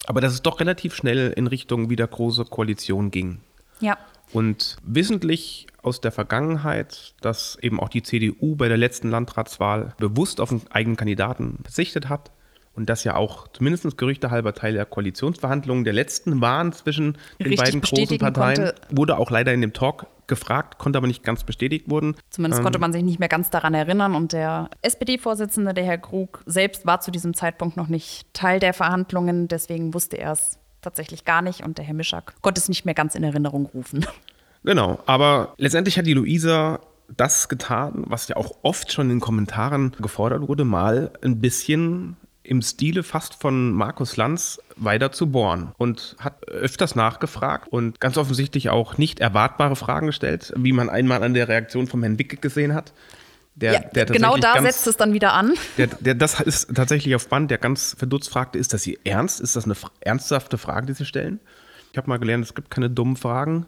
aber 0.06 0.20
dass 0.20 0.32
es 0.32 0.42
doch 0.42 0.60
relativ 0.60 0.94
schnell 0.94 1.32
in 1.36 1.46
Richtung 1.46 1.90
wieder 1.90 2.06
große 2.06 2.44
Koalition 2.44 3.10
ging. 3.10 3.38
Ja. 3.80 3.98
Und 4.32 4.76
wissentlich 4.82 5.66
aus 5.82 6.00
der 6.00 6.12
Vergangenheit, 6.12 7.14
dass 7.20 7.56
eben 7.60 7.80
auch 7.80 7.88
die 7.88 8.02
CDU 8.02 8.54
bei 8.56 8.68
der 8.68 8.76
letzten 8.76 9.10
Landratswahl 9.10 9.94
bewusst 9.98 10.40
auf 10.40 10.50
einen 10.50 10.62
eigenen 10.70 10.96
Kandidaten 10.96 11.58
verzichtet 11.62 12.08
hat, 12.08 12.30
und 12.78 12.88
das 12.88 13.02
ja 13.02 13.16
auch 13.16 13.48
zumindest 13.48 13.98
Gerüchte 13.98 14.30
halber 14.30 14.54
Teil 14.54 14.74
der 14.74 14.86
Koalitionsverhandlungen 14.86 15.82
der 15.82 15.92
letzten 15.92 16.40
waren 16.40 16.72
zwischen 16.72 17.18
den 17.40 17.56
beiden 17.56 17.80
großen 17.80 18.18
Parteien. 18.18 18.66
Konnte. 18.66 18.74
Wurde 18.90 19.18
auch 19.18 19.30
leider 19.32 19.52
in 19.52 19.60
dem 19.60 19.72
Talk 19.72 20.06
gefragt, 20.28 20.78
konnte 20.78 20.96
aber 20.96 21.08
nicht 21.08 21.24
ganz 21.24 21.42
bestätigt 21.42 21.90
wurden. 21.90 22.14
Zumindest 22.30 22.60
ähm, 22.60 22.64
konnte 22.64 22.78
man 22.78 22.92
sich 22.92 23.02
nicht 23.02 23.18
mehr 23.18 23.28
ganz 23.28 23.50
daran 23.50 23.74
erinnern. 23.74 24.14
Und 24.14 24.32
der 24.32 24.70
SPD-Vorsitzende, 24.82 25.74
der 25.74 25.84
Herr 25.84 25.98
Krug, 25.98 26.40
selbst 26.46 26.86
war 26.86 27.00
zu 27.00 27.10
diesem 27.10 27.34
Zeitpunkt 27.34 27.76
noch 27.76 27.88
nicht 27.88 28.32
Teil 28.32 28.60
der 28.60 28.74
Verhandlungen. 28.74 29.48
Deswegen 29.48 29.92
wusste 29.92 30.18
er 30.18 30.32
es 30.32 30.58
tatsächlich 30.80 31.24
gar 31.24 31.42
nicht. 31.42 31.64
Und 31.64 31.78
der 31.78 31.84
Herr 31.84 31.94
Mischak 31.94 32.34
konnte 32.42 32.60
es 32.60 32.68
nicht 32.68 32.84
mehr 32.84 32.94
ganz 32.94 33.16
in 33.16 33.24
Erinnerung 33.24 33.66
rufen. 33.66 34.06
Genau, 34.64 34.98
aber 35.06 35.54
letztendlich 35.56 35.98
hat 35.98 36.06
die 36.06 36.14
Luisa 36.14 36.80
das 37.16 37.48
getan, 37.48 38.04
was 38.06 38.28
ja 38.28 38.36
auch 38.36 38.58
oft 38.62 38.92
schon 38.92 39.06
in 39.06 39.16
den 39.16 39.20
Kommentaren 39.20 39.92
gefordert 40.00 40.46
wurde, 40.46 40.64
mal 40.64 41.12
ein 41.22 41.40
bisschen 41.40 42.16
im 42.48 42.62
Stile 42.62 43.02
fast 43.02 43.34
von 43.34 43.72
Markus 43.72 44.16
Lanz 44.16 44.58
weiter 44.76 45.12
zu 45.12 45.30
bohren 45.30 45.72
und 45.76 46.16
hat 46.18 46.48
öfters 46.48 46.94
nachgefragt 46.94 47.68
und 47.68 48.00
ganz 48.00 48.16
offensichtlich 48.16 48.70
auch 48.70 48.96
nicht 48.96 49.20
erwartbare 49.20 49.76
Fragen 49.76 50.06
gestellt, 50.06 50.52
wie 50.56 50.72
man 50.72 50.88
einmal 50.88 51.22
an 51.22 51.34
der 51.34 51.48
Reaktion 51.48 51.86
von 51.86 52.02
Herrn 52.02 52.18
Wicke 52.18 52.36
gesehen 52.38 52.74
hat. 52.74 52.92
Der, 53.54 53.72
ja, 53.72 53.80
der 53.80 54.06
genau 54.06 54.36
da 54.36 54.54
ganz- 54.54 54.66
setzt 54.66 54.86
es 54.86 54.96
dann 54.96 55.12
wieder 55.12 55.32
an. 55.34 55.54
Der, 55.76 55.88
der, 55.88 56.14
das 56.14 56.40
ist 56.40 56.74
tatsächlich 56.74 57.14
auf 57.14 57.28
Band, 57.28 57.50
der 57.50 57.58
ganz 57.58 57.94
verdutzt 57.98 58.30
fragte, 58.30 58.58
ist 58.58 58.72
das 58.72 58.84
hier 58.84 58.98
ernst? 59.04 59.40
Ist 59.40 59.56
das 59.56 59.64
eine 59.64 59.74
ernsthafte 60.00 60.58
Frage, 60.58 60.86
die 60.86 60.92
Sie 60.94 61.04
stellen? 61.04 61.40
Ich 61.92 61.98
habe 61.98 62.08
mal 62.08 62.18
gelernt, 62.18 62.44
es 62.44 62.54
gibt 62.54 62.70
keine 62.70 62.88
dummen 62.88 63.16
Fragen. 63.16 63.66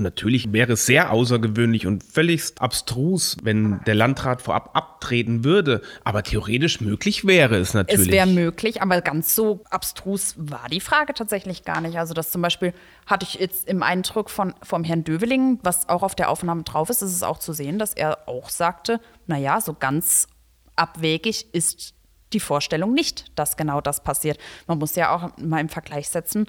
Und 0.00 0.04
natürlich 0.04 0.50
wäre 0.54 0.72
es 0.72 0.86
sehr 0.86 1.12
außergewöhnlich 1.12 1.86
und 1.86 2.02
völlig 2.02 2.54
abstrus, 2.58 3.36
wenn 3.42 3.80
der 3.84 3.94
Landrat 3.94 4.40
vorab 4.40 4.70
abtreten 4.74 5.44
würde. 5.44 5.82
Aber 6.04 6.22
theoretisch 6.22 6.80
möglich 6.80 7.26
wäre 7.26 7.56
es 7.56 7.74
natürlich. 7.74 8.06
Es 8.06 8.10
wäre 8.10 8.26
möglich, 8.26 8.80
aber 8.80 9.02
ganz 9.02 9.34
so 9.34 9.62
abstrus 9.68 10.36
war 10.38 10.70
die 10.70 10.80
Frage 10.80 11.12
tatsächlich 11.12 11.66
gar 11.66 11.82
nicht. 11.82 11.98
Also 11.98 12.14
das 12.14 12.30
zum 12.30 12.40
Beispiel 12.40 12.72
hatte 13.04 13.26
ich 13.28 13.34
jetzt 13.34 13.68
im 13.68 13.82
Eindruck 13.82 14.30
von, 14.30 14.54
vom 14.62 14.84
Herrn 14.84 15.04
Döveling, 15.04 15.58
was 15.62 15.90
auch 15.90 16.02
auf 16.02 16.14
der 16.14 16.30
Aufnahme 16.30 16.62
drauf 16.62 16.88
ist, 16.88 17.02
ist 17.02 17.14
es 17.14 17.22
auch 17.22 17.38
zu 17.38 17.52
sehen, 17.52 17.78
dass 17.78 17.92
er 17.92 18.26
auch 18.26 18.48
sagte, 18.48 19.00
naja, 19.26 19.60
so 19.60 19.74
ganz 19.74 20.28
abwegig 20.76 21.52
ist 21.52 21.92
die 22.32 22.40
Vorstellung 22.40 22.94
nicht, 22.94 23.38
dass 23.38 23.58
genau 23.58 23.82
das 23.82 24.02
passiert. 24.02 24.38
Man 24.66 24.78
muss 24.78 24.96
ja 24.96 25.14
auch 25.14 25.36
mal 25.36 25.60
im 25.60 25.68
Vergleich 25.68 26.08
setzen, 26.08 26.46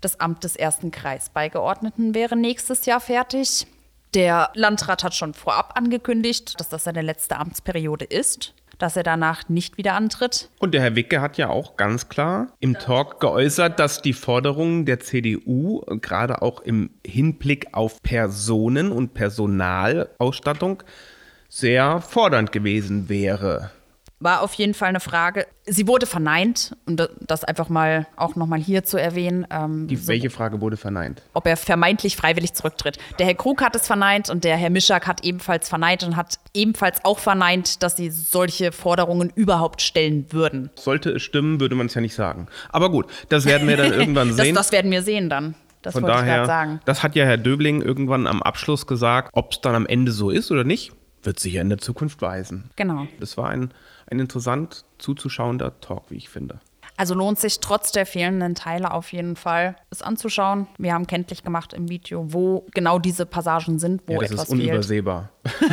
das 0.00 0.20
Amt 0.20 0.44
des 0.44 0.56
ersten 0.56 0.90
Kreisbeigeordneten 0.90 2.14
wäre 2.14 2.36
nächstes 2.36 2.86
Jahr 2.86 3.00
fertig. 3.00 3.66
Der 4.14 4.50
Landrat 4.54 5.04
hat 5.04 5.14
schon 5.14 5.34
vorab 5.34 5.74
angekündigt, 5.76 6.58
dass 6.58 6.68
das 6.68 6.84
seine 6.84 7.02
letzte 7.02 7.36
Amtsperiode 7.36 8.04
ist, 8.04 8.54
dass 8.78 8.96
er 8.96 9.02
danach 9.02 9.48
nicht 9.48 9.78
wieder 9.78 9.94
antritt. 9.94 10.50
Und 10.58 10.74
der 10.74 10.82
Herr 10.82 10.96
Wicke 10.96 11.20
hat 11.20 11.38
ja 11.38 11.48
auch 11.48 11.76
ganz 11.76 12.08
klar 12.08 12.48
im 12.60 12.74
Talk 12.74 13.20
geäußert, 13.20 13.78
dass 13.78 14.02
die 14.02 14.12
Forderungen 14.12 14.86
der 14.86 15.00
CDU 15.00 15.80
gerade 16.00 16.42
auch 16.42 16.60
im 16.60 16.90
Hinblick 17.06 17.68
auf 17.72 18.02
Personen 18.02 18.92
und 18.92 19.14
Personalausstattung 19.14 20.82
sehr 21.48 22.00
fordernd 22.00 22.52
gewesen 22.52 23.08
wäre. 23.08 23.70
War 24.18 24.40
auf 24.40 24.54
jeden 24.54 24.72
Fall 24.72 24.88
eine 24.88 25.00
Frage. 25.00 25.46
Sie 25.66 25.86
wurde 25.86 26.06
verneint, 26.06 26.74
um 26.86 26.96
da- 26.96 27.08
das 27.20 27.44
einfach 27.44 27.68
mal 27.68 28.06
auch 28.16 28.34
nochmal 28.34 28.58
hier 28.58 28.82
zu 28.82 28.96
erwähnen, 28.96 29.46
ähm, 29.50 29.88
Die, 29.88 29.96
so, 29.96 30.08
welche 30.08 30.30
Frage 30.30 30.62
wurde 30.62 30.78
verneint? 30.78 31.20
ob 31.34 31.46
er 31.46 31.58
vermeintlich 31.58 32.16
freiwillig 32.16 32.54
zurücktritt. 32.54 32.96
Der 33.18 33.26
Herr 33.26 33.34
Krug 33.34 33.60
hat 33.62 33.76
es 33.76 33.86
verneint 33.86 34.30
und 34.30 34.42
der 34.44 34.56
Herr 34.56 34.70
Mischak 34.70 35.06
hat 35.06 35.22
ebenfalls 35.22 35.68
verneint 35.68 36.02
und 36.02 36.16
hat 36.16 36.36
ebenfalls 36.54 37.04
auch 37.04 37.18
verneint, 37.18 37.82
dass 37.82 37.96
sie 37.96 38.08
solche 38.08 38.72
Forderungen 38.72 39.30
überhaupt 39.34 39.82
stellen 39.82 40.26
würden. 40.32 40.70
Sollte 40.76 41.10
es 41.10 41.22
stimmen, 41.22 41.60
würde 41.60 41.74
man 41.74 41.86
es 41.86 41.94
ja 41.94 42.00
nicht 42.00 42.14
sagen. 42.14 42.46
Aber 42.70 42.90
gut, 42.90 43.06
das 43.28 43.44
werden 43.44 43.68
wir 43.68 43.76
dann 43.76 43.92
irgendwann 43.92 44.28
Das, 44.28 44.38
sehen. 44.38 44.54
das 44.54 44.72
werden 44.72 44.90
wir 44.90 45.02
sehen 45.02 45.28
dann. 45.28 45.54
Das 45.82 45.92
Von 45.92 46.02
wollte 46.04 46.16
ich 46.16 46.20
daher, 46.22 46.34
gerade 46.36 46.46
sagen. 46.46 46.80
das 46.86 47.02
hat 47.02 47.14
ja 47.16 47.26
Herr 47.26 47.36
Döbling 47.36 47.82
irgendwann 47.82 48.26
am 48.26 48.42
Abschluss 48.42 48.86
gesagt. 48.86 49.28
Ob 49.34 49.52
es 49.52 49.60
dann 49.60 49.74
am 49.74 49.86
Ende 49.86 50.10
so 50.10 50.30
ist 50.30 50.50
oder 50.50 50.64
nicht, 50.64 50.92
wird 51.26 51.40
sich 51.40 51.54
ja 51.54 51.62
in 51.62 51.68
der 51.68 51.78
Zukunft 51.78 52.22
weisen. 52.22 52.70
Genau. 52.76 53.06
Das 53.20 53.36
war 53.36 53.50
ein, 53.50 53.72
ein 54.10 54.20
interessant 54.20 54.84
zuzuschauender 54.98 55.80
Talk, 55.80 56.04
wie 56.10 56.16
ich 56.16 56.28
finde. 56.28 56.60
Also 56.98 57.14
lohnt 57.14 57.38
sich 57.38 57.60
trotz 57.60 57.92
der 57.92 58.06
fehlenden 58.06 58.54
Teile 58.54 58.92
auf 58.92 59.12
jeden 59.12 59.36
Fall, 59.36 59.76
es 59.90 60.00
anzuschauen. 60.00 60.66
Wir 60.78 60.94
haben 60.94 61.06
kenntlich 61.06 61.44
gemacht 61.44 61.74
im 61.74 61.90
Video, 61.90 62.32
wo 62.32 62.66
genau 62.72 62.98
diese 62.98 63.26
Passagen 63.26 63.78
sind, 63.78 64.02
wo 64.06 64.14
Ja, 64.14 64.20
das 64.20 64.30
etwas 64.30 64.44
ist 64.44 64.50
unübersehbar. 64.50 65.30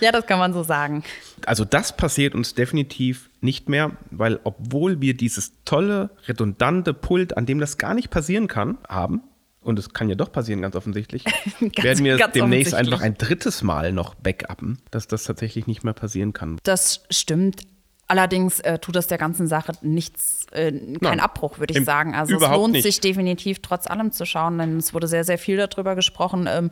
Ja, 0.00 0.12
das 0.12 0.26
kann 0.26 0.38
man 0.38 0.52
so 0.52 0.62
sagen. 0.62 1.02
Also 1.44 1.64
das 1.64 1.96
passiert 1.96 2.34
uns 2.34 2.54
definitiv 2.54 3.30
nicht 3.40 3.68
mehr, 3.68 3.92
weil 4.10 4.38
obwohl 4.44 5.00
wir 5.00 5.16
dieses 5.16 5.52
tolle, 5.64 6.10
redundante 6.26 6.94
Pult, 6.94 7.36
an 7.36 7.46
dem 7.46 7.58
das 7.58 7.78
gar 7.78 7.94
nicht 7.94 8.10
passieren 8.10 8.46
kann, 8.46 8.78
haben, 8.88 9.22
und 9.60 9.78
es 9.78 9.92
kann 9.92 10.08
ja 10.08 10.14
doch 10.14 10.30
passieren, 10.32 10.62
ganz 10.62 10.76
offensichtlich, 10.76 11.24
werden 11.60 12.04
wir 12.04 12.16
ganz 12.16 12.32
demnächst 12.34 12.74
einfach 12.74 13.00
ein 13.00 13.16
drittes 13.18 13.62
Mal 13.62 13.92
noch 13.92 14.14
backuppen, 14.14 14.78
dass 14.90 15.08
das 15.08 15.24
tatsächlich 15.24 15.66
nicht 15.66 15.84
mehr 15.84 15.94
passieren 15.94 16.32
kann. 16.32 16.58
Das 16.62 17.04
stimmt. 17.10 17.62
Allerdings 18.10 18.60
äh, 18.60 18.78
tut 18.78 18.96
das 18.96 19.06
der 19.06 19.18
ganzen 19.18 19.46
Sache 19.48 19.72
nichts, 19.82 20.46
äh, 20.52 20.70
kein 20.72 20.96
Nein. 21.00 21.20
Abbruch, 21.20 21.58
würde 21.58 21.78
ich 21.78 21.84
sagen. 21.84 22.14
Also 22.14 22.36
es 22.36 22.40
lohnt 22.40 22.72
nicht. 22.72 22.82
sich 22.84 23.00
definitiv 23.00 23.60
trotz 23.60 23.86
allem 23.86 24.12
zu 24.12 24.24
schauen, 24.24 24.56
denn 24.56 24.78
es 24.78 24.94
wurde 24.94 25.06
sehr, 25.06 25.24
sehr 25.24 25.36
viel 25.36 25.58
darüber 25.58 25.94
gesprochen, 25.94 26.46
ähm, 26.48 26.70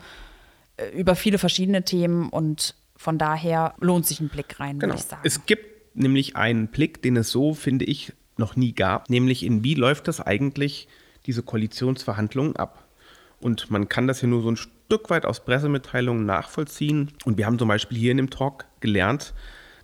äh, 0.79 0.89
über 0.99 1.15
viele 1.15 1.37
verschiedene 1.37 1.85
Themen 1.85 2.31
und 2.31 2.75
von 2.97 3.19
daher 3.19 3.75
lohnt 3.81 4.07
sich 4.07 4.21
ein 4.21 4.31
Blick 4.31 4.59
rein, 4.59 4.79
Genau. 4.79 4.95
würde 4.95 5.03
ich 5.03 5.07
sagen. 5.09 5.21
Es 5.25 5.45
gibt 5.45 5.95
nämlich 5.95 6.37
einen 6.37 6.69
Blick, 6.69 7.03
den 7.03 7.17
es 7.17 7.29
so, 7.31 7.53
finde 7.53 7.85
ich, 7.85 8.15
noch 8.39 8.57
nie 8.57 8.73
gab, 8.73 9.11
nämlich 9.11 9.43
in 9.45 9.63
wie 9.63 9.75
läuft 9.75 10.09
das 10.09 10.23
eigentlich, 10.23 10.89
diese 11.27 11.43
Koalitionsverhandlungen 11.43 12.57
ab. 12.57 12.85
Und 13.41 13.71
man 13.71 13.89
kann 13.89 14.07
das 14.07 14.23
ja 14.23 14.29
nur 14.29 14.43
so 14.43 14.51
ein 14.51 14.57
Stück 14.57 15.11
weit 15.11 15.27
aus 15.27 15.45
Pressemitteilungen 15.45 16.25
nachvollziehen. 16.25 17.13
Und 17.25 17.37
wir 17.39 17.47
haben 17.47 17.59
zum 17.59 17.69
Beispiel 17.69 17.99
hier 17.99 18.11
in 18.13 18.17
dem 18.17 18.31
Talk 18.31 18.65
gelernt, 18.81 19.35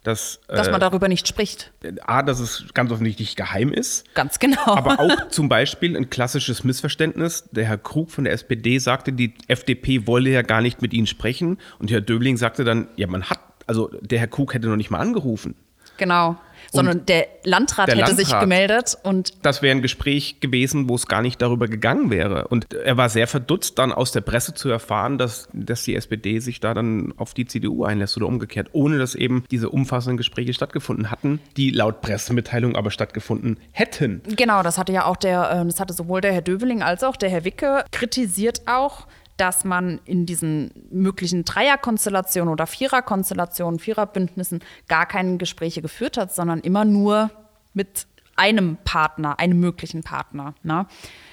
dass, 0.04 0.40
Dass 0.48 0.68
man 0.70 0.80
darüber 0.80 1.06
nicht 1.06 1.28
spricht. 1.28 1.70
äh, 1.84 1.92
A, 2.04 2.22
dass 2.22 2.40
es 2.40 2.64
ganz 2.74 2.90
offensichtlich 2.90 3.36
geheim 3.36 3.72
ist, 3.72 4.12
Ganz 4.14 4.38
genau. 4.40 4.64
aber 4.64 4.98
auch 4.98 5.28
zum 5.28 5.48
Beispiel 5.48 5.96
ein 5.96 6.10
klassisches 6.10 6.64
Missverständnis. 6.64 7.44
Der 7.52 7.66
Herr 7.66 7.78
Krug 7.78 8.10
von 8.10 8.24
der 8.24 8.32
SPD 8.32 8.78
sagte, 8.78 9.12
die 9.12 9.34
FDP 9.46 10.06
wolle 10.08 10.30
ja 10.30 10.42
gar 10.42 10.60
nicht 10.60 10.82
mit 10.82 10.92
Ihnen 10.92 11.06
sprechen. 11.06 11.58
Und 11.78 11.90
Herr 11.92 12.00
Döbling 12.00 12.36
sagte 12.36 12.64
dann, 12.64 12.88
ja, 12.96 13.06
man 13.06 13.24
hat, 13.30 13.38
also 13.68 13.90
der 14.00 14.18
Herr 14.18 14.26
Krug 14.28 14.54
hätte 14.54 14.66
noch 14.66 14.76
nicht 14.76 14.90
mal 14.90 14.98
angerufen. 14.98 15.54
Genau. 15.96 16.36
Sondern 16.74 17.04
der 17.04 17.26
Landrat 17.44 17.88
der 17.88 17.96
hätte 17.96 18.14
sich 18.14 18.30
Landrat. 18.30 18.40
gemeldet 18.40 18.98
und 19.02 19.44
Das 19.44 19.60
wäre 19.60 19.76
ein 19.76 19.82
Gespräch 19.82 20.40
gewesen, 20.40 20.88
wo 20.88 20.94
es 20.94 21.06
gar 21.06 21.20
nicht 21.20 21.42
darüber 21.42 21.68
gegangen 21.68 22.10
wäre. 22.10 22.48
Und 22.48 22.72
er 22.72 22.96
war 22.96 23.10
sehr 23.10 23.26
verdutzt, 23.26 23.78
dann 23.78 23.92
aus 23.92 24.12
der 24.12 24.22
Presse 24.22 24.54
zu 24.54 24.70
erfahren, 24.70 25.18
dass, 25.18 25.48
dass 25.52 25.82
die 25.82 25.94
SPD 25.94 26.38
sich 26.38 26.60
da 26.60 26.72
dann 26.72 27.12
auf 27.18 27.34
die 27.34 27.44
CDU 27.44 27.84
einlässt 27.84 28.16
oder 28.16 28.26
umgekehrt, 28.26 28.68
ohne 28.72 28.96
dass 28.96 29.14
eben 29.14 29.44
diese 29.50 29.68
umfassenden 29.68 30.16
Gespräche 30.16 30.54
stattgefunden 30.54 31.10
hatten, 31.10 31.40
die 31.58 31.70
laut 31.70 32.00
Pressemitteilung 32.00 32.74
aber 32.74 32.90
stattgefunden 32.90 33.58
hätten. 33.72 34.22
Genau, 34.34 34.62
das 34.62 34.78
hatte 34.78 34.92
ja 34.92 35.04
auch 35.04 35.16
der, 35.16 35.50
ähm, 35.52 35.68
das 35.68 35.78
hatte 35.78 35.92
sowohl 35.92 36.22
der 36.22 36.32
Herr 36.32 36.42
Döveling 36.42 36.82
als 36.82 37.04
auch 37.04 37.16
der 37.16 37.28
Herr 37.28 37.44
Wicke 37.44 37.84
kritisiert 37.90 38.62
auch, 38.66 39.06
dass 39.36 39.64
man 39.64 40.00
in 40.04 40.26
diesen 40.26 40.70
möglichen 40.90 41.44
Dreierkonstellationen 41.44 42.52
oder 42.52 42.66
Viererkonstellationen, 42.66 43.78
Viererbündnissen 43.80 44.60
gar 44.88 45.06
keine 45.06 45.36
Gespräche 45.36 45.82
geführt 45.82 46.16
hat, 46.16 46.34
sondern 46.34 46.60
immer 46.60 46.84
nur 46.84 47.30
mit 47.74 48.06
einem 48.36 48.78
Partner, 48.84 49.38
einem 49.38 49.60
möglichen 49.60 50.02
Partner. 50.02 50.54
Ne? 50.62 50.86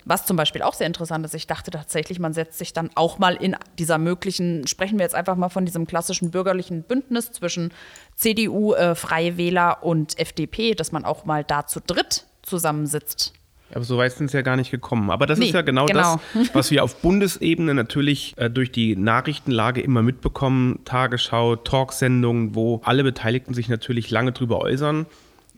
Was 0.05 0.25
zum 0.25 0.37
Beispiel 0.37 0.61
auch 0.61 0.73
sehr 0.73 0.87
interessant 0.87 1.25
ist, 1.25 1.33
ich 1.33 1.47
dachte 1.47 1.71
tatsächlich, 1.71 2.19
man 2.19 2.33
setzt 2.33 2.57
sich 2.57 2.73
dann 2.73 2.89
auch 2.95 3.19
mal 3.19 3.35
in 3.35 3.55
dieser 3.77 3.97
möglichen, 3.97 4.67
sprechen 4.67 4.97
wir 4.97 5.03
jetzt 5.03 5.15
einfach 5.15 5.35
mal 5.35 5.49
von 5.49 5.65
diesem 5.65 5.87
klassischen 5.87 6.31
bürgerlichen 6.31 6.83
Bündnis 6.83 7.31
zwischen 7.31 7.73
CDU, 8.15 8.73
äh, 8.73 8.95
Freie 8.95 9.37
Wähler 9.37 9.83
und 9.83 10.19
FDP, 10.19 10.75
dass 10.75 10.91
man 10.91 11.05
auch 11.05 11.25
mal 11.25 11.43
da 11.43 11.65
zu 11.65 11.79
dritt 11.79 12.25
zusammensitzt. 12.41 13.33
Aber 13.73 13.83
so 13.83 13.97
weit 13.97 14.11
sind 14.13 14.27
es 14.27 14.33
ja 14.33 14.41
gar 14.41 14.55
nicht 14.55 14.71
gekommen. 14.71 15.11
Aber 15.11 15.25
das 15.25 15.39
Nee, 15.39 15.47
ist 15.47 15.53
ja 15.53 15.61
genau, 15.61 15.85
genau. 15.85 16.19
das, 16.33 16.49
was 16.55 16.71
wir 16.71 16.83
auf 16.83 17.01
Bundesebene 17.01 17.73
natürlich 17.73 18.33
äh, 18.37 18.49
durch 18.49 18.71
die 18.71 18.95
Nachrichtenlage 18.95 19.81
immer 19.81 20.01
mitbekommen. 20.01 20.79
Tagesschau, 20.85 21.55
Talksendungen, 21.55 22.55
wo 22.55 22.81
alle 22.83 23.03
Beteiligten 23.03 23.53
sich 23.53 23.69
natürlich 23.69 24.09
lange 24.09 24.31
drüber 24.31 24.59
äußern. 24.59 25.05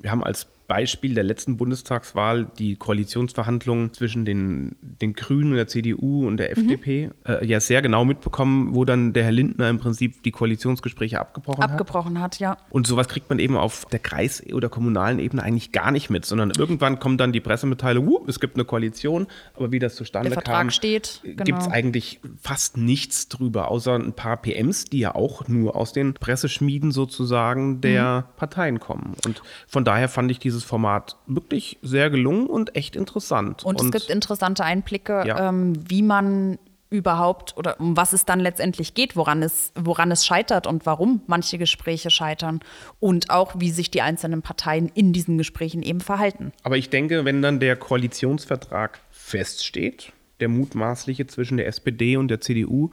Wir 0.01 0.11
haben 0.11 0.23
als 0.23 0.47
Beispiel 0.71 1.13
der 1.15 1.25
letzten 1.25 1.57
Bundestagswahl 1.57 2.47
die 2.57 2.77
Koalitionsverhandlungen 2.77 3.91
zwischen 3.91 4.23
den, 4.23 4.77
den 4.79 5.11
Grünen 5.11 5.51
und 5.51 5.57
der 5.57 5.67
CDU 5.67 6.25
und 6.25 6.37
der 6.37 6.51
FDP 6.51 7.09
äh, 7.27 7.45
ja 7.45 7.59
sehr 7.59 7.81
genau 7.81 8.05
mitbekommen, 8.05 8.73
wo 8.73 8.85
dann 8.85 9.11
der 9.11 9.25
Herr 9.25 9.33
Lindner 9.33 9.67
im 9.67 9.79
Prinzip 9.79 10.23
die 10.23 10.31
Koalitionsgespräche 10.31 11.19
abgebrochen 11.19 11.61
hat. 11.61 11.71
Abgebrochen 11.71 12.21
hat, 12.21 12.39
ja. 12.39 12.55
Und 12.69 12.87
sowas 12.87 13.09
kriegt 13.09 13.29
man 13.29 13.39
eben 13.39 13.57
auf 13.57 13.83
der 13.91 13.99
Kreis- 13.99 14.41
oder 14.53 14.69
kommunalen 14.69 15.19
Ebene 15.19 15.43
eigentlich 15.43 15.73
gar 15.73 15.91
nicht 15.91 16.09
mit, 16.09 16.23
sondern 16.25 16.51
irgendwann 16.57 16.99
kommt 16.99 17.19
dann 17.19 17.33
die 17.33 17.41
Pressemitteilung, 17.41 18.07
uh, 18.07 18.23
es 18.29 18.39
gibt 18.39 18.55
eine 18.55 18.63
Koalition, 18.63 19.27
aber 19.55 19.73
wie 19.73 19.79
das 19.79 19.95
zustande 19.95 20.29
Der 20.29 20.35
Vertrag 20.35 20.55
kam, 20.55 20.69
steht, 20.69 21.19
genau. 21.23 21.43
gibt 21.43 21.59
es 21.63 21.67
eigentlich 21.67 22.21
fast 22.41 22.77
nichts 22.77 23.27
drüber, 23.27 23.69
außer 23.69 23.95
ein 23.95 24.13
paar 24.13 24.37
PMs, 24.37 24.85
die 24.85 24.99
ja 24.99 25.15
auch 25.15 25.49
nur 25.49 25.75
aus 25.75 25.91
den 25.91 26.13
Presseschmieden 26.13 26.93
sozusagen 26.93 27.81
der 27.81 28.21
Mhm. 28.21 28.37
Parteien 28.37 28.79
kommen. 28.79 29.15
Und 29.25 29.41
von 29.67 29.83
daher 29.83 30.09
fand 30.09 30.31
ich 30.31 30.39
dieses 30.39 30.60
Format 30.63 31.17
wirklich 31.27 31.77
sehr 31.81 32.09
gelungen 32.09 32.47
und 32.47 32.75
echt 32.75 32.95
interessant. 32.95 33.63
Und, 33.63 33.79
es 33.79 33.91
gibt 33.91 34.09
interessante 34.09 34.63
Einblicke, 34.63 35.23
Ja. 35.25 35.49
ähm, 35.49 35.73
wie 35.89 36.01
man 36.01 36.57
überhaupt 36.91 37.55
oder 37.55 37.79
um 37.79 37.95
was 37.95 38.11
es 38.11 38.25
dann 38.25 38.41
letztendlich 38.41 38.93
geht, 38.93 39.15
woran 39.15 39.41
es, 39.41 39.71
woran 39.75 40.11
es 40.11 40.25
scheitert 40.25 40.67
und 40.67 40.85
warum 40.85 41.21
manche 41.25 41.57
Gespräche 41.57 42.09
scheitern 42.09 42.59
und 42.99 43.29
auch, 43.29 43.53
wie 43.57 43.71
sich 43.71 43.89
die 43.91 44.01
einzelnen 44.01 44.41
Parteien 44.41 44.91
in 44.93 45.13
diesen 45.13 45.37
Gesprächen 45.37 45.83
eben 45.83 46.01
verhalten. 46.01 46.51
Aber 46.63 46.77
ich 46.77 46.89
denke, 46.89 47.23
wenn 47.23 47.41
dann 47.41 47.61
der 47.61 47.77
Koalitionsvertrag 47.77 48.99
feststeht, 49.09 50.11
der 50.41 50.49
mutmaßliche 50.49 51.27
zwischen 51.27 51.57
der 51.57 51.67
SPD 51.67 52.17
und 52.17 52.27
der 52.27 52.41
CDU, 52.41 52.91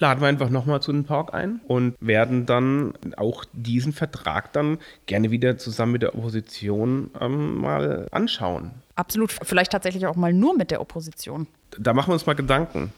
laden 0.00 0.20
wir 0.20 0.28
einfach 0.28 0.50
nochmal 0.50 0.82
zu 0.82 0.92
den 0.92 1.06
Talk 1.06 1.32
ein 1.32 1.60
und 1.68 1.94
werden 2.00 2.46
dann 2.46 2.94
auch 3.16 3.44
diesen 3.52 3.92
Vertrag 3.92 4.52
dann 4.52 4.78
gerne 5.06 5.30
wieder 5.30 5.58
zusammen 5.58 5.92
mit 5.92 6.02
der 6.02 6.14
Opposition 6.14 7.10
ähm, 7.20 7.58
mal 7.58 8.08
anschauen. 8.10 8.72
Absolut, 8.96 9.30
vielleicht 9.30 9.72
tatsächlich 9.72 10.06
auch 10.06 10.16
mal 10.16 10.32
nur 10.32 10.56
mit 10.56 10.70
der 10.70 10.80
Opposition. 10.80 11.46
Da 11.78 11.92
machen 11.92 12.08
wir 12.08 12.14
uns 12.14 12.26
mal 12.26 12.34
Gedanken. 12.34 12.92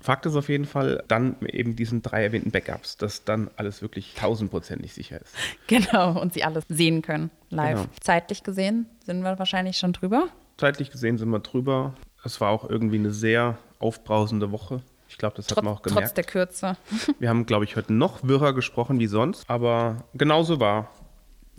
Fakt 0.00 0.26
ist 0.26 0.36
auf 0.36 0.48
jeden 0.48 0.66
Fall, 0.66 1.02
dann 1.08 1.36
eben 1.46 1.76
diesen 1.76 2.02
drei 2.02 2.24
erwähnten 2.24 2.50
Backups, 2.50 2.98
dass 2.98 3.24
dann 3.24 3.50
alles 3.56 3.80
wirklich 3.80 4.14
tausendprozentig 4.14 4.92
sicher 4.92 5.20
ist. 5.20 5.34
Genau, 5.66 6.20
und 6.20 6.34
sie 6.34 6.44
alles 6.44 6.64
sehen 6.68 7.00
können 7.02 7.30
live. 7.48 7.78
Genau. 7.78 7.90
Zeitlich 8.00 8.42
gesehen 8.42 8.86
sind 9.04 9.22
wir 9.22 9.38
wahrscheinlich 9.38 9.78
schon 9.78 9.92
drüber. 9.92 10.28
Zeitlich 10.58 10.90
gesehen 10.90 11.16
sind 11.16 11.30
wir 11.30 11.40
drüber. 11.40 11.94
Es 12.22 12.40
war 12.40 12.50
auch 12.50 12.68
irgendwie 12.68 12.98
eine 12.98 13.12
sehr 13.12 13.58
aufbrausende 13.78 14.52
Woche. 14.52 14.82
Ich 15.14 15.18
glaube, 15.18 15.36
das 15.36 15.48
hat 15.48 15.62
man 15.62 15.72
auch 15.74 15.80
gemerkt. 15.82 16.06
trotz 16.08 16.14
der 16.14 16.24
Kürze. 16.24 16.76
Wir 17.20 17.28
haben, 17.28 17.46
glaube 17.46 17.64
ich, 17.64 17.76
heute 17.76 17.92
noch 17.92 18.24
wirrer 18.24 18.52
gesprochen 18.52 18.98
wie 18.98 19.06
sonst, 19.06 19.48
aber 19.48 20.02
genauso 20.12 20.58
war 20.58 20.90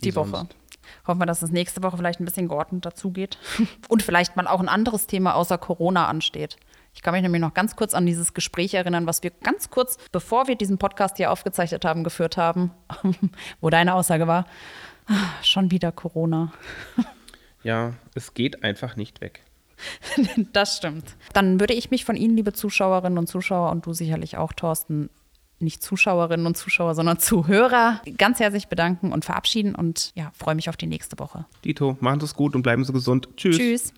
Die 0.04 0.14
Woche. 0.14 0.28
sonst. 0.30 0.56
Hoffen 1.08 1.22
wir, 1.22 1.26
dass 1.26 1.42
es 1.42 1.52
nächste 1.52 1.82
Woche 1.82 1.96
vielleicht 1.96 2.20
ein 2.20 2.26
bisschen 2.26 2.50
geordnet 2.50 2.86
dazugeht. 2.86 3.38
Und 3.88 4.04
vielleicht 4.04 4.36
mal 4.36 4.46
auch 4.46 4.60
ein 4.60 4.68
anderes 4.68 5.08
Thema 5.08 5.36
außer 5.36 5.58
Corona 5.58 6.08
ansteht. 6.08 6.58
Ich 6.94 7.02
kann 7.02 7.14
mich 7.14 7.22
nämlich 7.22 7.40
noch 7.42 7.54
ganz 7.54 7.78
kurz 7.78 7.94
an 7.94 8.06
dieses 8.06 8.34
Gespräch 8.34 8.74
erinnern, 8.74 9.08
was 9.08 9.24
wir 9.24 9.32
ganz 9.32 9.70
kurz, 9.70 9.98
bevor 10.12 10.48
wir 10.50 10.56
diesen 10.58 10.78
Podcast 10.78 11.16
hier 11.16 11.32
aufgezeichnet 11.32 11.86
haben, 11.86 12.04
geführt 12.04 12.36
haben, 12.36 12.72
wo 13.62 13.70
deine 13.70 13.94
Aussage 13.96 14.28
war, 14.28 14.46
"Ah, 15.08 15.14
schon 15.42 15.72
wieder 15.72 15.94
Corona. 15.94 16.52
Ja, 17.64 17.94
es 18.16 18.34
geht 18.34 18.64
einfach 18.66 18.98
nicht 18.98 19.22
weg. 19.22 19.45
Das 20.54 20.78
stimmt. 20.78 21.16
Dann 21.34 21.60
würde 21.60 21.74
ich 21.74 21.92
mich 21.92 22.06
von 22.06 22.16
Ihnen, 22.16 22.36
liebe 22.36 22.54
Zuschauerinnen 22.54 23.18
und 23.18 23.28
Zuschauer, 23.28 23.72
und 23.72 23.86
du 23.86 23.94
sicherlich 23.94 24.38
auch, 24.38 24.54
Thorsten, 24.54 25.10
nicht 25.60 25.82
Zuschauerinnen 25.82 26.46
und 26.46 26.58
Zuschauer, 26.58 26.96
sondern 26.96 27.20
Zuhörer, 27.20 28.02
ganz 28.18 28.40
herzlich 28.40 28.68
bedanken 28.68 29.12
und 29.12 29.26
verabschieden 29.26 29.76
und 29.76 30.12
ja, 30.16 30.32
freue 30.38 30.56
mich 30.56 30.70
auf 30.70 30.78
die 30.78 30.88
nächste 30.88 31.18
Woche. 31.20 31.46
Dito, 31.64 31.98
machen 32.00 32.20
Sie 32.20 32.26
es 32.26 32.36
gut 32.36 32.56
und 32.56 32.62
bleiben 32.64 32.84
Sie 32.84 32.94
gesund. 32.94 33.30
Tschüss. 33.38 33.58
Tschüss. 33.58 33.94